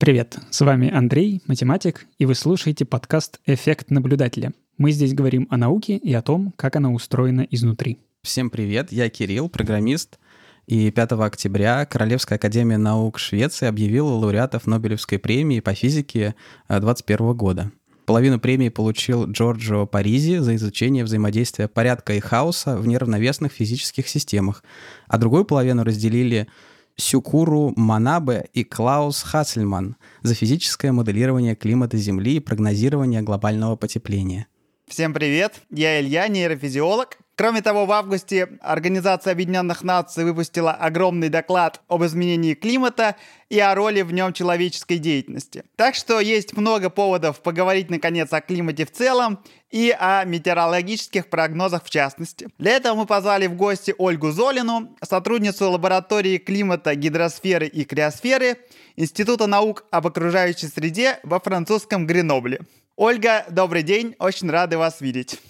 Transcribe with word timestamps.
Привет, 0.00 0.38
с 0.48 0.62
вами 0.62 0.90
Андрей, 0.90 1.42
математик, 1.46 2.06
и 2.16 2.24
вы 2.24 2.34
слушаете 2.34 2.86
подкаст 2.86 3.38
«Эффект 3.44 3.90
наблюдателя». 3.90 4.54
Мы 4.78 4.92
здесь 4.92 5.12
говорим 5.12 5.46
о 5.50 5.58
науке 5.58 5.98
и 5.98 6.14
о 6.14 6.22
том, 6.22 6.54
как 6.56 6.76
она 6.76 6.90
устроена 6.90 7.46
изнутри. 7.50 7.98
Всем 8.22 8.48
привет, 8.48 8.92
я 8.92 9.10
Кирилл, 9.10 9.50
программист, 9.50 10.18
и 10.66 10.90
5 10.90 11.12
октября 11.12 11.84
Королевская 11.84 12.38
академия 12.38 12.78
наук 12.78 13.18
Швеции 13.18 13.66
объявила 13.66 14.08
лауреатов 14.08 14.66
Нобелевской 14.66 15.18
премии 15.18 15.60
по 15.60 15.74
физике 15.74 16.34
2021 16.70 17.34
года. 17.34 17.70
Половину 18.06 18.40
премии 18.40 18.70
получил 18.70 19.30
Джорджо 19.30 19.84
Паризи 19.84 20.38
за 20.38 20.56
изучение 20.56 21.04
взаимодействия 21.04 21.68
порядка 21.68 22.14
и 22.14 22.20
хаоса 22.20 22.78
в 22.78 22.86
неравновесных 22.88 23.52
физических 23.52 24.08
системах, 24.08 24.64
а 25.08 25.18
другую 25.18 25.44
половину 25.44 25.84
разделили 25.84 26.48
Сюкуру 26.96 27.72
Манабе 27.76 28.48
и 28.52 28.64
Клаус 28.64 29.22
Хассельман 29.22 29.96
за 30.22 30.34
физическое 30.34 30.92
моделирование 30.92 31.54
климата 31.54 31.96
Земли 31.96 32.36
и 32.36 32.40
прогнозирование 32.40 33.22
глобального 33.22 33.76
потепления. 33.76 34.46
Всем 34.86 35.14
привет, 35.14 35.62
я 35.70 36.00
Илья, 36.00 36.26
нейрофизиолог. 36.26 37.19
Кроме 37.40 37.62
того, 37.62 37.86
в 37.86 37.92
августе 37.92 38.58
Организация 38.60 39.32
Объединенных 39.32 39.82
Наций 39.82 40.24
выпустила 40.24 40.72
огромный 40.72 41.30
доклад 41.30 41.80
об 41.88 42.04
изменении 42.04 42.52
климата 42.52 43.16
и 43.48 43.58
о 43.58 43.74
роли 43.74 44.02
в 44.02 44.12
нем 44.12 44.34
человеческой 44.34 44.98
деятельности. 44.98 45.64
Так 45.76 45.94
что 45.94 46.20
есть 46.20 46.54
много 46.54 46.90
поводов 46.90 47.40
поговорить, 47.40 47.88
наконец, 47.88 48.30
о 48.34 48.42
климате 48.42 48.84
в 48.84 48.92
целом 48.92 49.38
и 49.70 49.90
о 49.98 50.22
метеорологических 50.24 51.30
прогнозах 51.30 51.84
в 51.84 51.88
частности. 51.88 52.48
Для 52.58 52.72
этого 52.72 52.94
мы 52.94 53.06
позвали 53.06 53.46
в 53.46 53.56
гости 53.56 53.94
Ольгу 53.96 54.32
Золину, 54.32 54.94
сотрудницу 55.00 55.70
лаборатории 55.70 56.36
климата, 56.36 56.94
гидросферы 56.94 57.68
и 57.68 57.86
криосферы 57.86 58.58
Института 58.96 59.46
наук 59.46 59.86
об 59.90 60.06
окружающей 60.06 60.66
среде 60.66 61.18
во 61.22 61.40
французском 61.40 62.06
Гренобле. 62.06 62.60
Ольга, 62.96 63.46
добрый 63.48 63.82
день, 63.82 64.14
очень 64.18 64.50
рады 64.50 64.76
вас 64.76 65.00
видеть. 65.00 65.40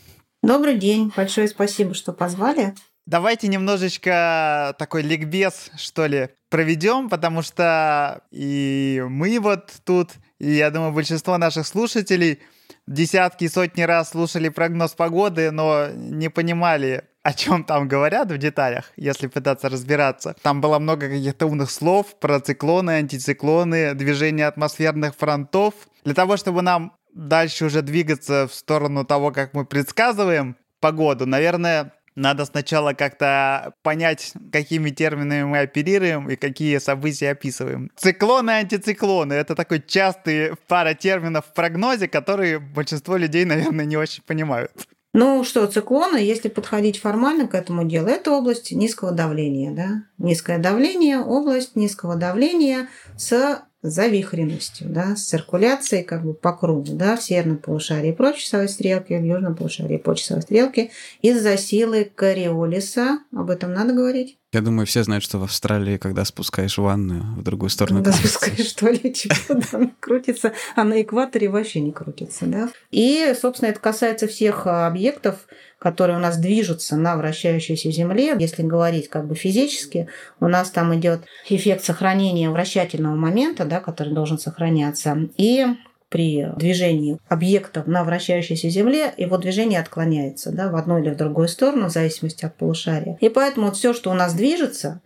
Добрый 0.43 0.77
день, 0.77 1.13
большое 1.15 1.49
спасибо, 1.49 1.93
что 1.93 2.13
позвали. 2.15 2.75
Давайте 3.07 3.49
немножечко 3.49 4.75
такой 4.79 5.03
ликбез, 5.03 5.71
что 5.77 6.07
ли, 6.07 6.31
проведем, 6.49 7.11
потому 7.11 7.43
что 7.43 8.23
и 8.31 9.05
мы 9.07 9.39
вот 9.39 9.71
тут, 9.85 10.13
и 10.39 10.53
я 10.53 10.71
думаю, 10.71 10.93
большинство 10.93 11.37
наших 11.37 11.67
слушателей 11.67 12.41
десятки 12.87 13.45
и 13.45 13.49
сотни 13.49 13.83
раз 13.83 14.11
слушали 14.11 14.49
прогноз 14.49 14.93
погоды, 14.93 15.51
но 15.51 15.89
не 15.89 16.31
понимали, 16.31 17.05
о 17.23 17.35
чем 17.35 17.65
там 17.65 17.87
говорят 17.87 18.31
в 18.31 18.39
деталях, 18.39 18.93
если 18.97 19.27
пытаться 19.27 19.69
разбираться. 19.69 20.35
Там 20.43 20.61
было 20.61 20.79
много 20.79 21.09
каких-то 21.09 21.47
умных 21.47 21.71
слов 21.71 22.19
про 22.19 22.41
циклоны, 22.41 22.93
антициклоны, 22.93 23.95
движение 23.95 24.47
атмосферных 24.47 25.15
фронтов. 25.17 25.75
Для 26.05 26.15
того, 26.15 26.37
чтобы 26.39 26.63
нам 26.63 26.97
дальше 27.15 27.67
уже 27.67 27.83
двигаться 27.83 28.47
в 28.47 28.55
сторону 28.55 29.05
того, 29.05 29.31
как 29.33 29.55
мы 29.55 29.65
предсказываем 29.65 30.57
погоду, 30.81 31.27
наверное, 31.27 31.93
надо 32.17 32.45
сначала 32.45 32.93
как-то 32.93 33.73
понять, 33.83 34.33
какими 34.53 34.91
терминами 34.91 35.45
мы 35.45 35.59
оперируем 35.61 36.29
и 36.29 36.37
какие 36.37 36.79
события 36.79 37.31
описываем. 37.31 37.91
Циклоны 37.97 38.51
антициклоны— 38.51 39.33
это 39.35 39.55
такой 39.55 39.83
частый 39.87 40.53
пара 40.69 40.95
терминов 40.95 41.47
в 41.47 41.55
прогнозе, 41.55 42.09
которые 42.09 42.59
большинство 42.59 43.17
людей, 43.17 43.45
наверное, 43.45 43.85
не 43.85 43.97
очень 43.97 44.23
понимают. 44.23 44.73
Ну 45.13 45.43
что, 45.43 45.67
циклоны, 45.67 46.19
если 46.19 46.49
подходить 46.49 46.99
формально 47.01 47.49
к 47.49 47.55
этому 47.55 47.85
делу, 47.85 48.07
это 48.07 48.31
область 48.31 48.71
низкого 48.71 49.11
давления. 49.11 49.73
Да? 49.75 50.05
Низкое 50.19 50.59
давление, 50.59 51.19
область 51.19 51.75
низкого 51.75 52.15
давления 52.15 52.89
с 53.17 53.63
завихренностью, 53.83 54.89
да, 54.89 55.17
с 55.17 55.25
циркуляцией 55.25 56.05
как 56.05 56.25
бы 56.25 56.35
по 56.35 56.53
кругу, 56.53 56.93
да, 56.93 57.17
в 57.17 57.23
северном 57.23 57.59
полушарии 57.59 58.13
по 58.13 58.33
часовой 58.33 58.69
стрелке, 58.69 59.19
в 59.19 59.25
южном 59.25 59.55
полушарии 59.55 59.97
по 59.97 60.15
часовой 60.15 60.43
стрелке 60.43 60.91
из-за 61.23 61.57
силы 61.57 62.11
Кориолиса. 62.15 63.21
Об 63.35 63.51
этом 63.51 63.73
надо 63.73 63.95
говорить. 63.95 64.37
Я 64.53 64.63
думаю, 64.63 64.85
все 64.85 65.05
знают, 65.05 65.23
что 65.23 65.39
в 65.39 65.45
Австралии, 65.45 65.97
когда 65.97 66.25
спускаешь 66.25 66.77
ванную 66.77 67.23
в 67.37 67.43
другую 67.43 67.71
сторону... 67.71 68.03
Когда 68.03 68.19
спускаешь 68.19 68.73
туалетчик, 68.73 69.33
да, 69.49 69.91
крутится, 70.01 70.53
а 70.75 70.83
на 70.83 71.01
экваторе 71.01 71.49
вообще 71.49 71.81
не 71.81 71.93
крутится, 71.93 72.47
да. 72.47 72.69
И, 72.91 73.33
собственно, 73.41 73.71
это 73.71 73.79
касается 73.79 74.27
всех 74.27 74.67
объектов, 74.67 75.47
которые 75.81 76.19
у 76.19 76.21
нас 76.21 76.37
движутся 76.37 76.97
на 76.97 77.17
вращающейся 77.17 77.91
Земле. 77.91 78.37
Если 78.39 78.63
говорить 78.63 79.09
как 79.09 79.27
бы 79.27 79.35
физически, 79.35 80.09
у 80.39 80.47
нас 80.47 80.71
там 80.71 80.95
идет 80.95 81.23
эффект 81.49 81.83
сохранения 81.83 82.51
вращательного 82.51 83.17
момента, 83.17 83.65
да, 83.65 83.81
который 83.81 84.13
должен 84.13 84.39
сохраняться. 84.39 85.29
И 85.39 85.67
при 86.11 86.49
движении 86.57 87.19
объектов 87.29 87.87
на 87.87 88.05
вращающейся 88.05 88.69
Земле 88.69 89.15
его 89.17 89.39
движение 89.39 89.81
отклоняется 89.81 90.53
да, 90.53 90.69
в 90.69 90.77
одну 90.77 90.99
или 90.99 91.11
в 91.11 91.17
другую 91.17 91.49
сторону, 91.49 91.89
в 91.89 91.93
зависимости 91.93 92.45
от 92.45 92.57
полушария. 92.57 93.17
И 93.21 93.29
поэтому 93.29 93.67
вот 93.67 93.77
все, 93.77 93.95
что 93.95 94.11
у 94.11 94.15
нас 94.15 94.35
движется, 94.35 95.01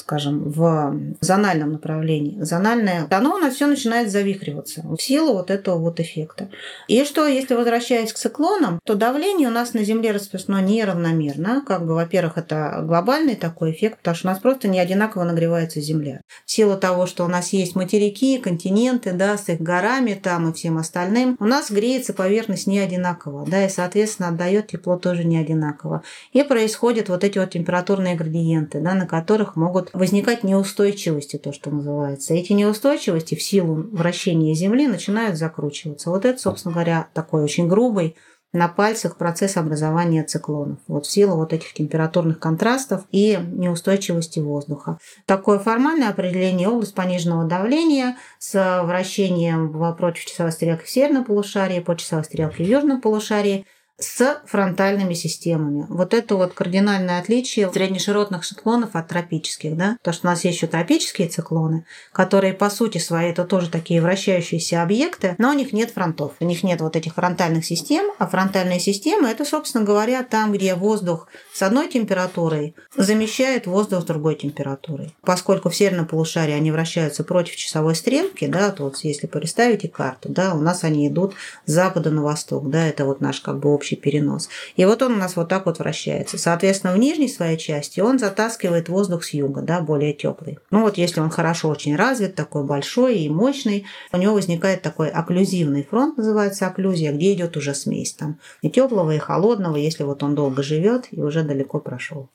скажем, 0.00 0.50
в 0.50 0.96
зональном 1.20 1.72
направлении. 1.72 2.40
Зональное, 2.42 3.06
оно 3.10 3.36
у 3.36 3.38
нас 3.38 3.54
все 3.54 3.66
начинает 3.66 4.10
завихриваться 4.10 4.82
в 4.82 5.00
силу 5.00 5.34
вот 5.34 5.50
этого 5.50 5.78
вот 5.78 6.00
эффекта. 6.00 6.50
И 6.88 7.04
что, 7.04 7.26
если 7.26 7.54
возвращаясь 7.54 8.12
к 8.12 8.16
циклонам, 8.16 8.80
то 8.84 8.94
давление 8.94 9.48
у 9.48 9.52
нас 9.52 9.74
на 9.74 9.84
Земле 9.84 10.12
распространено 10.12 10.66
неравномерно. 10.66 11.62
Как 11.66 11.86
бы, 11.86 11.94
во-первых, 11.94 12.38
это 12.38 12.82
глобальный 12.82 13.36
такой 13.36 13.72
эффект, 13.72 13.98
потому 13.98 14.16
что 14.16 14.28
у 14.28 14.30
нас 14.30 14.40
просто 14.40 14.68
не 14.68 14.80
одинаково 14.80 15.24
нагревается 15.24 15.80
Земля. 15.80 16.20
В 16.44 16.50
силу 16.50 16.76
того, 16.76 17.06
что 17.06 17.24
у 17.24 17.28
нас 17.28 17.52
есть 17.52 17.76
материки, 17.76 18.38
континенты, 18.38 19.12
да, 19.12 19.36
с 19.36 19.48
их 19.48 19.60
горами 19.60 20.14
там 20.14 20.50
и 20.50 20.52
всем 20.52 20.78
остальным, 20.78 21.36
у 21.38 21.44
нас 21.44 21.70
греется 21.70 22.12
поверхность 22.12 22.66
не 22.66 22.78
одинаково, 22.78 23.46
да, 23.46 23.64
и, 23.64 23.68
соответственно, 23.68 24.28
отдает 24.30 24.68
тепло 24.68 24.96
тоже 24.96 25.24
не 25.24 25.38
одинаково. 25.38 26.02
И 26.32 26.42
происходят 26.42 27.08
вот 27.08 27.24
эти 27.24 27.38
вот 27.38 27.50
температурные 27.50 28.16
градиенты, 28.16 28.80
да, 28.80 28.94
на 28.94 29.06
которых 29.06 29.56
могут 29.56 29.89
возникать 29.92 30.44
неустойчивости, 30.44 31.36
то, 31.36 31.52
что 31.52 31.70
называется. 31.70 32.34
Эти 32.34 32.52
неустойчивости 32.52 33.34
в 33.34 33.42
силу 33.42 33.74
вращения 33.92 34.54
Земли 34.54 34.86
начинают 34.86 35.36
закручиваться. 35.36 36.10
Вот 36.10 36.24
это, 36.24 36.40
собственно 36.40 36.74
говоря, 36.74 37.08
такой 37.14 37.42
очень 37.42 37.68
грубый 37.68 38.16
на 38.52 38.66
пальцах 38.66 39.16
процесс 39.16 39.56
образования 39.56 40.24
циклонов. 40.24 40.80
Вот 40.88 41.06
в 41.06 41.10
силу 41.10 41.36
вот 41.36 41.52
этих 41.52 41.72
температурных 41.72 42.40
контрастов 42.40 43.04
и 43.12 43.38
неустойчивости 43.40 44.40
воздуха. 44.40 44.98
Такое 45.26 45.60
формальное 45.60 46.08
определение 46.08 46.68
область 46.68 46.94
пониженного 46.94 47.44
давления 47.44 48.16
с 48.38 48.82
вращением 48.84 49.72
против 49.96 50.24
часовой 50.24 50.52
стрелки 50.52 50.84
в 50.84 50.90
северном 50.90 51.24
полушарии, 51.24 51.80
по 51.80 51.96
часовой 51.96 52.24
стрелке 52.24 52.64
в 52.64 52.66
южном 52.66 53.00
полушарии– 53.00 53.66
с 54.00 54.40
фронтальными 54.46 55.14
системами. 55.14 55.86
Вот 55.88 56.14
это 56.14 56.36
вот 56.36 56.54
кардинальное 56.54 57.20
отличие 57.20 57.70
среднеширотных 57.70 58.44
циклонов 58.44 58.96
от 58.96 59.08
тропических, 59.08 59.76
да, 59.76 59.96
потому 59.98 60.14
что 60.14 60.26
у 60.26 60.30
нас 60.30 60.44
есть 60.44 60.56
еще 60.56 60.66
тропические 60.66 61.28
циклоны, 61.28 61.84
которые 62.12 62.54
по 62.54 62.70
сути 62.70 62.98
своей 62.98 63.30
это 63.30 63.44
тоже 63.44 63.70
такие 63.70 64.00
вращающиеся 64.00 64.82
объекты, 64.82 65.34
но 65.38 65.50
у 65.50 65.52
них 65.52 65.72
нет 65.72 65.90
фронтов, 65.90 66.32
у 66.40 66.44
них 66.44 66.62
нет 66.62 66.80
вот 66.80 66.96
этих 66.96 67.14
фронтальных 67.14 67.64
систем, 67.64 68.10
а 68.18 68.26
фронтальные 68.26 68.80
системы 68.80 69.28
это, 69.28 69.44
собственно 69.44 69.84
говоря, 69.84 70.22
там, 70.22 70.52
где 70.52 70.74
воздух 70.74 71.28
с 71.52 71.62
одной 71.62 71.88
температурой 71.88 72.74
замещает 72.96 73.66
воздух 73.66 74.02
с 74.02 74.04
другой 74.04 74.34
температурой. 74.34 75.14
Поскольку 75.22 75.68
в 75.68 75.76
северном 75.76 76.06
полушарии 76.06 76.54
они 76.54 76.72
вращаются 76.72 77.22
против 77.22 77.56
часовой 77.56 77.94
стрелки, 77.94 78.46
да, 78.46 78.70
то 78.70 78.84
вот 78.84 78.96
если 79.02 79.26
представите 79.26 79.88
карту, 79.88 80.30
да, 80.30 80.54
у 80.54 80.60
нас 80.60 80.84
они 80.84 81.06
идут 81.08 81.34
с 81.66 81.72
запада 81.72 82.10
на 82.10 82.22
восток, 82.22 82.70
да, 82.70 82.86
это 82.86 83.04
вот 83.04 83.20
наш 83.20 83.40
как 83.40 83.58
бы 83.58 83.72
общий 83.72 83.89
общий 83.90 83.96
перенос. 83.96 84.48
И 84.76 84.84
вот 84.84 85.02
он 85.02 85.12
у 85.12 85.16
нас 85.16 85.36
вот 85.36 85.48
так 85.48 85.66
вот 85.66 85.78
вращается. 85.78 86.38
Соответственно, 86.38 86.92
в 86.92 86.98
нижней 86.98 87.28
своей 87.28 87.58
части 87.58 88.00
он 88.00 88.18
затаскивает 88.18 88.88
воздух 88.88 89.24
с 89.24 89.34
юга, 89.34 89.62
да, 89.62 89.80
более 89.80 90.12
теплый. 90.12 90.58
Ну 90.70 90.82
вот 90.82 90.98
если 90.98 91.20
он 91.20 91.30
хорошо 91.30 91.68
очень 91.68 91.96
развит, 91.96 92.34
такой 92.34 92.64
большой 92.64 93.18
и 93.18 93.28
мощный, 93.28 93.86
у 94.12 94.16
него 94.16 94.34
возникает 94.34 94.82
такой 94.82 95.08
окклюзивный 95.08 95.86
фронт, 95.88 96.16
называется 96.16 96.66
окклюзия, 96.66 97.12
где 97.12 97.32
идет 97.32 97.56
уже 97.56 97.74
смесь 97.74 98.12
там 98.12 98.38
и 98.62 98.70
теплого, 98.70 99.14
и 99.14 99.18
холодного, 99.18 99.76
если 99.76 100.04
вот 100.04 100.22
он 100.22 100.34
долго 100.34 100.62
живет 100.62 101.08
и 101.10 101.20
уже 101.20 101.42
далеко 101.42 101.80
прошел. 101.80 102.28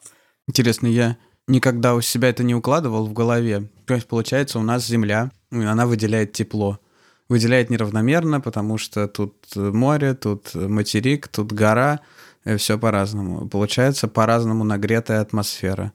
Интересно, 0.48 0.88
я 0.88 1.18
никогда 1.48 1.96
у 1.96 2.02
себя 2.02 2.30
это 2.30 2.44
не 2.44 2.56
укладывал 2.56 3.06
в 3.08 3.14
голове. 3.14 3.68
То 3.86 3.94
есть, 3.94 4.08
получается, 4.08 4.60
у 4.60 4.64
нас 4.64 4.86
Земля, 4.86 5.32
она 5.52 5.86
выделяет 5.86 6.34
тепло 6.34 6.80
выделяет 7.30 7.70
неравномерно, 7.70 8.42
потому 8.42 8.78
что 8.78 9.08
тут 9.08 9.34
море, 9.56 10.14
тут 10.14 10.54
материк, 10.54 11.28
тут 11.28 11.52
гора, 11.52 12.00
все 12.58 12.78
по-разному. 12.78 13.48
Получается 13.48 14.08
по-разному 14.08 14.64
нагретая 14.64 15.22
атмосфера. 15.22 15.92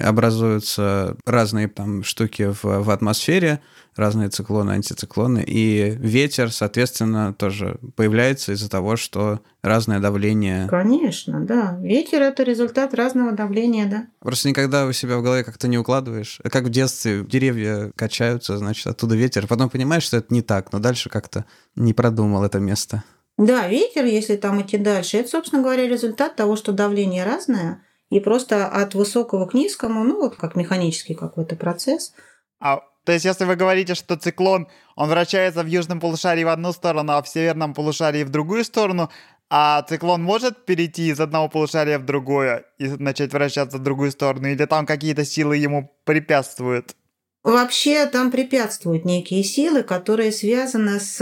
Образуются 0.00 1.16
разные 1.26 1.68
там 1.68 2.02
штуки 2.02 2.52
в, 2.52 2.62
в 2.62 2.90
атмосфере, 2.90 3.60
разные 3.96 4.28
циклоны, 4.28 4.72
антициклоны, 4.72 5.44
и 5.46 5.96
ветер, 5.98 6.52
соответственно, 6.52 7.34
тоже 7.34 7.78
появляется 7.96 8.52
из-за 8.52 8.70
того, 8.70 8.96
что 8.96 9.40
разное 9.62 9.98
давление. 9.98 10.68
Конечно, 10.68 11.40
да. 11.40 11.76
Ветер– 11.80 12.22
это 12.22 12.44
результат 12.44 12.94
разного 12.94 13.32
давления, 13.32 13.86
да. 13.86 14.06
Просто 14.20 14.48
никогда 14.48 14.86
у 14.86 14.92
себя 14.92 15.18
в 15.18 15.22
голове 15.22 15.44
как-то 15.44 15.68
не 15.68 15.78
укладываешь. 15.78 16.40
Как 16.50 16.64
в 16.64 16.70
детстве 16.70 17.24
деревья 17.24 17.90
качаются, 17.96 18.56
значит, 18.56 18.86
оттуда 18.86 19.16
ветер. 19.16 19.46
Потом 19.46 19.68
понимаешь, 19.68 20.04
что 20.04 20.18
это 20.18 20.32
не 20.32 20.42
так, 20.42 20.72
но 20.72 20.78
дальше 20.78 21.10
как-то 21.10 21.44
не 21.74 21.92
продумал 21.92 22.44
это 22.44 22.60
место. 22.60 23.02
Да, 23.38 23.68
ветер, 23.68 24.04
если 24.04 24.36
там 24.36 24.60
идти 24.60 24.78
дальше, 24.78 25.16
это, 25.16 25.28
собственно 25.28 25.62
говоря, 25.62 25.86
результат 25.86 26.34
того, 26.34 26.56
что 26.56 26.72
давление 26.72 27.24
разное, 27.24 27.80
и 28.10 28.20
просто 28.20 28.66
от 28.66 28.94
высокого 28.94 29.46
к 29.46 29.54
низкому, 29.54 30.04
ну, 30.04 30.20
вот 30.20 30.36
как 30.36 30.56
механический 30.56 31.14
какой-то 31.14 31.56
процесс. 31.56 32.12
А 32.60 32.82
то 33.04 33.12
есть, 33.12 33.24
если 33.24 33.46
вы 33.46 33.56
говорите, 33.56 33.94
что 33.94 34.16
циклон, 34.16 34.68
он 34.94 35.08
вращается 35.08 35.62
в 35.62 35.66
южном 35.66 35.98
полушарии 35.98 36.44
в 36.44 36.48
одну 36.48 36.72
сторону, 36.72 37.12
а 37.12 37.22
в 37.22 37.28
северном 37.28 37.72
полушарии 37.72 38.22
в 38.22 38.28
другую 38.28 38.64
сторону, 38.64 39.10
а 39.48 39.80
циклон 39.82 40.22
может 40.22 40.66
перейти 40.66 41.08
из 41.08 41.18
одного 41.18 41.48
полушария 41.48 41.98
в 41.98 42.04
другое 42.04 42.66
и 42.76 42.86
начать 42.86 43.32
вращаться 43.32 43.78
в 43.78 43.82
другую 43.82 44.10
сторону, 44.10 44.48
или 44.48 44.64
там 44.66 44.84
какие-то 44.84 45.24
силы 45.24 45.56
ему 45.56 45.90
препятствуют? 46.04 46.97
Вообще 47.44 48.04
там 48.06 48.32
препятствуют 48.32 49.04
некие 49.04 49.44
силы, 49.44 49.82
которые 49.82 50.32
связаны 50.32 50.98
с 50.98 51.18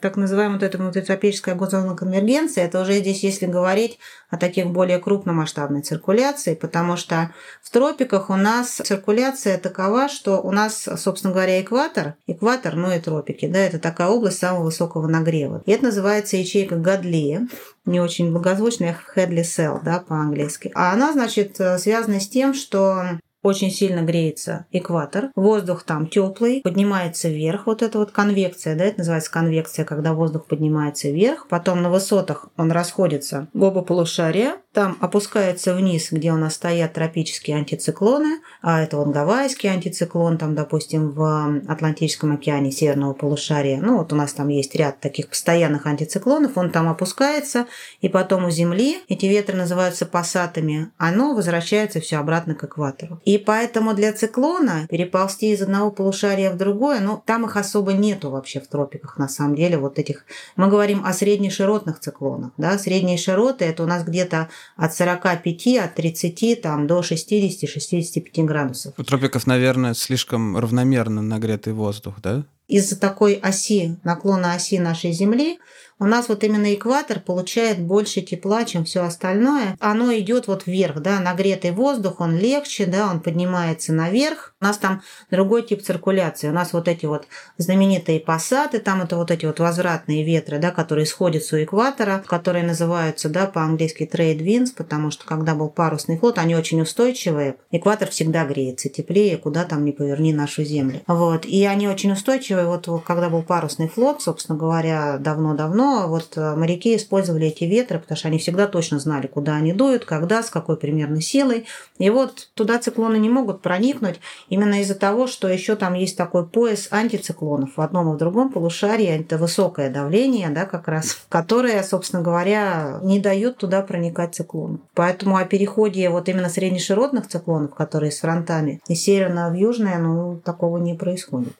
так 0.00 0.16
называемой 0.16 0.58
вот 0.58 0.64
этой 0.64 0.76
внутритропической 0.76 1.54
озоновой 1.54 1.96
конвергенцией. 1.96 2.66
Это 2.66 2.82
уже 2.82 2.98
здесь, 2.98 3.22
если 3.22 3.46
говорить 3.46 3.98
о 4.28 4.36
таких 4.36 4.66
более 4.66 4.98
крупномасштабной 4.98 5.82
циркуляции, 5.82 6.54
потому 6.54 6.96
что 6.96 7.32
в 7.62 7.70
тропиках 7.70 8.28
у 8.28 8.34
нас 8.34 8.80
циркуляция 8.84 9.56
такова, 9.56 10.08
что 10.08 10.42
у 10.42 10.50
нас, 10.50 10.88
собственно 10.96 11.32
говоря, 11.32 11.60
экватор, 11.60 12.16
экватор, 12.26 12.74
ну 12.74 12.90
и 12.90 12.98
тропики, 12.98 13.46
да, 13.46 13.60
это 13.60 13.78
такая 13.78 14.08
область 14.08 14.38
самого 14.38 14.64
высокого 14.64 15.06
нагрева. 15.06 15.62
И 15.64 15.70
это 15.70 15.84
называется 15.84 16.36
ячейка 16.36 16.74
Гадли, 16.74 17.46
не 17.84 18.00
очень 18.00 18.32
благозвучная, 18.32 18.98
Headley 19.14 19.42
Cell, 19.42 19.80
да, 19.84 20.00
по-английски. 20.00 20.72
А 20.74 20.92
она, 20.92 21.12
значит, 21.12 21.58
связана 21.78 22.18
с 22.18 22.28
тем, 22.28 22.52
что 22.52 23.20
очень 23.42 23.70
сильно 23.70 24.02
греется 24.02 24.66
экватор, 24.72 25.30
воздух 25.34 25.82
там 25.82 26.06
теплый, 26.06 26.60
поднимается 26.62 27.28
вверх, 27.28 27.66
вот 27.66 27.82
эта 27.82 27.98
вот 27.98 28.10
конвекция, 28.10 28.76
да, 28.76 28.84
это 28.84 28.98
называется 28.98 29.30
конвекция, 29.30 29.84
когда 29.84 30.14
воздух 30.14 30.46
поднимается 30.46 31.08
вверх, 31.08 31.46
потом 31.48 31.82
на 31.82 31.90
высотах 31.90 32.48
он 32.56 32.70
расходится 32.70 33.48
в 33.52 33.62
оба 33.62 33.82
полушария, 33.82 34.56
там 34.72 34.96
опускается 35.00 35.74
вниз, 35.74 36.08
где 36.10 36.32
у 36.32 36.36
нас 36.36 36.54
стоят 36.54 36.94
тропические 36.94 37.56
антициклоны, 37.56 38.40
а 38.62 38.82
это 38.82 38.96
вот 38.96 39.08
гавайский 39.08 39.68
антициклон, 39.68 40.38
там, 40.38 40.54
допустим, 40.54 41.10
в 41.10 41.60
Атлантическом 41.68 42.32
океане 42.32 42.72
северного 42.72 43.12
полушария, 43.12 43.80
ну 43.82 43.98
вот 43.98 44.12
у 44.12 44.16
нас 44.16 44.32
там 44.32 44.48
есть 44.48 44.74
ряд 44.74 45.00
таких 45.00 45.28
постоянных 45.28 45.86
антициклонов, 45.86 46.56
он 46.56 46.70
там 46.70 46.88
опускается, 46.88 47.66
и 48.00 48.08
потом 48.08 48.46
у 48.46 48.50
Земли 48.50 48.98
эти 49.08 49.26
ветры 49.26 49.56
называются 49.56 50.06
пассатами, 50.06 50.90
оно 50.96 51.34
возвращается 51.34 52.00
все 52.00 52.16
обратно 52.16 52.54
к 52.54 52.64
экватору. 52.64 53.20
И 53.24 53.36
поэтому 53.36 53.94
для 53.94 54.12
циклона 54.12 54.86
переползти 54.88 55.52
из 55.52 55.60
одного 55.60 55.90
полушария 55.90 56.50
в 56.50 56.56
другое, 56.56 57.00
ну, 57.00 57.22
там 57.24 57.44
их 57.44 57.56
особо 57.56 57.92
нету 57.92 58.30
вообще 58.30 58.60
в 58.60 58.68
тропиках, 58.68 59.18
на 59.18 59.28
самом 59.28 59.54
деле, 59.54 59.76
вот 59.76 59.98
этих... 59.98 60.24
Мы 60.56 60.68
говорим 60.68 61.04
о 61.04 61.12
среднеширотных 61.12 62.00
циклонах, 62.00 62.52
да, 62.56 62.78
средние 62.78 63.18
широты– 63.18 63.64
это 63.66 63.82
у 63.82 63.86
нас 63.86 64.04
где-то 64.04 64.48
от 64.76 64.94
45, 64.94 65.76
от 65.78 65.94
30 65.94 66.62
там, 66.62 66.86
до 66.86 67.00
60-65 67.00 68.44
градусов. 68.44 68.94
У 68.98 69.02
тропиков, 69.02 69.46
наверное, 69.46 69.94
слишком 69.94 70.56
равномерно 70.56 71.22
нагретый 71.22 71.72
воздух, 71.72 72.16
да? 72.22 72.44
Из-за 72.68 72.98
такой 72.98 73.34
оси, 73.34 73.98
наклона 74.02 74.54
оси 74.54 74.78
нашей 74.78 75.12
Земли, 75.12 75.58
у 75.98 76.04
нас 76.04 76.28
вот 76.28 76.42
именно 76.42 76.74
экватор 76.74 77.20
получает 77.20 77.80
больше 77.80 78.22
тепла, 78.22 78.64
чем 78.64 78.84
все 78.84 79.04
остальное. 79.04 79.76
Оно 79.78 80.12
идет 80.18 80.48
вот 80.48 80.66
вверх, 80.66 81.00
да, 81.00 81.20
нагретый 81.20 81.70
воздух, 81.70 82.20
он 82.20 82.36
легче, 82.36 82.86
да, 82.86 83.08
он 83.08 83.20
поднимается 83.20 83.92
наверх. 83.92 84.51
У 84.62 84.64
нас 84.64 84.78
там 84.78 85.02
другой 85.28 85.62
тип 85.62 85.82
циркуляции. 85.82 86.48
У 86.48 86.52
нас 86.52 86.72
вот 86.72 86.86
эти 86.86 87.04
вот 87.04 87.26
знаменитые 87.58 88.20
пассаты, 88.20 88.78
там 88.78 89.02
это 89.02 89.16
вот 89.16 89.32
эти 89.32 89.44
вот 89.44 89.58
возвратные 89.58 90.24
ветры, 90.24 90.58
да, 90.58 90.70
которые 90.70 91.04
сходят 91.04 91.42
с 91.42 91.64
экватора, 91.64 92.22
которые 92.24 92.64
называются, 92.64 93.28
да, 93.28 93.46
по-английски 93.46 94.08
trade 94.10 94.38
winds, 94.38 94.68
потому 94.76 95.10
что 95.10 95.26
когда 95.26 95.56
был 95.56 95.68
парусный 95.68 96.16
флот, 96.16 96.38
они 96.38 96.54
очень 96.54 96.80
устойчивые. 96.80 97.56
Экватор 97.72 98.08
всегда 98.08 98.44
греется 98.44 98.88
теплее, 98.88 99.36
куда 99.36 99.64
там 99.64 99.84
не 99.84 99.90
поверни 99.90 100.32
нашу 100.32 100.62
землю. 100.62 101.00
Вот. 101.08 101.44
И 101.44 101.64
они 101.64 101.88
очень 101.88 102.12
устойчивые. 102.12 102.66
Вот 102.66 102.88
когда 103.04 103.30
был 103.30 103.42
парусный 103.42 103.88
флот, 103.88 104.22
собственно 104.22 104.56
говоря, 104.56 105.18
давно-давно, 105.18 106.06
вот 106.06 106.34
э, 106.36 106.54
моряки 106.54 106.94
использовали 106.94 107.48
эти 107.48 107.64
ветры, 107.64 107.98
потому 107.98 108.16
что 108.16 108.28
они 108.28 108.38
всегда 108.38 108.68
точно 108.68 109.00
знали, 109.00 109.26
куда 109.26 109.56
они 109.56 109.72
дуют, 109.72 110.04
когда, 110.04 110.40
с 110.40 110.50
какой 110.50 110.76
примерно 110.76 111.20
силой. 111.20 111.66
И 111.98 112.10
вот 112.10 112.50
туда 112.54 112.78
циклоны 112.78 113.16
не 113.16 113.28
могут 113.28 113.60
проникнуть 113.60 114.20
именно 114.52 114.82
из-за 114.82 114.94
того, 114.94 115.26
что 115.26 115.48
еще 115.48 115.76
там 115.76 115.94
есть 115.94 116.14
такой 116.14 116.46
пояс 116.46 116.88
антициклонов 116.90 117.70
в 117.76 117.80
одном 117.80 118.12
и 118.12 118.14
в 118.14 118.18
другом 118.18 118.52
полушарии. 118.52 119.06
Это 119.06 119.38
высокое 119.38 119.88
давление, 119.88 120.50
да, 120.50 120.66
как 120.66 120.88
раз, 120.88 121.24
которое, 121.30 121.82
собственно 121.82 122.22
говоря, 122.22 122.98
не 123.02 123.18
дает 123.18 123.56
туда 123.56 123.80
проникать 123.80 124.34
циклону. 124.34 124.80
Поэтому 124.92 125.36
о 125.38 125.46
переходе 125.46 126.10
вот 126.10 126.28
именно 126.28 126.50
среднеширотных 126.50 127.28
циклонов, 127.28 127.74
которые 127.74 128.12
с 128.12 128.20
фронтами, 128.20 128.82
из 128.88 129.02
северного 129.02 129.52
в 129.52 129.54
южное, 129.54 129.96
ну, 129.98 130.38
такого 130.44 130.76
не 130.76 130.92
происходит. 130.92 131.54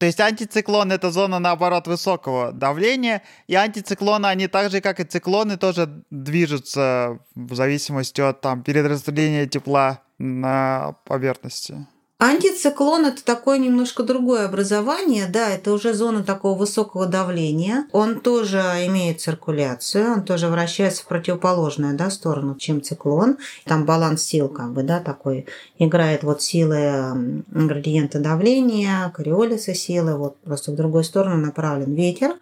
То 0.00 0.06
есть 0.06 0.18
антициклон— 0.18 0.90
это 0.92 1.12
зона, 1.12 1.38
наоборот, 1.38 1.86
высокого 1.86 2.50
давления, 2.50 3.22
и 3.46 3.54
антициклоны, 3.54 4.26
они 4.26 4.48
так 4.48 4.72
же, 4.72 4.80
как 4.80 4.98
и 4.98 5.04
циклоны, 5.04 5.56
тоже 5.56 6.02
движутся 6.10 7.20
в 7.36 7.54
зависимости 7.54 8.20
от 8.20 8.40
там, 8.40 8.64
перераспределения 8.64 9.46
тепла 9.46 10.00
на 10.18 10.96
поверхности. 11.04 11.86
Антициклон– 12.24 13.04
это 13.06 13.24
такое 13.24 13.58
немножко 13.58 14.04
другое 14.04 14.44
образование, 14.46 15.26
да, 15.26 15.50
это 15.50 15.72
уже 15.72 15.92
зона 15.92 16.22
такого 16.22 16.56
высокого 16.56 17.06
давления. 17.06 17.88
Он 17.90 18.20
тоже 18.20 18.58
имеет 18.86 19.20
циркуляцию, 19.20 20.12
он 20.12 20.22
тоже 20.22 20.46
вращается 20.46 21.02
в 21.02 21.06
противоположную 21.06 21.96
да, 21.96 22.10
сторону, 22.10 22.54
чем 22.54 22.80
циклон. 22.80 23.38
Там 23.64 23.86
баланс 23.86 24.22
сил 24.22 24.48
как 24.48 24.72
бы, 24.72 24.84
да, 24.84 25.00
такой 25.00 25.46
играет 25.80 26.22
вот 26.22 26.42
силы 26.42 27.42
градиента 27.48 28.20
давления, 28.20 29.10
кориолиса 29.12 29.74
силы, 29.74 30.16
вот 30.16 30.36
просто 30.42 30.70
в 30.70 30.76
другую 30.76 31.02
сторону 31.02 31.44
направлен 31.44 31.92
ветер. 31.92 32.36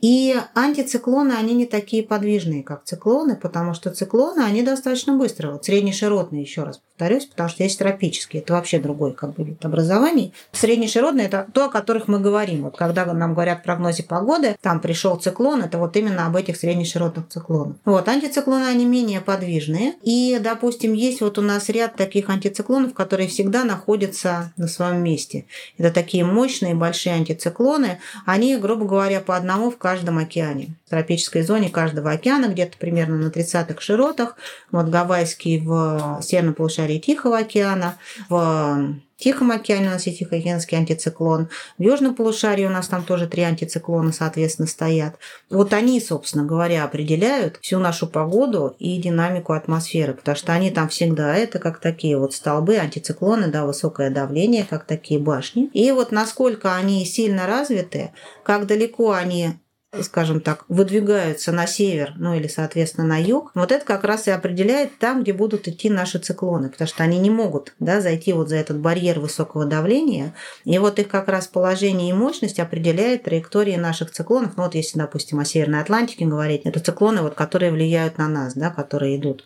И 0.00 0.36
антициклоны, 0.54 1.32
они 1.32 1.54
не 1.54 1.66
такие 1.66 2.02
подвижные, 2.02 2.62
как 2.62 2.84
циклоны, 2.84 3.36
потому 3.36 3.72
что 3.74 3.90
циклоны, 3.90 4.40
они 4.40 4.62
достаточно 4.62 5.16
быстро. 5.16 5.52
Вот 5.52 5.64
среднеширотные, 5.64 6.42
еще 6.42 6.64
раз 6.64 6.80
повторюсь, 6.96 7.26
потому 7.26 7.48
что 7.48 7.62
есть 7.62 7.78
тропические. 7.78 8.42
Это 8.42 8.54
вообще 8.54 8.78
другой 8.78 9.12
как 9.12 9.34
бы 9.34 9.44
вид 9.44 9.64
образований. 9.64 10.32
Среднеширотные– 10.52 11.26
это 11.28 11.46
то, 11.52 11.66
о 11.66 11.68
которых 11.68 12.08
мы 12.08 12.20
говорим. 12.20 12.62
Вот 12.64 12.76
когда 12.76 13.04
нам 13.04 13.34
говорят 13.34 13.60
в 13.60 13.62
прогнозе 13.64 14.02
погоды, 14.02 14.56
там 14.62 14.80
пришел 14.80 15.16
циклон, 15.16 15.62
это 15.62 15.78
вот 15.78 15.96
именно 15.96 16.26
об 16.26 16.36
этих 16.36 16.56
среднеширотных 16.56 17.28
циклонах. 17.28 17.76
Вот, 17.84 18.08
антициклоны, 18.08 18.64
они 18.64 18.86
менее 18.86 19.20
подвижные. 19.20 19.94
И, 20.02 20.38
допустим, 20.42 20.94
есть 20.94 21.20
вот 21.20 21.38
у 21.38 21.42
нас 21.42 21.68
ряд 21.68 21.96
таких 21.96 22.30
антициклонов, 22.30 22.94
которые 22.94 23.28
всегда 23.28 23.64
находятся 23.64 24.52
на 24.56 24.66
своем 24.66 25.02
месте. 25.02 25.44
Это 25.76 25.90
такие 25.90 26.24
мощные 26.24 26.74
большие 26.74 27.14
антициклоны. 27.14 27.98
Они, 28.24 28.56
грубо 28.56 28.86
говоря, 28.86 29.20
по 29.20 29.36
одному 29.36 29.70
в 29.70 29.76
каждом 29.86 30.18
океане. 30.18 30.74
В 30.86 30.90
тропической 30.90 31.42
зоне 31.42 31.70
каждого 31.70 32.10
океана, 32.10 32.48
где-то 32.48 32.76
примерно 32.76 33.18
на 33.18 33.28
30-х 33.28 33.80
широтах, 33.80 34.36
вот 34.72 34.86
гавайский 34.86 35.60
в 35.60 36.18
северном 36.22 36.54
полушарии 36.54 36.98
Тихого 36.98 37.38
океана, 37.38 37.96
в 38.28 38.96
Тихом 39.16 39.52
океане 39.52 39.86
у 39.86 39.90
нас 39.92 40.06
есть 40.06 40.18
Тихоокеанский 40.18 40.76
антициклон. 40.76 41.48
В 41.78 41.82
Южном 41.82 42.16
полушарии 42.16 42.66
у 42.66 42.70
нас 42.70 42.88
там 42.88 43.04
тоже 43.04 43.28
три 43.28 43.42
антициклона, 43.44 44.10
соответственно, 44.12 44.66
стоят. 44.66 45.16
Вот 45.50 45.72
они, 45.72 46.00
собственно 46.00 46.44
говоря, 46.44 46.84
определяют 46.84 47.58
всю 47.62 47.78
нашу 47.78 48.08
погоду 48.08 48.74
и 48.80 49.00
динамику 49.00 49.52
атмосферы, 49.52 50.14
потому 50.14 50.36
что 50.36 50.52
они 50.52 50.70
там 50.72 50.88
всегда 50.88 51.34
это 51.34 51.60
как 51.60 51.78
такие 51.78 52.18
вот 52.18 52.34
столбы, 52.34 52.76
антициклоны, 52.76 53.46
да, 53.46 53.64
высокое 53.64 54.10
давление, 54.10 54.66
как 54.68 54.84
такие 54.84 55.20
башни. 55.20 55.70
И 55.72 55.92
вот 55.92 56.10
насколько 56.10 56.74
они 56.74 57.06
сильно 57.06 57.46
развиты, 57.46 58.10
как 58.42 58.66
далеко 58.66 59.12
они 59.12 59.54
скажем 60.02 60.40
так, 60.40 60.64
выдвигаются 60.68 61.52
на 61.52 61.66
север, 61.66 62.14
ну 62.16 62.34
или, 62.34 62.48
соответственно, 62.48 63.06
на 63.06 63.22
юг, 63.22 63.52
вот 63.54 63.72
это 63.72 63.84
как 63.84 64.04
раз 64.04 64.26
и 64.26 64.30
определяет 64.30 64.98
там, 64.98 65.22
где 65.22 65.32
будут 65.32 65.68
идти 65.68 65.90
наши 65.90 66.18
циклоны, 66.18 66.68
потому 66.68 66.88
что 66.88 67.02
они 67.02 67.18
не 67.18 67.30
могут 67.30 67.74
да, 67.78 68.00
зайти 68.00 68.32
вот 68.32 68.48
за 68.48 68.56
этот 68.56 68.78
барьер 68.78 69.20
высокого 69.20 69.64
давления, 69.64 70.34
и 70.64 70.78
вот 70.78 70.98
их 70.98 71.08
как 71.08 71.28
раз 71.28 71.46
положение 71.46 72.10
и 72.10 72.12
мощность 72.12 72.60
определяет 72.60 73.24
траектории 73.24 73.76
наших 73.76 74.10
циклонов. 74.10 74.56
Ну 74.56 74.64
вот 74.64 74.74
если, 74.74 74.98
допустим, 74.98 75.38
о 75.38 75.44
Северной 75.44 75.80
Атлантике 75.80 76.26
говорить, 76.26 76.62
это 76.64 76.80
циклоны, 76.80 77.22
вот, 77.22 77.34
которые 77.34 77.72
влияют 77.72 78.18
на 78.18 78.28
нас, 78.28 78.54
да, 78.54 78.70
которые 78.70 79.16
идут 79.16 79.44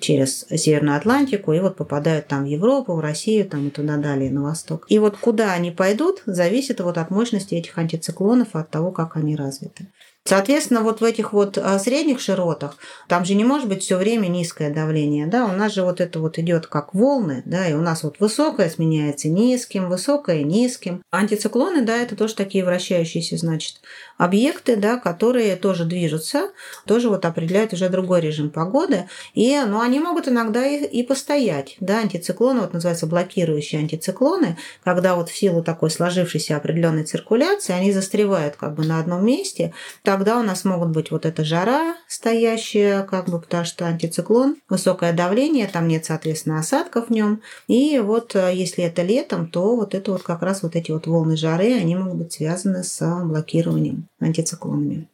через 0.00 0.46
Северную 0.48 0.96
Атлантику 0.96 1.52
и 1.52 1.60
вот 1.60 1.76
попадают 1.76 2.28
там 2.28 2.44
в 2.44 2.46
Европу, 2.46 2.94
в 2.94 3.00
Россию 3.00 3.48
там 3.48 3.68
и 3.68 3.70
туда 3.70 3.96
далее, 3.96 4.30
на 4.30 4.42
восток. 4.42 4.86
И 4.88 4.98
вот 4.98 5.16
куда 5.16 5.52
они 5.52 5.70
пойдут, 5.70 6.22
зависит 6.26 6.80
вот 6.80 6.98
от 6.98 7.10
мощности 7.10 7.54
этих 7.54 7.76
антициклонов 7.78 8.54
от 8.54 8.70
того, 8.70 8.90
как 8.90 9.16
они 9.16 9.36
развиты. 9.36 9.88
Соответственно, 10.24 10.82
вот 10.82 11.00
в 11.00 11.04
этих 11.04 11.32
вот 11.32 11.58
а, 11.58 11.76
средних 11.80 12.20
широтах, 12.20 12.76
там 13.08 13.24
же 13.24 13.34
не 13.34 13.44
может 13.44 13.68
быть 13.68 13.82
все 13.82 13.96
время 13.96 14.28
низкое 14.28 14.72
давление, 14.72 15.26
да, 15.26 15.46
у 15.46 15.52
нас 15.52 15.74
же 15.74 15.82
вот 15.82 16.00
это 16.00 16.20
вот 16.20 16.38
идет 16.38 16.68
как 16.68 16.94
волны, 16.94 17.42
да, 17.44 17.66
и 17.66 17.72
у 17.72 17.80
нас 17.80 18.04
вот 18.04 18.20
высокое 18.20 18.70
сменяется 18.70 19.28
низким, 19.28 19.88
высокое 19.88 20.44
низким. 20.44 21.02
Антициклоны, 21.10 21.82
да, 21.82 21.96
это 21.96 22.14
тоже 22.14 22.36
такие 22.36 22.64
вращающиеся, 22.64 23.36
значит, 23.36 23.80
объекты, 24.18 24.76
да, 24.76 24.98
которые 24.98 25.56
тоже 25.56 25.84
движутся, 25.84 26.50
тоже 26.86 27.08
вот 27.08 27.24
определяют 27.24 27.72
уже 27.72 27.88
другой 27.88 28.20
режим 28.20 28.50
погоды, 28.50 29.08
и, 29.34 29.58
ну, 29.66 29.80
они 29.80 30.00
могут 30.00 30.28
иногда 30.28 30.66
и, 30.66 30.84
и 30.84 31.02
постоять, 31.02 31.76
да, 31.80 31.98
антициклоны, 31.98 32.60
вот 32.60 32.72
называются 32.72 33.06
блокирующие 33.06 33.80
антициклоны, 33.80 34.56
когда 34.84 35.14
вот 35.14 35.28
в 35.28 35.36
силу 35.36 35.62
такой 35.62 35.90
сложившейся 35.90 36.56
определенной 36.56 37.04
циркуляции 37.04 37.72
они 37.72 37.92
застревают 37.92 38.56
как 38.56 38.74
бы 38.74 38.84
на 38.84 39.00
одном 39.00 39.24
месте, 39.24 39.72
тогда 40.02 40.38
у 40.38 40.42
нас 40.42 40.64
могут 40.64 40.90
быть 40.90 41.10
вот 41.10 41.26
эта 41.26 41.44
жара 41.44 41.96
стоящая, 42.08 43.02
как 43.04 43.28
бы, 43.28 43.40
потому 43.40 43.64
что 43.64 43.86
антициклон, 43.86 44.56
высокое 44.68 45.12
давление, 45.12 45.66
там 45.66 45.88
нет, 45.88 46.04
соответственно, 46.04 46.58
осадков 46.58 47.08
в 47.08 47.10
нем. 47.10 47.40
И 47.68 47.98
вот 47.98 48.36
э, 48.36 48.52
если 48.54 48.84
это 48.84 49.02
летом, 49.02 49.48
то 49.48 49.76
вот 49.76 49.94
это 49.94 50.12
вот 50.12 50.22
как 50.22 50.42
раз 50.42 50.62
вот 50.62 50.76
эти 50.76 50.90
вот 50.90 51.06
волны 51.06 51.36
жары, 51.36 51.74
они 51.74 51.96
могут 51.96 52.18
быть 52.18 52.32
связаны 52.32 52.84
с 52.84 53.00
блокированием 53.24 54.01
антициклонами. 54.20 55.08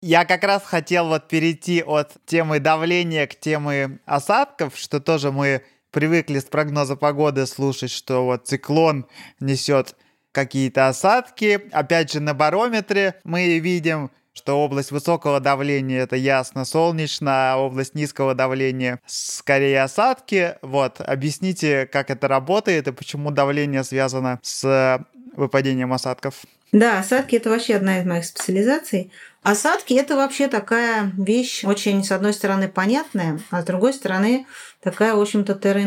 Я 0.00 0.24
как 0.24 0.42
раз 0.42 0.64
хотел 0.64 1.08
вот 1.08 1.28
перейти 1.28 1.82
от 1.82 2.16
темы 2.26 2.58
давления 2.58 3.26
к 3.26 3.38
теме 3.38 4.00
осадков, 4.04 4.76
что 4.76 5.00
тоже 5.00 5.30
мы 5.30 5.62
привыкли 5.92 6.40
с 6.40 6.44
прогноза 6.44 6.96
погоды 6.96 7.46
слушать, 7.46 7.90
что 7.92 8.24
вот 8.24 8.48
циклон 8.48 9.06
несет 9.38 9.94
какие-то 10.32 10.88
осадки. 10.88 11.68
Опять 11.70 12.12
же, 12.12 12.20
на 12.20 12.34
барометре 12.34 13.20
мы 13.24 13.58
видим 13.58 14.10
что 14.34 14.64
область 14.64 14.90
высокого 14.90 15.40
давления 15.40 16.02
это 16.02 16.16
ясно 16.16 16.64
солнечно, 16.64 17.52
а 17.52 17.56
область 17.58 17.94
низкого 17.94 18.34
давления 18.34 18.98
скорее 19.06 19.82
осадки. 19.82 20.56
Вот, 20.62 21.00
объясните, 21.00 21.86
как 21.86 22.10
это 22.10 22.28
работает 22.28 22.88
и 22.88 22.92
почему 22.92 23.30
давление 23.30 23.84
связано 23.84 24.40
с 24.42 25.04
выпадением 25.36 25.92
осадков. 25.92 26.44
Да, 26.72 27.00
осадки 27.00 27.36
это 27.36 27.50
вообще 27.50 27.74
одна 27.74 28.00
из 28.00 28.06
моих 28.06 28.24
специализаций. 28.24 29.12
Осадки 29.42 29.92
это 29.92 30.16
вообще 30.16 30.48
такая 30.48 31.12
вещь 31.18 31.64
очень, 31.64 32.02
с 32.02 32.12
одной 32.12 32.32
стороны, 32.32 32.66
понятная, 32.66 33.40
а 33.50 33.60
с 33.60 33.64
другой 33.66 33.92
стороны, 33.92 34.46
такая, 34.80 35.14
в 35.14 35.20
общем-то, 35.20 35.54
терра. 35.54 35.82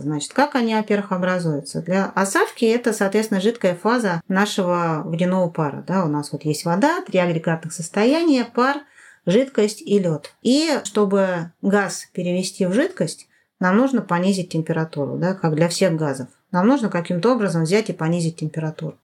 Значит, 0.00 0.34
как 0.34 0.54
они, 0.54 0.74
во-первых, 0.74 1.12
образуются? 1.12 1.80
Для 1.80 2.06
осадки 2.14 2.66
это, 2.66 2.92
соответственно, 2.92 3.40
жидкая 3.40 3.74
фаза 3.74 4.20
нашего 4.28 5.02
водяного 5.04 5.48
пара. 5.48 5.82
Да, 5.86 6.04
у 6.04 6.08
нас 6.08 6.30
вот 6.32 6.44
есть 6.44 6.66
вода, 6.66 7.00
три 7.06 7.20
агрегатных 7.20 7.72
состояния, 7.72 8.44
пар, 8.44 8.82
жидкость 9.24 9.80
и 9.80 9.98
лед. 9.98 10.34
И 10.42 10.80
чтобы 10.84 11.52
газ 11.62 12.06
перевести 12.12 12.66
в 12.66 12.74
жидкость, 12.74 13.28
нам 13.60 13.78
нужно 13.78 14.02
понизить 14.02 14.50
температуру, 14.50 15.16
да, 15.16 15.34
как 15.34 15.54
для 15.54 15.68
всех 15.68 15.96
газов. 15.96 16.28
Нам 16.50 16.66
нужно 16.66 16.90
каким-то 16.90 17.32
образом 17.32 17.62
взять 17.62 17.88
и 17.88 17.94
понизить 17.94 18.36
температуру. 18.36 18.98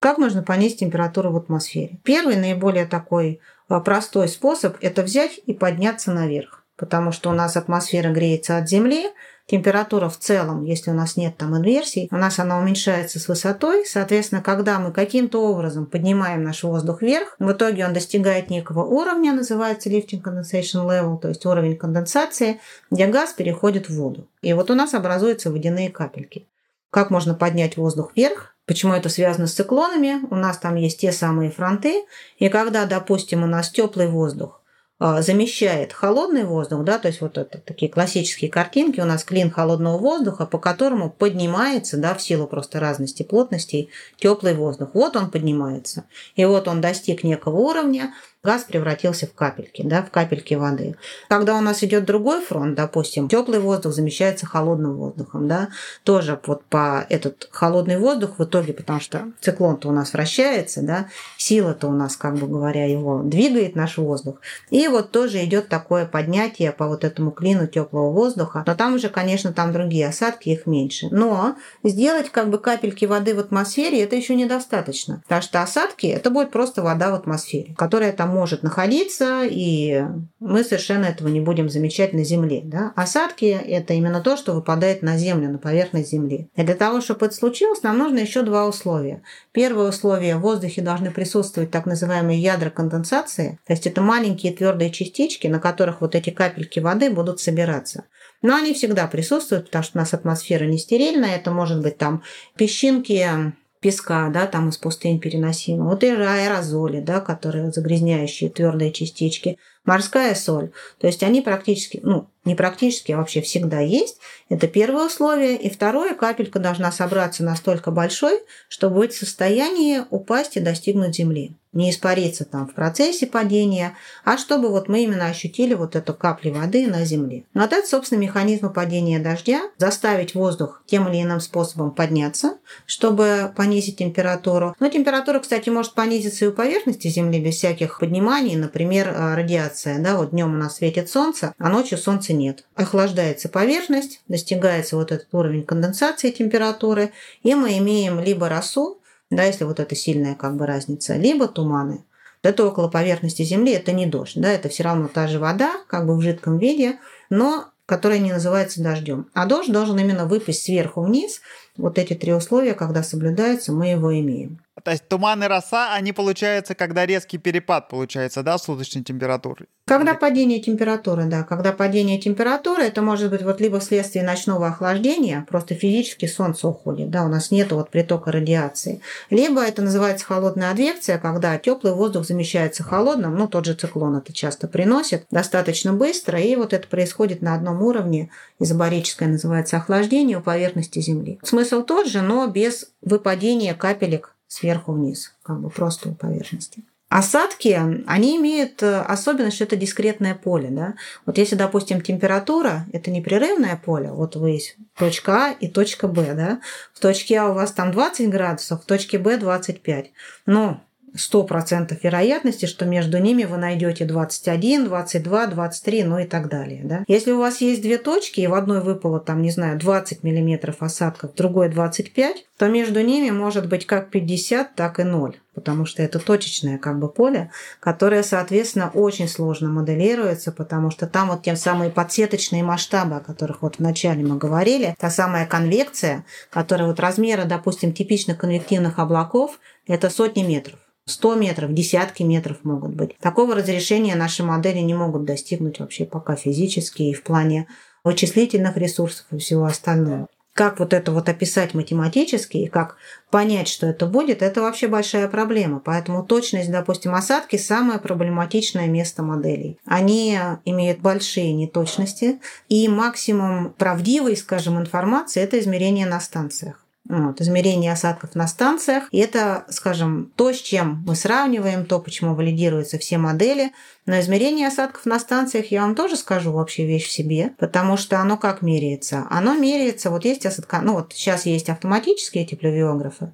Как 0.00 0.18
можно 0.18 0.42
понизить 0.42 0.80
температуру 0.80 1.32
в 1.32 1.36
атмосфере? 1.36 1.98
Первый, 2.04 2.36
наиболее 2.36 2.86
такой 2.86 3.40
а, 3.68 3.80
простой 3.80 4.28
способ– 4.28 4.76
это 4.80 5.02
взять 5.02 5.40
и 5.46 5.52
подняться 5.52 6.12
наверх 6.12 6.58
потому 6.78 7.12
что 7.12 7.28
у 7.28 7.32
нас 7.32 7.56
атмосфера 7.56 8.10
греется 8.10 8.56
от 8.56 8.68
Земли, 8.68 9.10
температура 9.46 10.08
в 10.08 10.16
целом, 10.16 10.62
если 10.62 10.90
у 10.90 10.94
нас 10.94 11.16
нет 11.16 11.36
там 11.36 11.56
инверсий, 11.56 12.08
у 12.10 12.16
нас 12.16 12.38
она 12.38 12.58
уменьшается 12.58 13.18
с 13.18 13.28
высотой. 13.28 13.84
Соответственно, 13.84 14.42
когда 14.42 14.78
мы 14.78 14.92
каким-то 14.92 15.44
образом 15.44 15.86
поднимаем 15.86 16.44
наш 16.44 16.62
воздух 16.62 17.02
вверх, 17.02 17.34
в 17.38 17.50
итоге 17.50 17.84
он 17.84 17.92
достигает 17.92 18.48
некого 18.48 18.84
уровня, 18.84 19.32
называется 19.32 19.90
lifting 19.90 20.22
condensation 20.22 20.86
level, 20.86 21.18
то 21.18 21.28
есть 21.28 21.44
уровень 21.44 21.76
конденсации, 21.76 22.60
где 22.90 23.06
газ 23.06 23.32
переходит 23.32 23.88
в 23.88 23.96
воду. 23.96 24.28
И 24.40 24.52
вот 24.52 24.70
у 24.70 24.74
нас 24.74 24.94
образуются 24.94 25.50
водяные 25.50 25.90
капельки. 25.90 26.46
Как 26.90 27.10
можно 27.10 27.34
поднять 27.34 27.76
воздух 27.76 28.12
вверх? 28.14 28.54
Почему 28.68 28.92
это 28.92 29.08
связано 29.08 29.46
с 29.46 29.54
циклонами? 29.54 30.20
У 30.30 30.34
нас 30.34 30.58
там 30.58 30.76
есть 30.76 31.00
те 31.00 31.10
самые 31.10 31.50
фронты. 31.50 32.04
И 32.38 32.50
когда, 32.50 32.84
допустим, 32.84 33.42
у 33.42 33.46
нас 33.46 33.70
теплый 33.70 34.08
воздух 34.08 34.60
а, 34.98 35.22
замещает 35.22 35.94
холодный 35.94 36.44
воздух, 36.44 36.84
да, 36.84 36.98
то 36.98 37.08
есть 37.08 37.22
вот 37.22 37.38
это 37.38 37.60
такие 37.60 37.90
классические 37.90 38.50
картинки, 38.50 39.00
у 39.00 39.06
нас 39.06 39.24
клин 39.24 39.50
холодного 39.50 39.96
воздуха, 39.96 40.44
по 40.44 40.58
которому 40.58 41.08
поднимается, 41.08 41.96
да, 41.96 42.14
в 42.14 42.20
силу 42.20 42.46
просто 42.46 42.78
разности 42.78 43.22
плотностей, 43.22 43.88
теплый 44.18 44.52
воздух. 44.52 44.90
Вот 44.92 45.16
он 45.16 45.30
поднимается. 45.30 46.04
И 46.36 46.44
вот 46.44 46.68
он 46.68 46.82
достиг 46.82 47.24
некого 47.24 47.56
уровня, 47.56 48.12
газ 48.44 48.64
превратился 48.64 49.26
в 49.26 49.34
капельки, 49.34 49.82
да, 49.84 50.02
в 50.02 50.10
капельки 50.10 50.54
воды. 50.54 50.96
Когда 51.28 51.56
у 51.56 51.60
нас 51.60 51.82
идет 51.82 52.04
другой 52.04 52.40
фронт, 52.40 52.76
допустим, 52.76 53.28
теплый 53.28 53.58
воздух 53.58 53.92
замещается 53.92 54.46
холодным 54.46 54.96
воздухом, 54.96 55.48
да, 55.48 55.68
тоже 56.04 56.38
вот 56.46 56.64
по 56.64 57.04
этот 57.08 57.48
холодный 57.50 57.98
воздух 57.98 58.38
в 58.38 58.44
итоге, 58.44 58.72
потому 58.72 59.00
что 59.00 59.24
циклон-то 59.40 59.88
у 59.88 59.92
нас 59.92 60.12
вращается, 60.12 60.82
да, 60.82 61.08
сила-то 61.36 61.88
у 61.88 61.92
нас, 61.92 62.16
как 62.16 62.36
бы 62.36 62.46
говоря, 62.46 62.86
его 62.86 63.22
двигает 63.22 63.74
наш 63.74 63.98
воздух. 63.98 64.36
И 64.70 64.86
вот 64.86 65.10
тоже 65.10 65.44
идет 65.44 65.68
такое 65.68 66.06
поднятие 66.06 66.70
по 66.70 66.86
вот 66.86 67.02
этому 67.02 67.32
клину 67.32 67.66
теплого 67.66 68.12
воздуха. 68.12 68.62
Но 68.66 68.74
там 68.76 68.94
уже, 68.94 69.08
конечно, 69.08 69.52
там 69.52 69.72
другие 69.72 70.06
осадки, 70.06 70.50
их 70.50 70.66
меньше. 70.66 71.08
Но 71.10 71.56
сделать 71.82 72.30
как 72.30 72.50
бы 72.50 72.58
капельки 72.58 73.04
воды 73.04 73.34
в 73.34 73.40
атмосфере 73.40 74.02
это 74.02 74.14
еще 74.14 74.36
недостаточно. 74.36 75.22
Потому 75.24 75.42
что 75.42 75.62
осадки 75.62 76.06
это 76.06 76.30
будет 76.30 76.52
просто 76.52 76.82
вода 76.82 77.10
в 77.10 77.14
атмосфере, 77.14 77.74
которая 77.76 78.12
там 78.12 78.37
может 78.38 78.62
находиться, 78.62 79.42
и 79.44 80.04
мы 80.38 80.62
совершенно 80.62 81.06
этого 81.06 81.26
не 81.26 81.40
будем 81.40 81.68
замечать 81.68 82.12
на 82.12 82.22
Земле. 82.22 82.62
Да? 82.64 82.92
Осадки– 82.94 83.46
это 83.68 83.94
именно 83.94 84.20
то, 84.20 84.36
что 84.36 84.52
выпадает 84.52 85.02
на 85.02 85.18
Землю, 85.18 85.50
на 85.50 85.58
поверхность 85.58 86.10
Земли. 86.10 86.48
И 86.54 86.62
для 86.62 86.74
того, 86.76 87.00
чтобы 87.00 87.26
это 87.26 87.34
случилось, 87.34 87.82
нам 87.82 87.98
нужно 87.98 88.18
еще 88.18 88.42
два 88.42 88.66
условия. 88.66 89.22
Первое 89.50 89.88
условие– 89.88 90.36
в 90.38 90.42
воздухе 90.42 90.82
должны 90.82 91.10
присутствовать 91.10 91.72
так 91.72 91.84
называемые 91.86 92.40
ядра 92.40 92.70
конденсации, 92.70 93.58
то 93.66 93.72
есть 93.72 93.86
это 93.88 94.00
маленькие 94.00 94.52
твердые 94.52 94.92
частички, 94.92 95.48
на 95.48 95.58
которых 95.58 96.00
вот 96.00 96.14
эти 96.14 96.30
капельки 96.30 96.78
воды 96.78 97.10
будут 97.10 97.40
собираться. 97.40 98.04
Но 98.40 98.54
они 98.54 98.72
всегда 98.72 99.08
присутствуют, 99.08 99.66
потому 99.66 99.82
что 99.82 99.98
у 99.98 100.00
нас 100.00 100.14
атмосфера 100.14 100.64
не 100.64 100.78
стерильная, 100.78 101.36
это 101.36 101.50
может 101.50 101.82
быть 101.82 101.98
там 101.98 102.22
песчинки 102.56 103.52
песка, 103.80 104.28
да, 104.30 104.46
там 104.46 104.68
из 104.68 104.76
пустынь 104.76 105.20
переносимого. 105.20 105.90
Вот 105.90 106.04
и 106.04 106.08
аэрозоли, 106.08 107.00
да, 107.00 107.20
которые 107.20 107.70
загрязняющие 107.72 108.50
твердые 108.50 108.92
частички, 108.92 109.58
морская 109.88 110.34
соль. 110.34 110.70
То 111.00 111.06
есть 111.06 111.22
они 111.22 111.40
практически, 111.40 111.98
ну, 112.02 112.28
не 112.44 112.54
практически, 112.54 113.12
а 113.12 113.16
вообще 113.16 113.40
всегда 113.40 113.80
есть. 113.80 114.18
Это 114.50 114.68
первое 114.68 115.06
условие. 115.06 115.56
И 115.56 115.70
второе, 115.70 116.14
капелька 116.14 116.58
должна 116.58 116.92
собраться 116.92 117.42
настолько 117.42 117.90
большой, 117.90 118.38
чтобы 118.68 118.96
быть 118.96 119.14
в 119.14 119.18
состоянии 119.18 120.02
упасть 120.10 120.56
и 120.56 120.60
достигнуть 120.60 121.16
земли 121.16 121.56
не 121.72 121.90
испариться 121.90 122.44
там 122.44 122.66
в 122.66 122.74
процессе 122.74 123.26
падения, 123.26 123.96
а 124.24 124.38
чтобы 124.38 124.68
вот 124.68 124.88
мы 124.88 125.04
именно 125.04 125.26
ощутили 125.26 125.74
вот 125.74 125.96
эту 125.96 126.14
капли 126.14 126.50
воды 126.50 126.86
на 126.86 127.04
земле. 127.04 127.44
Но 127.54 127.62
вот 127.62 127.72
это, 127.72 127.86
собственно, 127.86 128.18
механизм 128.18 128.72
падения 128.72 129.18
дождя, 129.18 129.62
заставить 129.76 130.34
воздух 130.34 130.82
тем 130.86 131.08
или 131.08 131.22
иным 131.22 131.40
способом 131.40 131.90
подняться, 131.90 132.58
чтобы 132.86 133.52
понизить 133.54 133.98
температуру. 133.98 134.74
Но 134.80 134.88
температура, 134.88 135.40
кстати, 135.40 135.68
может 135.68 135.92
понизиться 135.92 136.46
и 136.46 136.48
у 136.48 136.52
поверхности 136.52 137.08
Земли 137.08 137.38
без 137.38 137.56
всяких 137.56 137.98
подниманий, 137.98 138.56
например, 138.56 139.08
э, 139.08 139.34
радиация. 139.78 139.98
Да, 139.98 140.16
вот 140.16 140.30
днем 140.30 140.54
у 140.54 140.56
нас 140.56 140.76
светит 140.76 141.08
солнце, 141.08 141.54
а 141.58 141.68
ночью 141.68 141.98
солнца 141.98 142.32
нет. 142.32 142.64
Охлаждается 142.74 143.48
поверхность, 143.48 144.22
достигается 144.28 144.96
вот 144.96 145.12
этот 145.12 145.28
уровень 145.32 145.64
конденсации 145.64 146.30
температуры, 146.30 147.12
и 147.42 147.54
мы 147.54 147.78
имеем 147.78 148.20
либо 148.20 148.48
росу, 148.48 149.00
да, 149.30 149.44
если 149.44 149.64
вот 149.64 149.80
это 149.80 149.94
сильная 149.94 150.34
как 150.34 150.56
бы 150.56 150.66
разница, 150.66 151.16
либо 151.16 151.48
туманы. 151.48 152.04
Это 152.42 152.64
около 152.66 152.88
поверхности 152.88 153.42
Земли, 153.42 153.72
это 153.72 153.92
не 153.92 154.06
дождь, 154.06 154.34
да, 154.36 154.50
это 154.50 154.68
все 154.68 154.84
равно 154.84 155.08
та 155.08 155.26
же 155.26 155.38
вода, 155.38 155.72
как 155.88 156.06
бы 156.06 156.16
в 156.16 156.22
жидком 156.22 156.58
виде, 156.58 156.98
но 157.30 157.66
которая 157.84 158.18
не 158.18 158.32
называется 158.32 158.82
дождем. 158.82 159.26
А 159.34 159.46
дождь 159.46 159.72
должен 159.72 159.98
именно 159.98 160.26
выпасть 160.26 160.64
сверху 160.64 161.02
вниз, 161.02 161.40
вот 161.78 161.98
эти 161.98 162.14
три 162.14 162.34
условия, 162.34 162.74
когда 162.74 163.02
соблюдаются, 163.02 163.72
мы 163.72 163.86
его 163.88 164.12
имеем. 164.18 164.60
То 164.84 164.92
есть 164.92 165.08
туман 165.08 165.42
и 165.42 165.46
роса, 165.46 165.92
они 165.94 166.12
получаются, 166.12 166.74
когда 166.74 167.04
резкий 167.04 167.38
перепад 167.38 167.88
получается, 167.88 168.42
да, 168.42 168.58
суточной 168.58 169.02
температуры? 169.02 169.66
Когда 169.86 170.14
падение 170.14 170.60
температуры, 170.60 171.24
да. 171.24 171.42
Когда 171.42 171.72
падение 171.72 172.18
температуры, 172.18 172.82
это 172.82 173.02
может 173.02 173.30
быть 173.30 173.42
вот 173.42 173.60
либо 173.60 173.80
вследствие 173.80 174.22
ночного 174.24 174.68
охлаждения, 174.68 175.46
просто 175.48 175.74
физически 175.74 176.26
солнце 176.26 176.68
уходит, 176.68 177.10
да, 177.10 177.24
у 177.24 177.28
нас 177.28 177.50
нет 177.50 177.72
вот 177.72 177.90
притока 177.90 178.30
радиации. 178.30 179.00
Либо 179.30 179.62
это 179.62 179.82
называется 179.82 180.26
холодная 180.26 180.70
адвекция, 180.70 181.18
когда 181.18 181.58
теплый 181.58 181.92
воздух 181.94 182.26
замещается 182.26 182.82
холодным, 182.82 183.36
ну, 183.36 183.48
тот 183.48 183.64
же 183.64 183.74
циклон 183.74 184.16
это 184.16 184.32
часто 184.32 184.68
приносит, 184.68 185.24
достаточно 185.30 185.92
быстро, 185.92 186.38
и 186.40 186.54
вот 186.54 186.72
это 186.72 186.86
происходит 186.86 187.42
на 187.42 187.54
одном 187.54 187.82
уровне, 187.82 188.30
изобарическое 188.60 189.28
называется 189.28 189.78
охлаждение 189.78 190.38
у 190.38 190.42
поверхности 190.42 191.00
Земли. 191.00 191.38
Смысл 191.42 191.67
тот 191.70 192.06
же, 192.06 192.22
но 192.22 192.46
без 192.46 192.92
выпадения 193.02 193.74
капелек 193.74 194.34
сверху 194.46 194.92
вниз, 194.92 195.34
как 195.42 195.60
бы 195.60 195.70
просто 195.70 196.08
у 196.08 196.14
поверхности. 196.14 196.82
Осадки, 197.08 197.80
они 198.06 198.36
имеют 198.36 198.82
э, 198.82 199.00
особенность, 199.00 199.56
что 199.56 199.64
это 199.64 199.76
дискретное 199.76 200.34
поле. 200.34 200.68
Да? 200.70 200.94
Вот 201.24 201.38
если, 201.38 201.54
допустим, 201.54 202.02
температура– 202.02 202.84
это 202.92 203.10
непрерывное 203.10 203.80
поле, 203.82 204.10
вот 204.10 204.36
вы 204.36 204.50
есть 204.50 204.76
точка 204.98 205.46
А 205.46 205.52
и 205.52 205.68
точка 205.68 206.06
Б, 206.06 206.34
да? 206.34 206.60
в 206.92 207.00
точке 207.00 207.40
А 207.40 207.48
у 207.48 207.54
вас 207.54 207.72
там 207.72 207.92
20 207.92 208.28
градусов, 208.28 208.82
в 208.82 208.84
точке 208.84 209.18
Б 209.18 209.38
25. 209.38 210.12
Но 210.44 210.82
100% 211.16 211.98
вероятности, 212.02 212.66
что 212.66 212.84
между 212.84 213.18
ними 213.18 213.44
вы 213.44 213.56
найдете 213.56 214.04
21, 214.04 214.84
22, 214.84 215.46
23, 215.46 216.04
ну 216.04 216.18
и 216.18 216.24
так 216.24 216.48
далее. 216.48 216.82
Да? 216.84 217.04
Если 217.08 217.32
у 217.32 217.38
вас 217.38 217.60
есть 217.60 217.82
две 217.82 217.98
точки, 217.98 218.40
и 218.40 218.46
в 218.46 218.54
одной 218.54 218.80
выпало, 218.80 219.20
там, 219.20 219.42
не 219.42 219.50
знаю, 219.50 219.78
20 219.78 220.22
мм 220.22 220.74
осадков, 220.80 221.32
в 221.32 221.34
другой 221.34 221.68
25, 221.68 222.44
то 222.58 222.68
между 222.68 223.00
ними 223.00 223.30
может 223.30 223.68
быть 223.68 223.86
как 223.86 224.10
50, 224.10 224.74
так 224.74 224.98
и 224.98 225.04
0, 225.04 225.36
потому 225.54 225.86
что 225.86 226.02
это 226.02 226.18
точечное 226.18 226.78
как 226.78 226.98
бы 226.98 227.08
поле, 227.08 227.50
которое, 227.80 228.22
соответственно, 228.22 228.90
очень 228.92 229.28
сложно 229.28 229.68
моделируется, 229.68 230.50
потому 230.50 230.90
что 230.90 231.06
там 231.06 231.28
вот 231.28 231.42
те 231.42 231.54
самые 231.56 231.90
подсеточные 231.90 232.64
масштабы, 232.64 233.16
о 233.16 233.20
которых 233.20 233.62
вот 233.62 233.78
вначале 233.78 234.24
мы 234.24 234.36
говорили, 234.36 234.96
та 234.98 235.10
самая 235.10 235.46
конвекция, 235.46 236.24
которая 236.50 236.88
вот 236.88 237.00
размера, 237.00 237.44
допустим, 237.44 237.92
типичных 237.92 238.38
конвективных 238.38 238.98
облаков, 238.98 239.60
это 239.86 240.10
сотни 240.10 240.42
метров. 240.42 240.78
100 241.08 241.34
метров, 241.36 241.72
десятки 241.72 242.22
метров 242.22 242.58
могут 242.64 242.94
быть. 242.94 243.16
Такого 243.18 243.54
разрешения 243.54 244.14
наши 244.14 244.44
модели 244.44 244.78
не 244.78 244.94
могут 244.94 245.24
достигнуть 245.24 245.80
вообще 245.80 246.04
пока 246.04 246.36
физически 246.36 247.02
и 247.02 247.14
в 247.14 247.22
плане 247.22 247.66
вычислительных 248.04 248.76
ресурсов 248.76 249.26
и 249.30 249.38
всего 249.38 249.64
остального. 249.64 250.28
Как 250.54 250.80
вот 250.80 250.92
это 250.92 251.12
вот 251.12 251.28
описать 251.28 251.72
математически 251.72 252.56
и 252.56 252.66
как 252.66 252.96
понять, 253.30 253.68
что 253.68 253.86
это 253.86 254.06
будет, 254.06 254.42
это 254.42 254.60
вообще 254.60 254.88
большая 254.88 255.28
проблема. 255.28 255.78
Поэтому 255.78 256.24
точность, 256.24 256.72
допустим, 256.72 257.14
осадки– 257.14 257.54
самое 257.58 258.00
проблематичное 258.00 258.88
место 258.88 259.22
моделей. 259.22 259.78
Они 259.86 260.36
имеют 260.64 260.98
большие 260.98 261.52
неточности, 261.52 262.40
и 262.68 262.88
максимум 262.88 263.72
правдивой, 263.78 264.36
скажем, 264.36 264.80
информации– 264.80 265.40
это 265.44 265.60
измерение 265.60 266.06
на 266.06 266.18
станциях. 266.18 266.84
Вот, 267.08 267.40
измерение 267.40 267.92
осадков 267.92 268.34
на 268.34 268.46
станциях. 268.46 269.08
И 269.12 269.18
это, 269.18 269.64
скажем, 269.70 270.30
то, 270.36 270.52
с 270.52 270.58
чем 270.58 271.02
мы 271.06 271.14
сравниваем, 271.14 271.86
то, 271.86 272.00
почему 272.00 272.34
валидируются 272.34 272.98
все 272.98 273.16
модели. 273.16 273.72
Но 274.08 274.18
измерение 274.20 274.68
осадков 274.68 275.04
на 275.04 275.18
станциях, 275.18 275.70
я 275.70 275.82
вам 275.82 275.94
тоже 275.94 276.16
скажу 276.16 276.50
вообще 276.50 276.86
вещь 276.86 277.08
в 277.08 277.12
себе, 277.12 277.52
потому 277.58 277.98
что 277.98 278.18
оно 278.20 278.38
как 278.38 278.62
меряется? 278.62 279.26
Оно 279.28 279.54
меряется, 279.54 280.08
вот 280.08 280.24
есть 280.24 280.46
осадка, 280.46 280.80
ну 280.82 280.94
вот 280.94 281.12
сейчас 281.12 281.44
есть 281.44 281.68
автоматические 281.68 282.44
эти 282.44 282.58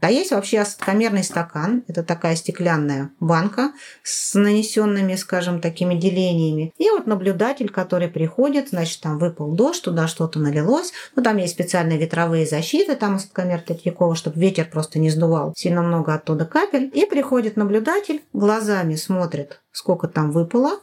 а 0.01 0.11
есть 0.11 0.33
вообще 0.33 0.59
осадкомерный 0.59 1.23
стакан, 1.23 1.85
это 1.87 2.03
такая 2.03 2.35
стеклянная 2.35 3.13
банка 3.21 3.71
с 4.03 4.35
нанесенными, 4.35 5.15
скажем, 5.15 5.61
такими 5.61 5.95
делениями. 5.95 6.75
И 6.77 6.91
вот 6.91 7.07
наблюдатель, 7.07 7.71
который 7.71 8.09
приходит, 8.09 8.71
значит, 8.71 9.01
там 9.01 9.19
выпал 9.19 9.55
дождь, 9.55 9.85
туда 9.85 10.09
что-то 10.09 10.41
налилось, 10.41 10.93
ну 11.15 11.23
там 11.23 11.37
есть 11.37 11.53
специальные 11.53 11.99
ветровые 11.99 12.47
защиты, 12.47 12.97
там 12.97 13.15
осадкомер 13.15 13.61
Третьякова, 13.61 14.17
чтобы 14.17 14.41
ветер 14.41 14.69
просто 14.69 14.99
не 14.99 15.11
сдувал 15.11 15.55
сильно 15.57 15.83
много 15.83 16.15
оттуда 16.15 16.47
капель. 16.47 16.91
И 16.93 17.07
приходит 17.07 17.57
наблюдатель, 17.57 18.23
глазами 18.33 18.97
смотрит, 18.97 19.61
сколько 19.75 20.09
там 20.09 20.31
выпало, 20.31 20.81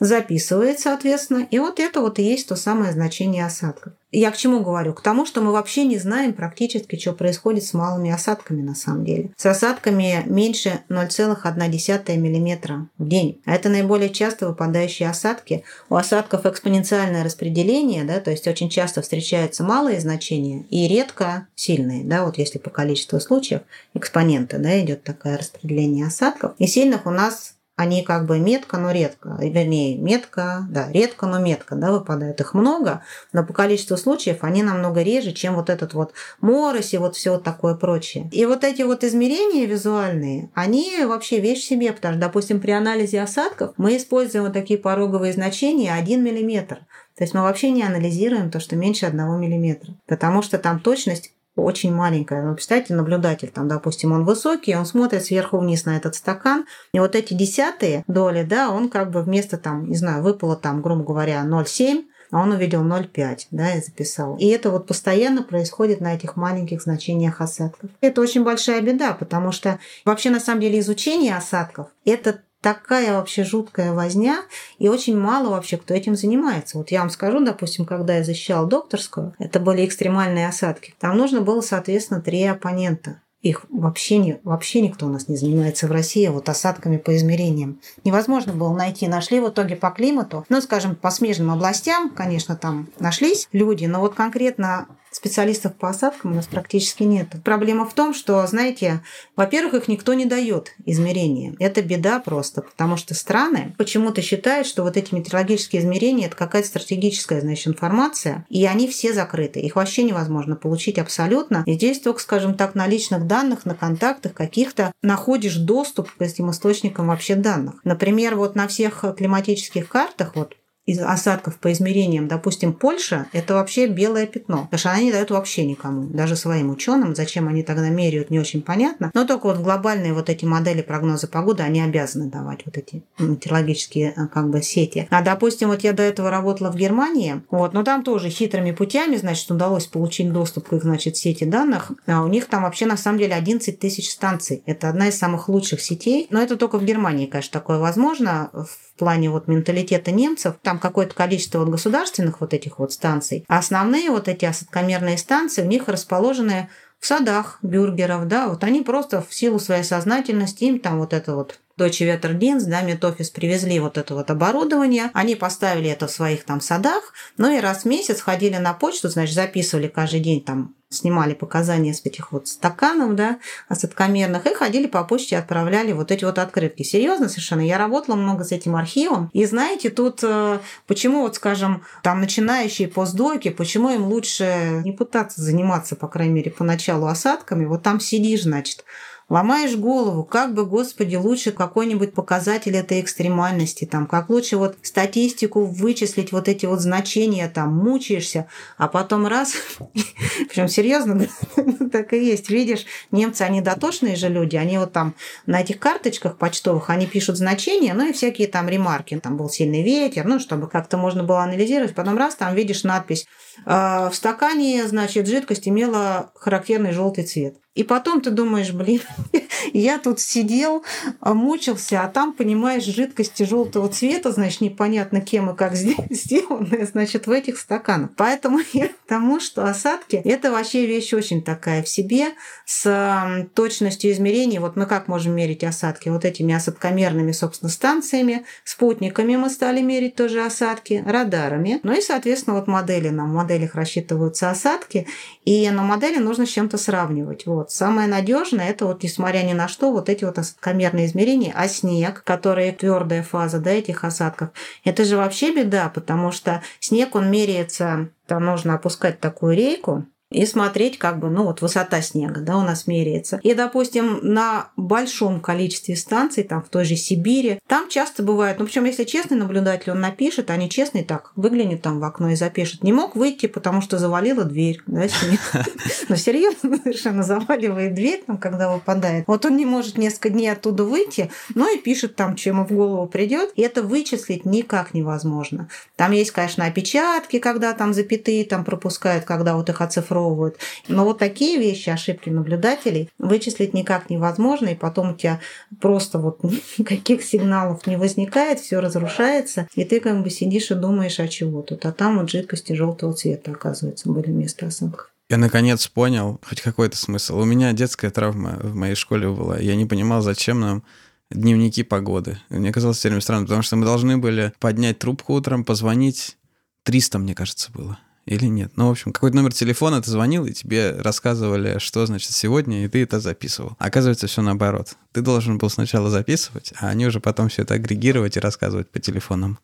записывает, 0.00 0.80
соответственно. 0.80 1.46
И 1.50 1.58
вот 1.58 1.78
это 1.78 2.00
вот 2.00 2.18
и 2.18 2.22
есть 2.22 2.48
то 2.48 2.56
самое 2.56 2.92
значение 2.92 3.46
осадков. 3.46 3.92
Я 4.10 4.30
к 4.30 4.36
чему 4.36 4.60
говорю? 4.60 4.92
К 4.92 5.02
тому, 5.02 5.26
что 5.26 5.40
мы 5.40 5.50
вообще 5.50 5.84
не 5.84 5.98
знаем 5.98 6.34
практически, 6.34 6.96
что 6.96 7.12
происходит 7.12 7.64
с 7.64 7.74
малыми 7.74 8.10
осадками 8.10 8.62
на 8.62 8.74
самом 8.74 9.04
деле. 9.04 9.30
С 9.36 9.46
осадками 9.46 10.22
меньше 10.26 10.80
0,1 10.88 12.16
мм 12.16 12.88
в 12.98 13.08
день. 13.08 13.40
А 13.44 13.54
это 13.54 13.68
наиболее 13.68 14.10
часто 14.10 14.48
выпадающие 14.48 15.08
осадки. 15.08 15.64
У 15.88 15.96
осадков 15.96 16.46
экспоненциальное 16.46 17.24
распределение, 17.24 18.04
да, 18.04 18.20
то 18.20 18.30
есть 18.30 18.46
очень 18.46 18.70
часто 18.70 19.02
встречаются 19.02 19.64
малые 19.64 20.00
значения 20.00 20.64
и 20.70 20.86
редко 20.86 21.48
сильные. 21.56 22.04
Да, 22.04 22.24
вот 22.24 22.38
если 22.38 22.58
по 22.58 22.70
количеству 22.70 23.18
случаев 23.18 23.62
экспонента 23.94 24.58
да, 24.58 24.80
идет 24.80 25.02
такое 25.02 25.38
распределение 25.38 26.06
осадков. 26.06 26.52
И 26.58 26.68
сильных 26.68 27.06
у 27.06 27.10
нас 27.10 27.54
они 27.76 28.04
как 28.04 28.26
бы 28.26 28.38
метко, 28.38 28.78
но 28.78 28.92
редко, 28.92 29.36
вернее, 29.40 29.98
метко, 29.98 30.66
да, 30.70 30.90
редко, 30.92 31.26
но 31.26 31.40
метко, 31.40 31.74
да, 31.74 31.90
выпадает. 31.90 32.40
Их 32.40 32.54
много, 32.54 33.02
но 33.32 33.44
по 33.44 33.52
количеству 33.52 33.96
случаев 33.96 34.38
они 34.42 34.62
намного 34.62 35.02
реже, 35.02 35.32
чем 35.32 35.56
вот 35.56 35.70
этот 35.70 35.92
вот 35.92 36.12
морось 36.40 36.94
и 36.94 36.98
вот 36.98 37.16
все 37.16 37.38
такое 37.38 37.74
прочее. 37.74 38.28
И 38.32 38.46
вот 38.46 38.62
эти 38.62 38.82
вот 38.82 39.02
измерения 39.02 39.66
визуальные, 39.66 40.50
они 40.54 41.04
вообще 41.04 41.40
вещь 41.40 41.62
в 41.62 41.66
себе, 41.66 41.92
потому 41.92 42.14
что, 42.14 42.20
допустим, 42.20 42.60
при 42.60 42.70
анализе 42.70 43.20
осадков 43.20 43.74
мы 43.76 43.96
используем 43.96 44.44
вот 44.44 44.52
такие 44.52 44.78
пороговые 44.78 45.32
значения 45.32 45.92
1 45.94 46.22
миллиметр. 46.22 46.80
То 47.16 47.24
есть 47.24 47.34
мы 47.34 47.42
вообще 47.42 47.70
не 47.70 47.82
анализируем 47.82 48.50
то, 48.50 48.60
что 48.60 48.76
меньше 48.76 49.06
1 49.06 49.40
миллиметра, 49.40 49.94
потому 50.06 50.42
что 50.42 50.58
там 50.58 50.80
точность 50.80 51.32
очень 51.56 51.94
маленькая. 51.94 52.42
Ну, 52.42 52.54
представьте, 52.54 52.94
наблюдатель, 52.94 53.50
там, 53.50 53.68
допустим, 53.68 54.12
он 54.12 54.24
высокий, 54.24 54.74
он 54.74 54.86
смотрит 54.86 55.24
сверху 55.24 55.58
вниз 55.58 55.84
на 55.84 55.96
этот 55.96 56.14
стакан, 56.14 56.66
и 56.92 56.98
вот 56.98 57.14
эти 57.14 57.34
десятые 57.34 58.04
доли, 58.06 58.42
да, 58.42 58.70
он 58.70 58.88
как 58.88 59.10
бы 59.10 59.22
вместо, 59.22 59.56
там, 59.56 59.88
не 59.88 59.96
знаю, 59.96 60.22
выпало 60.22 60.56
там, 60.56 60.82
грубо 60.82 61.04
говоря, 61.04 61.44
0,7, 61.44 62.04
а 62.30 62.42
он 62.42 62.50
увидел 62.50 62.82
0,5, 62.82 63.46
да, 63.52 63.74
и 63.74 63.80
записал. 63.80 64.36
И 64.38 64.46
это 64.48 64.70
вот 64.70 64.86
постоянно 64.86 65.42
происходит 65.42 66.00
на 66.00 66.14
этих 66.14 66.36
маленьких 66.36 66.82
значениях 66.82 67.40
осадков. 67.40 67.90
Это 68.00 68.20
очень 68.20 68.42
большая 68.42 68.80
беда, 68.80 69.12
потому 69.12 69.52
что 69.52 69.78
вообще 70.04 70.30
на 70.30 70.40
самом 70.40 70.60
деле 70.60 70.80
изучение 70.80 71.36
осадков– 71.36 71.88
это 72.04 72.40
такая 72.64 73.12
вообще 73.12 73.44
жуткая 73.44 73.92
возня, 73.92 74.38
и 74.78 74.88
очень 74.88 75.18
мало 75.18 75.50
вообще 75.50 75.76
кто 75.76 75.92
этим 75.92 76.16
занимается. 76.16 76.78
Вот 76.78 76.90
я 76.90 77.00
вам 77.00 77.10
скажу, 77.10 77.44
допустим, 77.44 77.84
когда 77.84 78.16
я 78.16 78.24
защищала 78.24 78.66
докторскую, 78.66 79.34
это 79.38 79.60
были 79.60 79.84
экстремальные 79.84 80.48
осадки. 80.48 80.94
Там 80.98 81.18
нужно 81.18 81.42
было, 81.42 81.60
соответственно, 81.60 82.22
три 82.22 82.42
оппонента. 82.44 83.20
Их 83.42 83.66
вообще, 83.68 84.16
не, 84.16 84.40
вообще 84.42 84.80
никто 84.80 85.04
у 85.04 85.10
нас 85.10 85.28
не 85.28 85.36
занимается 85.36 85.86
в 85.86 85.92
России 85.92 86.26
вот 86.28 86.48
осадками 86.48 86.96
по 86.96 87.14
измерениям. 87.14 87.78
Невозможно 88.02 88.54
было 88.54 88.74
найти. 88.74 89.06
Нашли 89.06 89.40
в 89.40 89.50
итоге 89.50 89.76
по 89.76 89.90
климату. 89.90 90.46
Ну, 90.48 90.62
скажем, 90.62 90.96
по 90.96 91.10
смежным 91.10 91.50
областям, 91.50 92.08
конечно, 92.08 92.56
там 92.56 92.88
нашлись 92.98 93.46
люди, 93.52 93.84
но 93.84 94.00
вот 94.00 94.14
конкретно 94.14 94.88
специалистов 95.14 95.74
по 95.74 95.90
осадкам 95.90 96.32
у 96.32 96.34
нас 96.34 96.46
практически 96.46 97.04
нет. 97.04 97.28
Проблема 97.44 97.86
в 97.86 97.94
том, 97.94 98.14
что, 98.14 98.44
знаете, 98.46 99.02
во-первых, 99.36 99.74
их 99.74 99.88
никто 99.88 100.14
не 100.14 100.26
дает 100.26 100.74
измерения. 100.84 101.54
Это 101.60 101.82
беда 101.82 102.18
просто, 102.18 102.62
потому 102.62 102.96
что 102.96 103.14
страны 103.14 103.74
почему-то 103.78 104.22
считают, 104.22 104.66
что 104.66 104.82
вот 104.82 104.96
эти 104.96 105.14
метеорологические 105.14 105.82
измерения– 105.82 106.26
это 106.28 106.36
какая-то 106.36 106.68
стратегическая, 106.68 107.40
значит, 107.40 107.68
информация, 107.68 108.44
и 108.48 108.66
они 108.66 108.88
все 108.88 109.12
закрыты. 109.12 109.60
Их 109.60 109.76
вообще 109.76 110.02
невозможно 110.02 110.56
получить 110.56 110.98
абсолютно. 110.98 111.62
И 111.66 111.74
здесь 111.74 112.00
только, 112.00 112.20
скажем 112.20 112.54
так, 112.54 112.74
на 112.74 112.86
личных 112.86 113.26
данных, 113.26 113.64
на 113.64 113.74
контактах 113.74 114.34
каких-то 114.34 114.92
находишь 115.02 115.56
доступ 115.56 116.10
к 116.10 116.20
этим 116.20 116.50
источникам 116.50 117.06
вообще 117.06 117.36
данных. 117.36 117.76
Например, 117.84 118.34
вот 118.34 118.56
на 118.56 118.66
всех 118.66 119.04
климатических 119.16 119.88
картах, 119.88 120.32
вот 120.34 120.56
из 120.86 121.00
осадков 121.00 121.58
по 121.58 121.72
измерениям, 121.72 122.28
допустим, 122.28 122.72
Польша, 122.72 123.26
это 123.32 123.54
вообще 123.54 123.86
белое 123.86 124.26
пятно. 124.26 124.64
Потому 124.64 124.78
что 124.78 124.90
они 124.90 125.06
не 125.06 125.12
дают 125.12 125.30
вообще 125.30 125.64
никому, 125.64 126.08
даже 126.08 126.36
своим 126.36 126.70
ученым. 126.70 127.14
Зачем 127.14 127.48
они 127.48 127.62
тогда 127.62 127.88
меряют, 127.88 128.30
не 128.30 128.38
очень 128.38 128.62
понятно. 128.62 129.10
Но 129.14 129.26
только 129.26 129.46
вот 129.46 129.58
глобальные 129.58 130.12
вот 130.12 130.28
эти 130.28 130.44
модели 130.44 130.82
прогноза 130.82 131.26
погоды, 131.26 131.62
они 131.62 131.80
обязаны 131.80 132.30
давать 132.30 132.66
вот 132.66 132.76
эти 132.76 133.02
метеорологические 133.18 134.12
э, 134.14 134.26
как 134.26 134.50
бы 134.50 134.62
сети. 134.62 135.08
А, 135.10 135.22
допустим, 135.22 135.68
вот 135.68 135.82
я 135.82 135.92
до 135.92 136.02
этого 136.02 136.30
работала 136.30 136.70
в 136.70 136.76
Германии, 136.76 137.42
вот, 137.50 137.72
но 137.72 137.82
там 137.82 138.02
тоже 138.02 138.28
хитрыми 138.28 138.72
путями, 138.72 139.16
значит, 139.16 139.50
удалось 139.50 139.86
получить 139.86 140.32
доступ 140.32 140.68
к 140.68 140.72
их, 140.74 140.82
значит, 140.82 141.16
сети 141.16 141.44
данных. 141.44 141.92
А 142.06 142.22
у 142.22 142.28
них 142.28 142.46
там 142.46 142.64
вообще 142.64 142.84
на 142.84 142.96
самом 142.96 143.18
деле 143.18 143.34
11 143.34 143.78
тысяч 143.78 144.10
станций. 144.10 144.62
Это 144.66 144.90
одна 144.90 145.08
из 145.08 145.18
самых 145.18 145.48
лучших 145.48 145.80
сетей. 145.80 146.26
Но 146.30 146.42
это 146.42 146.56
только 146.56 146.78
в 146.78 146.84
Германии, 146.84 147.26
конечно, 147.26 147.52
такое 147.52 147.78
возможно. 147.78 148.50
В 148.52 148.93
плане 148.98 149.30
вот 149.30 149.48
менталитета 149.48 150.10
немцев. 150.10 150.56
Там 150.62 150.78
какое-то 150.78 151.14
количество 151.14 151.60
вот 151.60 151.68
государственных 151.68 152.40
вот 152.40 152.54
этих 152.54 152.78
вот 152.78 152.92
станций. 152.92 153.44
А 153.48 153.58
основные 153.58 154.10
вот 154.10 154.28
эти 154.28 154.44
осадкомерные 154.44 155.18
станции, 155.18 155.62
у 155.62 155.66
них 155.66 155.88
расположены 155.88 156.68
в 156.70 156.84
в 157.04 157.06
садах 157.06 157.58
бюргеров, 157.60 158.26
да, 158.28 158.48
вот 158.48 158.64
они 158.64 158.80
просто 158.80 159.20
в 159.20 159.34
силу 159.34 159.58
своей 159.58 159.82
сознательности, 159.82 160.64
им 160.64 160.80
там 160.80 160.98
вот 160.98 161.12
это 161.12 161.34
вот 161.34 161.60
Deutsche 161.76 162.06
Wetterdienst, 162.06 162.66
да, 162.66 162.82
Медофис 162.82 163.30
привезли 163.30 163.80
вот 163.80 163.98
это 163.98 164.14
вот 164.14 164.30
оборудование, 164.30 165.10
они 165.12 165.34
поставили 165.34 165.90
это 165.90 166.06
в 166.06 166.10
своих 166.10 166.44
там 166.44 166.60
садах, 166.60 167.12
ну 167.36 167.50
и 167.50 167.60
раз 167.60 167.82
в 167.82 167.84
месяц 167.86 168.20
ходили 168.20 168.56
на 168.56 168.74
почту, 168.74 169.08
значит, 169.08 169.34
записывали 169.34 169.88
каждый 169.88 170.20
день 170.20 170.44
там 170.44 170.74
снимали 170.94 171.34
показания 171.34 171.92
с 171.92 172.02
этих 172.04 172.32
вот 172.32 172.48
стаканов, 172.48 173.14
да, 173.14 173.38
осадкомерных, 173.68 174.46
и 174.46 174.54
ходили 174.54 174.86
по 174.86 175.04
почте, 175.04 175.36
отправляли 175.36 175.92
вот 175.92 176.10
эти 176.10 176.24
вот 176.24 176.38
открытки. 176.38 176.82
Серьезно 176.82 177.28
совершенно. 177.28 177.60
Я 177.60 177.78
работала 177.78 178.16
много 178.16 178.44
с 178.44 178.52
этим 178.52 178.76
архивом. 178.76 179.28
И 179.32 179.44
знаете, 179.44 179.90
тут 179.90 180.20
э, 180.22 180.60
почему 180.86 181.22
вот, 181.22 181.34
скажем, 181.36 181.82
там 182.02 182.20
начинающие 182.20 182.88
постдоки, 182.88 183.50
почему 183.50 183.90
им 183.90 184.04
лучше 184.04 184.82
не 184.84 184.92
пытаться 184.92 185.42
заниматься, 185.42 185.96
по 185.96 186.08
крайней 186.08 186.34
мере, 186.34 186.50
поначалу 186.50 187.06
осадками, 187.06 187.64
вот 187.64 187.82
там 187.82 188.00
сидишь, 188.00 188.44
значит, 188.44 188.84
ломаешь 189.28 189.76
голову, 189.76 190.24
как 190.24 190.54
бы, 190.54 190.66
господи, 190.66 191.16
лучше 191.16 191.52
какой-нибудь 191.52 192.12
показатель 192.12 192.76
этой 192.76 193.00
экстремальности, 193.00 193.84
там, 193.84 194.06
как 194.06 194.28
лучше 194.28 194.56
вот 194.56 194.76
статистику 194.82 195.64
вычислить, 195.64 196.32
вот 196.32 196.48
эти 196.48 196.66
вот 196.66 196.80
значения, 196.80 197.48
там, 197.48 197.74
мучаешься, 197.74 198.48
а 198.76 198.88
потом 198.88 199.26
раз, 199.26 199.54
причем 200.48 200.68
серьезно, 200.68 201.26
так 201.92 202.12
и 202.12 202.24
есть, 202.24 202.50
видишь, 202.50 202.86
немцы, 203.10 203.42
они 203.42 203.60
дотошные 203.60 204.16
же 204.16 204.28
люди, 204.28 204.56
они 204.56 204.78
вот 204.78 204.92
там 204.92 205.14
на 205.46 205.60
этих 205.60 205.78
карточках 205.78 206.36
почтовых, 206.36 206.90
они 206.90 207.06
пишут 207.06 207.36
значения, 207.36 207.94
ну 207.94 208.08
и 208.08 208.12
всякие 208.12 208.48
там 208.48 208.68
ремарки, 208.68 209.18
там 209.18 209.36
был 209.36 209.48
сильный 209.48 209.82
ветер, 209.82 210.24
ну, 210.26 210.38
чтобы 210.38 210.68
как-то 210.68 210.96
можно 210.96 211.24
было 211.24 211.42
анализировать, 211.42 211.94
потом 211.94 212.18
раз, 212.18 212.34
там 212.34 212.54
видишь 212.54 212.84
надпись, 212.84 213.26
«А, 213.64 214.10
в 214.10 214.14
стакане, 214.14 214.86
значит, 214.86 215.26
жидкость 215.26 215.68
имела 215.68 216.32
характерный 216.34 216.92
желтый 216.92 217.24
цвет. 217.24 217.56
И 217.74 217.82
потом 217.82 218.20
ты 218.20 218.30
думаешь, 218.30 218.70
блин, 218.70 219.00
я 219.72 219.98
тут 219.98 220.20
сидел, 220.20 220.84
а, 221.20 221.34
мучился, 221.34 222.02
а 222.02 222.08
там, 222.08 222.32
понимаешь, 222.32 222.84
жидкости 222.84 223.42
желтого 223.42 223.88
цвета, 223.88 224.30
значит, 224.30 224.60
непонятно 224.60 225.20
кем 225.20 225.50
и 225.50 225.56
как 225.56 225.74
сделанные, 226.10 226.86
значит, 226.86 227.26
в 227.26 227.32
этих 227.32 227.58
стаканах. 227.58 228.10
Поэтому 228.16 228.60
я 228.72 228.88
к 228.88 228.96
тому, 229.08 229.40
что 229.40 229.66
осадки– 229.66 230.16
это 230.24 230.52
вообще 230.52 230.86
вещь 230.86 231.12
очень 231.12 231.42
такая 231.42 231.82
в 231.82 231.88
себе, 231.88 232.28
с 232.64 233.48
точностью 233.54 234.12
измерений. 234.12 234.58
Вот 234.58 234.76
мы 234.76 234.86
как 234.86 235.08
можем 235.08 235.34
мерить 235.34 235.64
осадки? 235.64 236.08
Вот 236.08 236.24
этими 236.24 236.54
осадкомерными, 236.54 237.32
собственно, 237.32 237.70
станциями, 237.70 238.44
спутниками 238.62 239.34
мы 239.34 239.50
стали 239.50 239.80
мерить 239.80 240.14
тоже 240.14 240.44
осадки, 240.44 241.02
радарами. 241.04 241.80
Ну 241.82 241.92
и, 241.92 242.00
соответственно, 242.00 242.56
вот 242.56 242.68
модели 242.68 243.08
нам, 243.08 243.32
в 243.32 243.34
моделях 243.34 243.74
рассчитываются 243.74 244.50
осадки, 244.50 245.08
и 245.44 245.68
на 245.70 245.82
модели 245.82 246.18
нужно 246.18 246.46
с 246.46 246.50
чем-то 246.50 246.78
сравнивать. 246.78 247.46
Вот. 247.46 247.63
Самое 247.70 248.08
надежное 248.08 248.68
это 248.70 248.86
вот, 248.86 249.02
несмотря 249.02 249.42
ни 249.42 249.52
на 249.52 249.68
что, 249.68 249.92
вот 249.92 250.08
эти 250.08 250.24
вот 250.24 250.38
осадкомерные 250.38 251.06
измерения, 251.06 251.52
а 251.54 251.68
снег, 251.68 252.22
который 252.24 252.72
твердая 252.72 253.22
фаза 253.22 253.58
да, 253.58 253.70
этих 253.70 254.04
осадков, 254.04 254.50
это 254.84 255.04
же 255.04 255.16
вообще 255.16 255.54
беда, 255.54 255.88
потому 255.88 256.32
что 256.32 256.62
снег, 256.80 257.14
он 257.14 257.30
меряется, 257.30 258.08
там 258.26 258.44
нужно 258.44 258.74
опускать 258.74 259.20
такую 259.20 259.56
рейку, 259.56 260.06
и 260.34 260.46
смотреть, 260.46 260.98
как 260.98 261.20
бы, 261.20 261.30
ну 261.30 261.44
вот 261.44 261.62
высота 261.62 262.02
снега, 262.02 262.40
да, 262.40 262.58
у 262.58 262.62
нас 262.62 262.86
меряется. 262.86 263.38
И, 263.42 263.54
допустим, 263.54 264.18
на 264.22 264.68
большом 264.76 265.40
количестве 265.40 265.94
станций, 265.94 266.42
там 266.42 266.62
в 266.62 266.68
той 266.68 266.84
же 266.84 266.96
Сибири, 266.96 267.60
там 267.68 267.88
часто 267.88 268.22
бывает, 268.24 268.58
ну 268.58 268.66
причем, 268.66 268.84
если 268.84 269.04
честный 269.04 269.36
наблюдатель, 269.36 269.92
он 269.92 270.00
напишет, 270.00 270.50
а 270.50 270.56
не 270.56 270.68
честный 270.68 271.04
так, 271.04 271.32
выглянет 271.36 271.82
там 271.82 272.00
в 272.00 272.04
окно 272.04 272.30
и 272.30 272.34
запишет. 272.34 272.82
Не 272.82 272.92
мог 272.92 273.14
выйти, 273.14 273.46
потому 273.46 273.80
что 273.80 273.98
завалила 273.98 274.44
дверь, 274.44 274.80
да, 274.86 275.06
Ну, 276.08 276.16
серьезно, 276.16 276.78
совершенно 276.78 277.22
заваливает 277.22 277.94
дверь, 277.94 278.24
там, 278.26 278.36
когда 278.38 278.72
выпадает. 278.72 279.24
Вот 279.28 279.46
он 279.46 279.56
не 279.56 279.64
может 279.64 279.98
несколько 279.98 280.30
дней 280.30 280.48
оттуда 280.48 280.84
выйти, 280.84 281.30
но 281.54 281.68
и 281.68 281.78
пишет 281.78 282.16
там, 282.16 282.36
что 282.36 282.50
ему 282.50 282.64
в 282.66 282.72
голову 282.72 283.06
придет, 283.06 283.52
и 283.54 283.62
это 283.62 283.82
вычислить 283.82 284.44
никак 284.44 284.94
невозможно. 284.94 285.68
Там 285.96 286.10
есть, 286.10 286.32
конечно, 286.32 286.64
опечатки, 286.64 287.38
когда 287.38 287.72
там 287.72 287.94
запятые 287.94 288.44
там 288.44 288.64
пропускают, 288.64 289.24
когда 289.24 289.54
вот 289.54 289.68
их 289.68 289.80
оцифровывают 289.80 290.23
разочаровывают. 290.24 290.56
Но 290.88 291.04
вот 291.04 291.18
такие 291.18 291.58
вещи, 291.58 291.90
ошибки 291.90 292.30
наблюдателей, 292.30 293.08
вычислить 293.18 293.74
никак 293.74 294.10
невозможно, 294.10 294.68
и 294.68 294.74
потом 294.74 295.12
у 295.12 295.14
тебя 295.14 295.40
просто 295.80 296.18
вот 296.18 296.40
никаких 296.78 297.22
сигналов 297.22 297.86
не 297.86 297.96
возникает, 297.96 298.60
все 298.60 298.80
разрушается, 298.80 299.68
и 299.74 299.84
ты 299.84 300.00
как 300.00 300.22
бы 300.22 300.30
сидишь 300.30 300.70
и 300.70 300.74
думаешь, 300.74 301.20
а 301.20 301.28
чего 301.28 301.62
тут, 301.62 301.84
а 301.86 301.92
там 301.92 302.18
вот 302.18 302.30
жидкости 302.30 302.72
желтого 302.72 303.12
цвета, 303.12 303.52
оказывается, 303.52 304.10
были 304.10 304.26
вместо 304.26 304.66
осадков. 304.66 305.10
Я 305.30 305.38
наконец 305.38 305.86
понял 305.88 306.38
хоть 306.46 306.60
какой-то 306.60 306.98
смысл. 306.98 307.38
У 307.38 307.44
меня 307.44 307.72
детская 307.72 308.10
травма 308.10 308.58
в 308.62 308.74
моей 308.74 308.94
школе 308.94 309.30
была. 309.30 309.58
Я 309.58 309.74
не 309.74 309.86
понимал, 309.86 310.20
зачем 310.20 310.60
нам 310.60 310.82
дневники 311.30 311.82
погоды. 311.82 312.38
Мне 312.50 312.70
казалось 312.70 312.98
все 312.98 313.08
время 313.08 313.22
странно, 313.22 313.46
потому 313.46 313.62
что 313.62 313.76
мы 313.76 313.86
должны 313.86 314.18
были 314.18 314.52
поднять 314.60 314.98
трубку 314.98 315.32
утром, 315.32 315.64
позвонить. 315.64 316.36
300, 316.82 317.18
мне 317.18 317.34
кажется, 317.34 317.72
было 317.72 317.98
или 318.26 318.46
нет. 318.46 318.72
Ну, 318.76 318.88
в 318.88 318.90
общем, 318.90 319.12
какой-то 319.12 319.36
номер 319.36 319.52
телефона 319.52 320.00
ты 320.00 320.10
звонил, 320.10 320.46
и 320.46 320.52
тебе 320.52 320.92
рассказывали, 320.92 321.78
что 321.78 322.04
значит 322.06 322.32
сегодня, 322.32 322.84
и 322.84 322.88
ты 322.88 323.02
это 323.02 323.20
записывал. 323.20 323.76
Оказывается, 323.78 324.26
все 324.26 324.42
наоборот. 324.42 324.96
Ты 325.12 325.20
должен 325.20 325.58
был 325.58 325.70
сначала 325.70 326.10
записывать, 326.10 326.72
а 326.80 326.88
они 326.88 327.06
уже 327.06 327.20
потом 327.20 327.48
все 327.48 327.62
это 327.62 327.74
агрегировать 327.74 328.36
и 328.36 328.40
рассказывать 328.40 328.90
по 328.90 328.98
телефонам. 328.98 329.58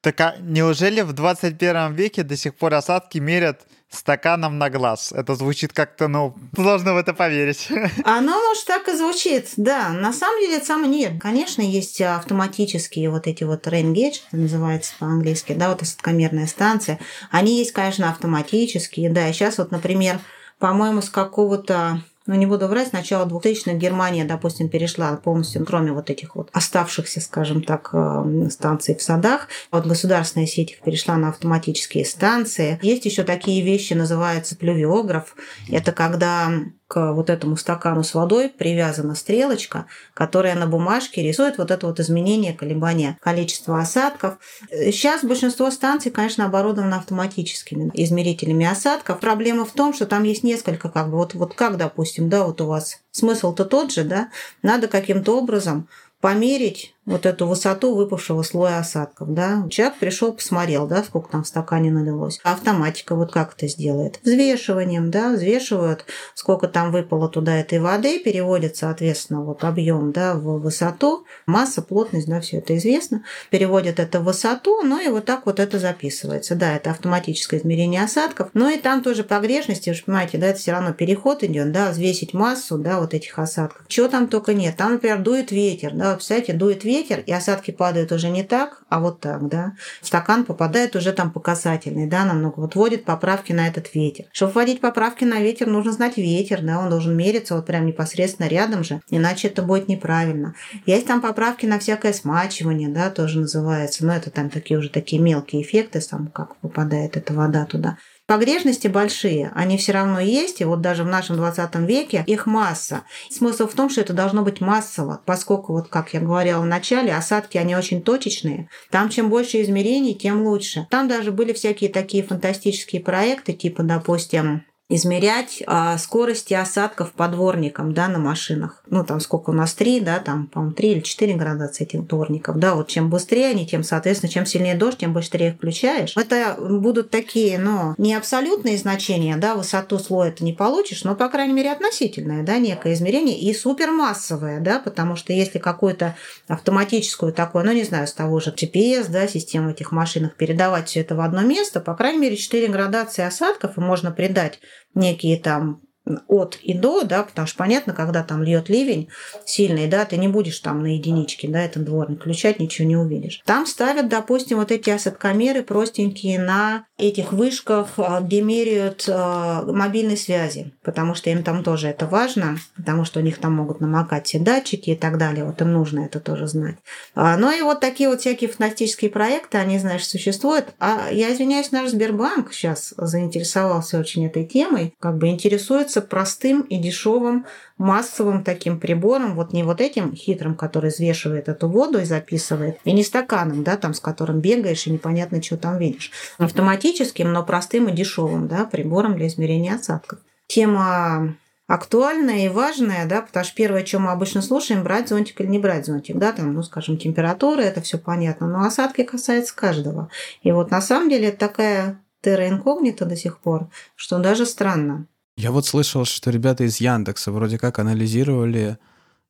Так 0.00 0.20
а 0.20 0.36
неужели 0.38 1.00
в 1.00 1.14
21 1.14 1.94
веке 1.94 2.24
до 2.24 2.36
сих 2.36 2.54
пор 2.54 2.74
осадки 2.74 3.18
мерят 3.18 3.62
стаканом 3.96 4.58
на 4.58 4.70
глаз. 4.70 5.12
Это 5.12 5.34
звучит 5.34 5.72
как-то, 5.72 6.08
ну, 6.08 6.34
сложно 6.54 6.94
в 6.94 6.96
это 6.96 7.14
поверить. 7.14 7.68
Оно, 8.04 8.40
может, 8.40 8.64
так 8.66 8.88
и 8.88 8.96
звучит, 8.96 9.48
да. 9.56 9.90
На 9.90 10.12
самом 10.12 10.40
деле, 10.40 10.56
это 10.56 10.66
самое 10.66 10.88
нет. 10.88 11.20
Конечно, 11.20 11.62
есть 11.62 12.00
автоматические 12.00 13.10
вот 13.10 13.26
эти 13.26 13.44
вот 13.44 13.66
rain 13.66 13.92
gauge, 13.92 14.20
это 14.28 14.36
называется 14.36 14.92
по-английски, 14.98 15.52
да, 15.52 15.68
вот 15.68 15.82
осадкомерная 15.82 16.46
станция. 16.46 16.98
Они 17.30 17.58
есть, 17.58 17.72
конечно, 17.72 18.10
автоматические, 18.10 19.10
да. 19.10 19.28
И 19.28 19.32
сейчас 19.32 19.58
вот, 19.58 19.70
например, 19.70 20.20
по-моему, 20.58 21.02
с 21.02 21.10
какого-то 21.10 22.02
но 22.26 22.34
не 22.34 22.46
буду 22.46 22.68
врать, 22.68 22.88
с 22.88 22.92
начала 22.92 23.26
2000-х 23.26 23.74
Германия, 23.74 24.24
допустим, 24.24 24.68
перешла 24.68 25.14
полностью, 25.16 25.64
кроме 25.64 25.92
вот 25.92 26.08
этих 26.08 26.36
вот 26.36 26.48
оставшихся, 26.52 27.20
скажем 27.20 27.62
так, 27.62 27.90
э, 27.92 28.48
станций 28.50 28.94
в 28.94 29.02
садах, 29.02 29.48
вот 29.70 29.86
государственная 29.86 30.46
сеть 30.46 30.80
перешла 30.84 31.16
на 31.16 31.28
автоматические 31.28 32.04
станции. 32.04 32.78
Есть 32.82 33.04
еще 33.04 33.24
такие 33.24 33.62
вещи, 33.62 33.92
называется 33.92 34.56
плювиограф. 34.56 35.36
Это 35.70 35.92
когда 35.92 36.50
вот 36.96 37.30
этому 37.30 37.56
стакану 37.56 38.02
с 38.02 38.14
водой 38.14 38.48
привязана 38.48 39.14
стрелочка, 39.14 39.86
которая 40.14 40.54
на 40.54 40.66
бумажке 40.66 41.22
рисует 41.22 41.58
вот 41.58 41.70
это 41.70 41.86
вот 41.86 42.00
изменение 42.00 42.52
колебания 42.52 43.18
количества 43.20 43.80
осадков. 43.80 44.38
Сейчас 44.70 45.24
большинство 45.24 45.70
станций, 45.70 46.10
конечно, 46.10 46.46
оборудовано 46.46 46.96
автоматическими 46.96 47.90
измерителями 47.94 48.66
осадков. 48.66 49.20
Проблема 49.20 49.64
в 49.64 49.72
том, 49.72 49.92
что 49.94 50.06
там 50.06 50.22
есть 50.22 50.44
несколько, 50.44 50.88
как 50.88 51.10
бы, 51.10 51.16
вот, 51.16 51.34
вот 51.34 51.54
как, 51.54 51.76
допустим, 51.76 52.28
да, 52.28 52.44
вот 52.44 52.60
у 52.60 52.66
вас 52.66 53.00
смысл-то 53.10 53.64
тот 53.64 53.92
же, 53.92 54.04
да, 54.04 54.30
надо 54.62 54.88
каким-то 54.88 55.38
образом 55.38 55.88
померить 56.20 56.93
вот 57.06 57.26
эту 57.26 57.46
высоту 57.46 57.94
выпавшего 57.94 58.42
слоя 58.42 58.78
осадков. 58.78 59.32
Да? 59.32 59.66
Человек 59.70 59.98
пришел, 59.98 60.32
посмотрел, 60.32 60.86
да, 60.86 61.02
сколько 61.02 61.30
там 61.30 61.44
в 61.44 61.46
стакане 61.46 61.90
налилось. 61.90 62.40
Автоматика 62.42 63.14
вот 63.14 63.32
как 63.32 63.54
это 63.54 63.68
сделает? 63.68 64.20
Взвешиванием, 64.22 65.10
да, 65.10 65.32
взвешивают, 65.32 66.06
сколько 66.34 66.68
там 66.68 66.92
выпало 66.92 67.28
туда 67.28 67.56
этой 67.56 67.78
воды, 67.78 68.20
переводит, 68.20 68.76
соответственно, 68.76 69.42
вот 69.42 69.64
объем, 69.64 70.12
да, 70.12 70.34
в 70.34 70.60
высоту, 70.60 71.24
масса, 71.46 71.82
плотность, 71.82 72.28
да, 72.28 72.40
все 72.40 72.58
это 72.58 72.76
известно, 72.76 73.24
переводят 73.50 73.98
это 74.00 74.20
в 74.20 74.24
высоту, 74.24 74.82
ну 74.82 75.00
и 75.00 75.08
вот 75.08 75.24
так 75.24 75.46
вот 75.46 75.60
это 75.60 75.78
записывается. 75.78 76.54
Да, 76.54 76.74
это 76.74 76.90
автоматическое 76.90 77.60
измерение 77.60 78.02
осадков. 78.02 78.50
Ну 78.54 78.68
и 78.68 78.78
там 78.78 79.02
тоже 79.02 79.24
погрешности, 79.24 79.90
вы 79.90 79.94
же 79.94 80.04
понимаете, 80.04 80.38
да, 80.38 80.48
это 80.48 80.58
все 80.58 80.72
равно 80.72 80.92
переход 80.92 81.42
идет, 81.42 81.72
да, 81.72 81.90
взвесить 81.90 82.32
массу, 82.32 82.78
да, 82.78 83.00
вот 83.00 83.12
этих 83.14 83.38
осадков. 83.38 83.86
Чего 83.88 84.08
там 84.08 84.28
только 84.28 84.54
нет. 84.54 84.76
Там, 84.76 84.92
например, 84.92 85.18
дует 85.20 85.50
ветер, 85.50 85.92
да, 85.94 86.14
представляете, 86.14 86.52
дует 86.54 86.84
ветер, 86.84 86.93
ветер, 86.94 87.20
и 87.20 87.32
осадки 87.32 87.70
падают 87.70 88.12
уже 88.12 88.28
не 88.28 88.42
так, 88.42 88.84
а 88.88 89.00
вот 89.00 89.20
так, 89.20 89.48
да. 89.48 89.72
Стакан 90.00 90.44
попадает 90.44 90.96
уже 90.96 91.12
там 91.12 91.30
показательный, 91.30 92.06
да, 92.06 92.24
намного. 92.24 92.60
Вот 92.60 92.74
вводит 92.74 93.04
поправки 93.04 93.52
на 93.52 93.66
этот 93.68 93.94
ветер. 93.94 94.26
Чтобы 94.32 94.52
вводить 94.52 94.80
поправки 94.80 95.24
на 95.24 95.40
ветер, 95.40 95.66
нужно 95.66 95.92
знать 95.92 96.16
ветер, 96.16 96.62
да, 96.62 96.78
он 96.78 96.90
должен 96.90 97.16
мериться 97.16 97.56
вот 97.56 97.66
прям 97.66 97.86
непосредственно 97.86 98.48
рядом 98.48 98.84
же, 98.84 99.00
иначе 99.10 99.48
это 99.48 99.62
будет 99.62 99.88
неправильно. 99.88 100.54
Есть 100.86 101.06
там 101.06 101.20
поправки 101.20 101.66
на 101.66 101.78
всякое 101.78 102.12
смачивание, 102.12 102.88
да, 102.88 103.10
тоже 103.10 103.40
называется, 103.40 104.06
но 104.06 104.14
это 104.14 104.30
там 104.30 104.50
такие 104.50 104.78
уже 104.78 104.88
такие 104.88 105.20
мелкие 105.20 105.62
эффекты, 105.62 106.00
там 106.00 106.28
как 106.28 106.56
попадает 106.56 107.16
эта 107.16 107.32
вода 107.32 107.64
туда. 107.64 107.98
Погрешности 108.26 108.88
большие, 108.88 109.52
они 109.54 109.76
все 109.76 109.92
равно 109.92 110.18
есть, 110.18 110.62
и 110.62 110.64
вот 110.64 110.80
даже 110.80 111.04
в 111.04 111.08
нашем 111.08 111.36
20 111.36 111.74
веке 111.80 112.24
их 112.26 112.46
масса. 112.46 113.02
Смысл 113.30 113.66
в 113.66 113.74
том, 113.74 113.90
что 113.90 114.00
это 114.00 114.14
должно 114.14 114.42
быть 114.42 114.62
массово, 114.62 115.20
поскольку, 115.26 115.74
вот 115.74 115.88
как 115.88 116.14
я 116.14 116.20
говорила 116.20 116.60
в 116.60 116.66
начале, 116.66 117.14
осадки, 117.14 117.58
они 117.58 117.76
очень 117.76 118.00
точечные. 118.02 118.70
Там 118.90 119.10
чем 119.10 119.28
больше 119.28 119.60
измерений, 119.60 120.14
тем 120.14 120.46
лучше. 120.46 120.86
Там 120.88 121.06
даже 121.06 121.32
были 121.32 121.52
всякие 121.52 121.90
такие 121.90 122.22
фантастические 122.22 123.02
проекты, 123.02 123.52
типа, 123.52 123.82
допустим, 123.82 124.64
измерять 124.94 125.62
а, 125.66 125.98
скорости 125.98 126.54
осадков 126.54 127.12
по 127.12 127.28
дворникам 127.28 127.92
да, 127.92 128.08
на 128.08 128.18
машинах. 128.18 128.82
Ну, 128.88 129.04
там 129.04 129.20
сколько 129.20 129.50
у 129.50 129.52
нас, 129.52 129.74
три, 129.74 130.00
да, 130.00 130.18
там, 130.18 130.46
по-моему, 130.46 130.74
три 130.74 130.92
или 130.92 131.00
четыре 131.00 131.34
градации 131.34 131.84
этих 131.84 132.06
дворников. 132.06 132.58
Да, 132.58 132.74
вот 132.74 132.88
чем 132.88 133.10
быстрее 133.10 133.48
они, 133.48 133.66
тем, 133.66 133.82
соответственно, 133.82 134.30
чем 134.30 134.46
сильнее 134.46 134.74
дождь, 134.74 134.98
тем 134.98 135.12
быстрее 135.12 135.48
их 135.48 135.56
включаешь. 135.56 136.16
Это 136.16 136.56
будут 136.58 137.10
такие, 137.10 137.58
ну, 137.58 137.94
не 137.98 138.14
абсолютные 138.14 138.78
значения, 138.78 139.36
да, 139.36 139.54
высоту 139.54 139.98
слоя 139.98 140.30
ты 140.30 140.44
не 140.44 140.52
получишь, 140.52 141.04
но, 141.04 141.14
по 141.14 141.28
крайней 141.28 141.54
мере, 141.54 141.72
относительное, 141.72 142.42
да, 142.42 142.58
некое 142.58 142.94
измерение 142.94 143.38
и 143.38 143.52
супермассовое, 143.52 144.60
да, 144.60 144.78
потому 144.78 145.16
что 145.16 145.32
если 145.32 145.58
какую-то 145.58 146.16
автоматическую 146.48 147.32
такое, 147.32 147.64
ну, 147.64 147.72
не 147.72 147.84
знаю, 147.84 148.06
с 148.06 148.12
того 148.12 148.40
же 148.40 148.50
GPS, 148.50 149.10
да, 149.10 149.26
систему 149.26 149.70
этих 149.70 149.92
машинах 149.92 150.34
передавать 150.36 150.88
все 150.88 151.00
это 151.00 151.14
в 151.14 151.20
одно 151.20 151.42
место, 151.42 151.80
по 151.80 151.94
крайней 151.94 152.18
мере, 152.18 152.36
4 152.36 152.68
градации 152.68 153.24
осадков, 153.24 153.76
и 153.76 153.80
можно 153.80 154.10
придать 154.12 154.60
некие 154.94 155.36
там 155.36 155.80
от 156.28 156.58
и 156.62 156.74
до, 156.74 157.04
да, 157.04 157.22
потому 157.22 157.46
что 157.46 157.56
понятно, 157.56 157.94
когда 157.94 158.22
там 158.22 158.42
льет 158.42 158.68
ливень 158.68 159.08
сильный, 159.46 159.86
да, 159.86 160.04
ты 160.04 160.16
не 160.16 160.28
будешь 160.28 160.58
там 160.60 160.82
на 160.82 160.94
единичке, 160.94 161.48
да, 161.48 161.62
этот 161.62 161.84
дворник 161.84 162.20
включать, 162.20 162.60
ничего 162.60 162.86
не 162.86 162.96
увидишь. 162.96 163.42
Там 163.46 163.66
ставят, 163.66 164.08
допустим, 164.08 164.58
вот 164.58 164.70
эти 164.70 164.90
осадкомеры 164.90 165.62
простенькие 165.62 166.38
на 166.38 166.86
этих 166.98 167.32
вышках, 167.32 167.88
а, 167.96 168.20
где 168.20 168.42
меряют 168.42 169.06
а, 169.08 169.62
мобильной 169.64 170.16
связи, 170.16 170.72
потому 170.82 171.14
что 171.14 171.30
им 171.30 171.42
там 171.42 171.64
тоже 171.64 171.88
это 171.88 172.06
важно, 172.06 172.58
потому 172.76 173.04
что 173.04 173.20
у 173.20 173.22
них 173.22 173.38
там 173.38 173.54
могут 173.54 173.80
намокать 173.80 174.26
все 174.26 174.38
датчики 174.38 174.90
и 174.90 174.96
так 174.96 175.18
далее, 175.18 175.44
вот 175.44 175.60
им 175.60 175.72
нужно 175.72 176.00
это 176.00 176.20
тоже 176.20 176.46
знать. 176.46 176.76
А, 177.14 177.36
ну 177.36 177.50
и 177.50 177.62
вот 177.62 177.80
такие 177.80 178.08
вот 178.08 178.20
всякие 178.20 178.50
фантастические 178.50 179.10
проекты, 179.10 179.58
они, 179.58 179.78
знаешь, 179.78 180.06
существуют. 180.06 180.74
А 180.78 181.08
я 181.10 181.32
извиняюсь, 181.32 181.72
наш 181.72 181.90
Сбербанк 181.90 182.52
сейчас 182.52 182.94
заинтересовался 182.96 183.98
очень 183.98 184.26
этой 184.26 184.44
темой, 184.44 184.94
как 185.00 185.18
бы 185.18 185.28
интересуется 185.28 185.93
становится 185.94 186.02
простым 186.02 186.62
и 186.62 186.76
дешевым 186.76 187.46
массовым 187.78 188.44
таким 188.44 188.78
прибором, 188.80 189.34
вот 189.34 189.52
не 189.52 189.62
вот 189.62 189.80
этим 189.80 190.14
хитрым, 190.14 190.54
который 190.54 190.90
взвешивает 190.90 191.48
эту 191.48 191.68
воду 191.68 192.00
и 192.00 192.04
записывает, 192.04 192.78
и 192.84 192.92
не 192.92 193.04
стаканом, 193.04 193.64
да, 193.64 193.76
там, 193.76 193.94
с 193.94 194.00
которым 194.00 194.40
бегаешь 194.40 194.86
и 194.86 194.90
непонятно, 194.90 195.42
что 195.42 195.56
там 195.56 195.78
видишь. 195.78 196.10
Автоматическим, 196.38 197.32
но 197.32 197.44
простым 197.44 197.88
и 197.88 197.92
дешевым, 197.92 198.48
да, 198.48 198.64
прибором 198.64 199.16
для 199.16 199.26
измерения 199.26 199.74
осадков. 199.74 200.18
Тема 200.46 201.36
актуальная 201.66 202.46
и 202.46 202.48
важная, 202.48 203.06
да, 203.06 203.22
потому 203.22 203.44
что 203.44 203.56
первое, 203.56 203.82
чем 203.82 204.02
мы 204.02 204.10
обычно 204.10 204.42
слушаем, 204.42 204.82
брать 204.82 205.08
зонтик 205.08 205.40
или 205.40 205.48
не 205.48 205.58
брать 205.58 205.86
зонтик, 205.86 206.16
да, 206.16 206.32
там, 206.32 206.52
ну, 206.52 206.62
скажем, 206.62 206.98
температура, 206.98 207.62
это 207.62 207.80
все 207.80 207.98
понятно, 207.98 208.46
но 208.46 208.64
осадки 208.64 209.02
касаются 209.02 209.56
каждого. 209.56 210.10
И 210.42 210.52
вот 210.52 210.70
на 210.70 210.80
самом 210.80 211.08
деле 211.08 211.28
это 211.28 211.38
такая 211.38 212.00
терра 212.20 212.48
инкогнита 212.48 213.04
до 213.04 213.16
сих 213.16 213.38
пор, 213.38 213.68
что 213.96 214.18
даже 214.18 214.46
странно. 214.46 215.06
Я 215.36 215.50
вот 215.50 215.66
слышал, 215.66 216.04
что 216.04 216.30
ребята 216.30 216.64
из 216.64 216.80
Яндекса 216.80 217.32
вроде 217.32 217.58
как 217.58 217.78
анализировали 217.80 218.78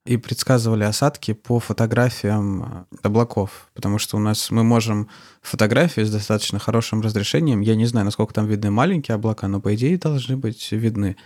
и 0.05 0.19
предсказывали 0.19 0.85
осадки 0.85 1.33
по 1.33 1.61
фотографиям 1.61 2.87
э, 2.93 2.97
облаков, 3.03 3.71
потому 3.73 3.99
что 3.99 4.19
у 4.19 4.21
нас 4.21 4.51
мы 4.51 4.63
можем 4.63 5.09
фотографии 5.41 6.03
с 6.03 6.13
достаточно 6.13 6.59
хорошим 6.59 7.01
разрешением, 7.01 7.63
я 7.63 7.75
не 7.75 7.87
знаю, 7.87 8.05
насколько 8.05 8.35
там 8.35 8.47
видны 8.47 8.71
маленькие 8.71 9.15
облака, 9.15 9.49
но 9.49 9.63
по 9.63 9.75
идее 9.75 9.97
должны 9.97 10.37
быть 10.37 10.73
видны. 10.73 11.17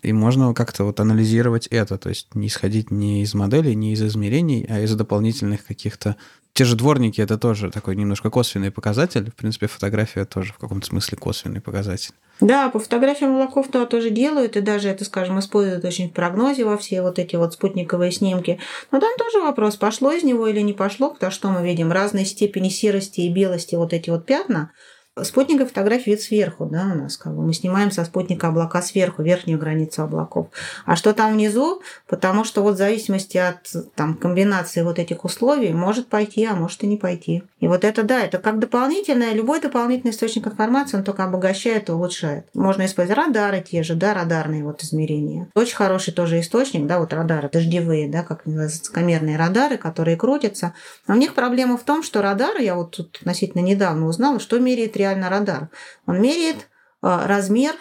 И 0.00 0.14
можно 0.14 0.54
как-то 0.54 0.84
вот 0.84 0.98
анализировать 0.98 1.66
это, 1.66 1.98
то 1.98 2.08
есть 2.08 2.34
не 2.34 2.46
исходить 2.46 2.90
не 2.90 3.22
из 3.22 3.34
моделей, 3.34 3.74
не 3.74 3.92
из 3.92 4.02
измерений, 4.02 4.64
а 4.68 4.80
из 4.80 4.94
дополнительных 4.94 5.66
каких-то... 5.66 6.16
Те 6.56 6.64
же 6.64 6.74
дворники— 6.74 7.20
это 7.22 7.36
тоже 7.36 7.70
такой 7.70 7.96
немножко 7.96 8.30
косвенный 8.30 8.70
показатель. 8.70 9.30
В 9.30 9.34
принципе, 9.34 9.66
фотография 9.66 10.24
тоже 10.24 10.54
в 10.54 10.56
каком-то 10.56 10.86
смысле 10.86 11.18
косвенный 11.18 11.60
показатель. 11.60 12.12
Да, 12.40 12.70
по 12.70 12.78
фотографиям 12.78 13.34
облаков 13.34 13.68
то 13.70 13.84
тоже 13.84 14.08
делают, 14.08 14.56
и 14.56 14.62
даже 14.62 14.88
это, 14.88 15.04
скажем, 15.04 15.38
используют 15.38 15.84
очень 15.84 16.08
в 16.08 16.14
прогнозе 16.14 16.64
во 16.64 16.78
все 16.78 17.02
вот 17.02 17.18
эти 17.18 17.36
вот 17.36 17.52
спутниковые 17.52 18.10
снимки. 18.10 18.58
Но 18.90 19.00
там 19.00 19.10
тоже 19.18 19.42
вопрос, 19.42 19.76
пошло 19.76 20.12
из 20.12 20.22
него 20.22 20.46
или 20.46 20.60
не 20.60 20.72
пошло, 20.72 21.10
потому 21.10 21.30
что 21.30 21.50
мы 21.50 21.62
видим 21.62 21.92
разные 21.92 22.24
степени 22.24 22.70
серости 22.70 23.20
и 23.20 23.30
белости 23.30 23.74
вот 23.74 23.92
эти 23.92 24.08
вот 24.08 24.24
пятна, 24.24 24.70
Спутниковая 25.22 25.66
фотография 25.66 26.10
вид 26.10 26.20
сверху, 26.20 26.66
да, 26.66 26.82
у 26.92 26.94
нас 26.94 27.16
как 27.16 27.34
бы 27.34 27.42
мы 27.42 27.54
снимаем 27.54 27.90
со 27.90 28.04
спутника 28.04 28.48
облака 28.48 28.82
сверху, 28.82 29.22
верхнюю 29.22 29.58
границу 29.58 30.02
облаков. 30.02 30.48
А 30.84 30.94
что 30.94 31.14
там 31.14 31.32
внизу? 31.32 31.80
Потому 32.06 32.44
что 32.44 32.62
вот 32.62 32.74
в 32.74 32.76
зависимости 32.76 33.38
от 33.38 33.66
там, 33.94 34.14
комбинации 34.14 34.82
вот 34.82 34.98
этих 34.98 35.24
условий 35.24 35.72
может 35.72 36.08
пойти, 36.08 36.44
а 36.44 36.54
может 36.54 36.82
и 36.82 36.86
не 36.86 36.98
пойти. 36.98 37.44
И 37.60 37.66
вот 37.66 37.82
это, 37.82 38.02
да, 38.02 38.20
это 38.20 38.36
как 38.36 38.58
дополнительное, 38.58 39.32
любой 39.32 39.62
дополнительный 39.62 40.10
источник 40.10 40.48
информации, 40.48 40.98
он 40.98 41.04
только 41.04 41.24
обогащает 41.24 41.88
и 41.88 41.92
улучшает. 41.92 42.44
Можно 42.52 42.84
использовать 42.84 43.16
радары 43.16 43.64
те 43.66 43.82
же, 43.82 43.94
да, 43.94 44.12
радарные 44.12 44.64
вот 44.64 44.82
измерения. 44.82 45.48
Очень 45.54 45.76
хороший 45.76 46.12
тоже 46.12 46.40
источник, 46.40 46.86
да, 46.86 46.98
вот 46.98 47.14
радары 47.14 47.48
дождевые, 47.50 48.10
да, 48.10 48.22
как 48.22 48.44
называются, 48.44 48.92
радары, 49.38 49.78
которые 49.78 50.18
крутятся. 50.18 50.74
Но 51.06 51.14
у 51.14 51.16
них 51.16 51.32
проблема 51.32 51.78
в 51.78 51.84
том, 51.84 52.02
что 52.02 52.20
радары, 52.20 52.62
я 52.62 52.74
вот 52.74 52.90
тут 52.90 53.16
относительно 53.18 53.62
недавно 53.62 54.08
узнала, 54.08 54.40
что 54.40 54.58
меряет 54.58 54.94
реально 54.94 55.05
радар. 55.30 55.70
Он 56.06 56.20
меряет 56.20 56.68
а, 57.02 57.26
размер 57.26 57.74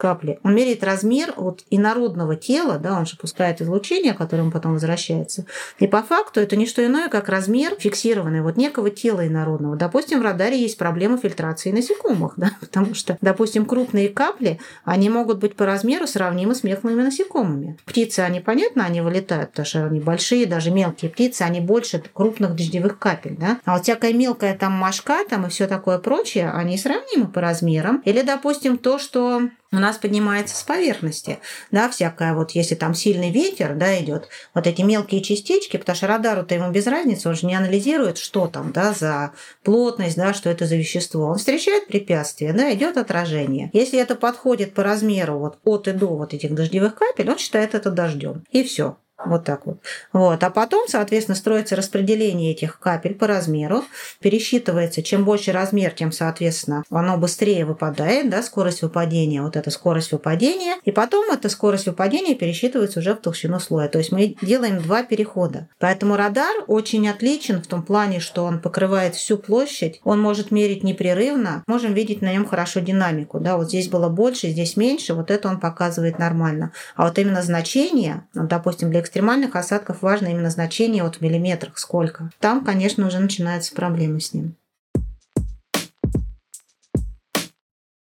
капли. 0.00 0.40
Он 0.42 0.54
меряет 0.54 0.82
размер 0.82 1.34
вот 1.36 1.62
инородного 1.68 2.34
тела, 2.34 2.78
да, 2.78 2.98
он 2.98 3.04
же 3.04 3.16
пускает 3.16 3.60
излучение, 3.60 4.14
которое 4.14 4.50
потом 4.50 4.72
возвращается. 4.72 5.44
И 5.78 5.86
по 5.86 6.02
факту 6.02 6.40
это 6.40 6.56
не 6.56 6.66
что 6.66 6.84
иное, 6.84 7.08
как 7.08 7.28
размер 7.28 7.76
фиксированный 7.78 8.40
вот 8.40 8.56
некого 8.56 8.88
тела 8.88 9.26
инородного. 9.26 9.76
Допустим, 9.76 10.20
в 10.20 10.22
радаре 10.22 10.58
есть 10.58 10.78
проблема 10.78 11.18
фильтрации 11.18 11.70
насекомых, 11.70 12.32
да, 12.36 12.52
потому 12.60 12.94
что, 12.94 13.18
допустим, 13.20 13.66
крупные 13.66 14.08
капли, 14.08 14.58
они 14.84 15.10
могут 15.10 15.38
быть 15.38 15.54
по 15.54 15.66
размеру 15.66 16.06
сравнимы 16.06 16.54
с 16.54 16.64
мелкими 16.64 17.02
насекомыми. 17.02 17.76
Птицы, 17.84 18.20
они, 18.20 18.40
понятно, 18.40 18.86
они 18.86 19.02
вылетают, 19.02 19.50
потому 19.50 19.66
что 19.66 19.84
они 19.84 20.00
большие, 20.00 20.46
даже 20.46 20.70
мелкие 20.70 21.10
птицы, 21.10 21.42
они 21.42 21.60
больше 21.60 22.02
крупных 22.14 22.56
дождевых 22.56 22.98
капель, 22.98 23.36
да. 23.38 23.58
А 23.66 23.74
вот 23.74 23.82
всякая 23.82 24.14
мелкая 24.14 24.56
там 24.56 24.72
мошка 24.72 25.24
там 25.28 25.46
и 25.46 25.50
все 25.50 25.66
такое 25.66 25.98
прочее, 25.98 26.50
они 26.50 26.78
сравнимы 26.78 27.28
по 27.28 27.42
размерам. 27.42 28.00
Или, 28.06 28.22
допустим, 28.22 28.78
то, 28.78 28.98
что 28.98 29.42
у 29.72 29.76
нас 29.76 29.98
поднимается 29.98 30.56
с 30.56 30.62
поверхности, 30.62 31.38
да, 31.70 31.88
всякое, 31.88 32.34
вот 32.34 32.52
если 32.52 32.74
там 32.74 32.94
сильный 32.94 33.30
ветер, 33.30 33.74
да, 33.74 33.98
идет, 34.00 34.28
вот 34.54 34.66
эти 34.66 34.82
мелкие 34.82 35.22
частички, 35.22 35.76
потому 35.76 35.96
что 35.96 36.08
радару-то 36.08 36.54
ему 36.54 36.70
без 36.70 36.86
разницы, 36.86 37.28
он 37.28 37.36
же 37.36 37.46
не 37.46 37.54
анализирует, 37.54 38.18
что 38.18 38.48
там, 38.48 38.72
да, 38.72 38.92
за 38.92 39.32
плотность, 39.62 40.16
да, 40.16 40.34
что 40.34 40.50
это 40.50 40.66
за 40.66 40.76
вещество. 40.76 41.26
Он 41.26 41.38
встречает 41.38 41.86
препятствие, 41.86 42.52
да, 42.52 42.72
идет 42.74 42.96
отражение. 42.96 43.70
Если 43.72 43.98
это 43.98 44.16
подходит 44.16 44.74
по 44.74 44.82
размеру 44.82 45.38
вот 45.38 45.58
от 45.64 45.88
и 45.88 45.92
до 45.92 46.08
вот 46.08 46.34
этих 46.34 46.54
дождевых 46.54 46.96
капель, 46.96 47.30
он 47.30 47.38
считает 47.38 47.74
это 47.74 47.90
дождем. 47.90 48.44
И 48.50 48.64
все. 48.64 48.96
Вот 49.24 49.44
так 49.44 49.66
вот. 49.66 49.78
вот. 50.12 50.42
А 50.42 50.50
потом, 50.50 50.88
соответственно, 50.88 51.36
строится 51.36 51.76
распределение 51.76 52.52
этих 52.52 52.78
капель 52.78 53.14
по 53.14 53.26
размеру. 53.26 53.84
Пересчитывается, 54.20 55.02
чем 55.02 55.24
больше 55.24 55.52
размер, 55.52 55.90
тем, 55.90 56.10
соответственно, 56.10 56.84
оно 56.90 57.18
быстрее 57.18 57.64
выпадает, 57.64 58.30
да, 58.30 58.42
скорость 58.42 58.82
выпадения, 58.82 59.42
вот 59.42 59.56
эта 59.56 59.70
скорость 59.70 60.12
выпадения. 60.12 60.76
И 60.84 60.90
потом 60.90 61.30
эта 61.30 61.48
скорость 61.48 61.86
выпадения 61.86 62.34
пересчитывается 62.34 63.00
уже 63.00 63.14
в 63.14 63.18
толщину 63.18 63.60
слоя. 63.60 63.88
То 63.88 63.98
есть 63.98 64.12
мы 64.12 64.36
делаем 64.40 64.80
два 64.80 65.02
перехода. 65.02 65.68
Поэтому 65.78 66.16
радар 66.16 66.64
очень 66.66 67.08
отличен 67.08 67.62
в 67.62 67.66
том 67.66 67.82
плане, 67.82 68.20
что 68.20 68.44
он 68.44 68.60
покрывает 68.60 69.14
всю 69.14 69.36
площадь. 69.36 70.00
Он 70.04 70.20
может 70.20 70.50
мерить 70.50 70.82
непрерывно. 70.82 71.62
Можем 71.66 71.92
видеть 71.92 72.22
на 72.22 72.32
нем 72.32 72.46
хорошо 72.46 72.80
динамику. 72.80 73.38
Да, 73.38 73.56
вот 73.56 73.68
здесь 73.68 73.88
было 73.88 74.08
больше, 74.08 74.48
здесь 74.48 74.76
меньше. 74.76 75.14
Вот 75.14 75.30
это 75.30 75.48
он 75.48 75.60
показывает 75.60 76.18
нормально. 76.18 76.72
А 76.96 77.06
вот 77.06 77.18
именно 77.18 77.42
значение, 77.42 78.26
допустим, 78.32 78.90
для 78.90 79.02
экстремальных 79.10 79.56
осадков 79.56 80.02
важно 80.02 80.28
именно 80.28 80.50
значение 80.50 81.02
вот 81.02 81.16
в 81.16 81.20
миллиметрах 81.20 81.78
сколько. 81.78 82.30
Там, 82.38 82.64
конечно, 82.64 83.04
уже 83.08 83.18
начинаются 83.18 83.74
проблемы 83.74 84.20
с 84.20 84.32
ним. 84.32 84.54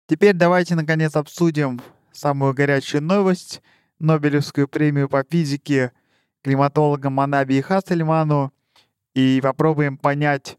Теперь 0.07 0.33
давайте, 0.33 0.75
наконец, 0.75 1.15
обсудим 1.15 1.79
самую 2.11 2.53
горячую 2.53 3.03
новость. 3.03 3.61
Нобелевскую 3.99 4.67
премию 4.67 5.07
по 5.07 5.23
физике 5.23 5.93
климатологам 6.43 7.13
Манаби 7.13 7.53
и 7.53 7.61
Хассельману. 7.61 8.51
И 9.15 9.39
попробуем 9.41 9.97
понять, 9.97 10.57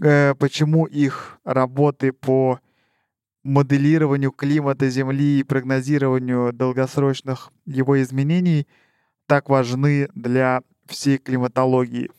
э, 0.00 0.34
почему 0.36 0.86
их 0.86 1.40
работы 1.44 2.12
по 2.12 2.60
моделированию 3.42 4.30
климата 4.30 4.88
Земли 4.88 5.40
и 5.40 5.42
прогнозированию 5.42 6.52
долгосрочных 6.52 7.50
его 7.66 8.00
изменений– 8.00 8.68
так 9.32 9.48
важны 9.48 10.10
для 10.14 10.60
всей 10.86 11.16
климатологии. 11.16 12.10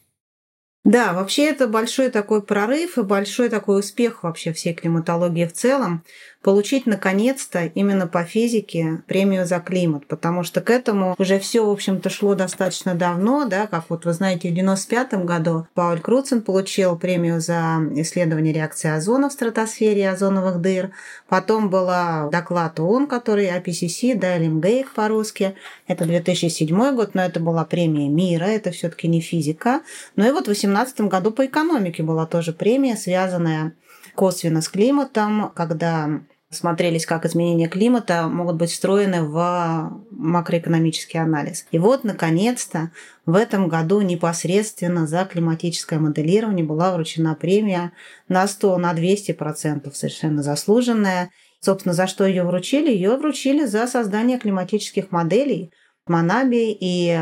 Да, 0.83 1.13
вообще 1.13 1.45
это 1.45 1.69
большой 1.69 2.09
такой 2.09 2.41
прорыв 2.43 2.97
и 2.97 3.03
большой 3.03 3.47
такой 3.47 3.79
успех 3.79 4.23
вообще 4.23 4.51
всей 4.51 4.73
климатологии 4.73 5.45
в 5.45 5.53
целом. 5.53 6.03
Получить 6.41 6.85
наконец-то 6.85 7.67
именно 7.67 8.05
по 8.05 8.25
физике 8.25 9.01
премию 9.07 9.45
за 9.45 9.61
климат, 9.61 10.05
потому 10.07 10.43
что 10.43 10.59
к 10.59 10.69
этому 10.69 11.15
уже 11.17 11.39
все, 11.39 11.65
в 11.65 11.69
общем-то, 11.69 12.09
шло 12.09 12.35
достаточно 12.35 12.95
давно, 12.95 13.45
да, 13.45 13.65
как 13.65 13.85
вот 13.87 14.03
вы 14.03 14.11
знаете, 14.11 14.49
в 14.49 14.53
95 14.53 15.13
году 15.23 15.67
Пауль 15.73 16.01
Круцен 16.01 16.41
получил 16.41 16.97
премию 16.97 17.39
за 17.39 17.79
исследование 17.95 18.53
реакции 18.53 18.89
озона 18.89 19.29
в 19.29 19.33
стратосфере 19.33 20.01
и 20.01 20.05
озоновых 20.05 20.59
дыр. 20.59 20.91
Потом 21.29 21.69
была 21.69 22.27
доклад 22.29 22.77
ООН, 22.77 23.07
который 23.07 23.47
а 23.49 23.61
IPCC, 23.61 24.15
да, 24.19 24.35
или 24.35 24.47
эм 24.47 24.57
МГЭК 24.57 24.91
по-русски. 24.93 25.55
Это 25.87 26.03
2007 26.03 26.93
год, 26.93 27.15
но 27.15 27.21
это 27.21 27.39
была 27.39 27.63
премия 27.63 28.09
мира, 28.09 28.43
это 28.43 28.71
все 28.71 28.89
таки 28.89 29.07
не 29.07 29.21
физика. 29.21 29.79
но 30.17 30.27
и 30.27 30.31
вот 30.31 30.49
18 30.49 30.72
2017 30.73 31.01
году 31.09 31.31
по 31.31 31.45
экономике 31.45 32.03
была 32.03 32.25
тоже 32.25 32.53
премия, 32.53 32.95
связанная 32.95 33.75
косвенно 34.15 34.61
с 34.61 34.69
климатом, 34.69 35.51
когда 35.55 36.21
смотрелись, 36.49 37.05
как 37.05 37.25
изменения 37.25 37.67
климата 37.67 38.27
могут 38.27 38.57
быть 38.57 38.71
встроены 38.71 39.23
в 39.23 39.91
макроэкономический 40.11 41.19
анализ. 41.19 41.65
И 41.71 41.79
вот, 41.79 42.03
наконец-то, 42.03 42.91
в 43.25 43.35
этом 43.35 43.67
году 43.67 44.01
непосредственно 44.01 45.07
за 45.07 45.25
климатическое 45.25 45.99
моделирование 45.99 46.65
была 46.65 46.93
вручена 46.93 47.35
премия 47.35 47.91
на 48.27 48.47
100, 48.47 48.77
на 48.77 48.93
200%, 48.93 49.91
совершенно 49.93 50.43
заслуженная. 50.43 51.31
Собственно, 51.59 51.93
за 51.93 52.07
что 52.07 52.25
ее 52.25 52.43
вручили? 52.43 52.91
Ее 52.91 53.17
вручили 53.17 53.65
за 53.65 53.87
создание 53.87 54.37
климатических 54.37 55.11
моделей– 55.11 55.71
Манаби 56.05 56.75
и, 56.77 57.17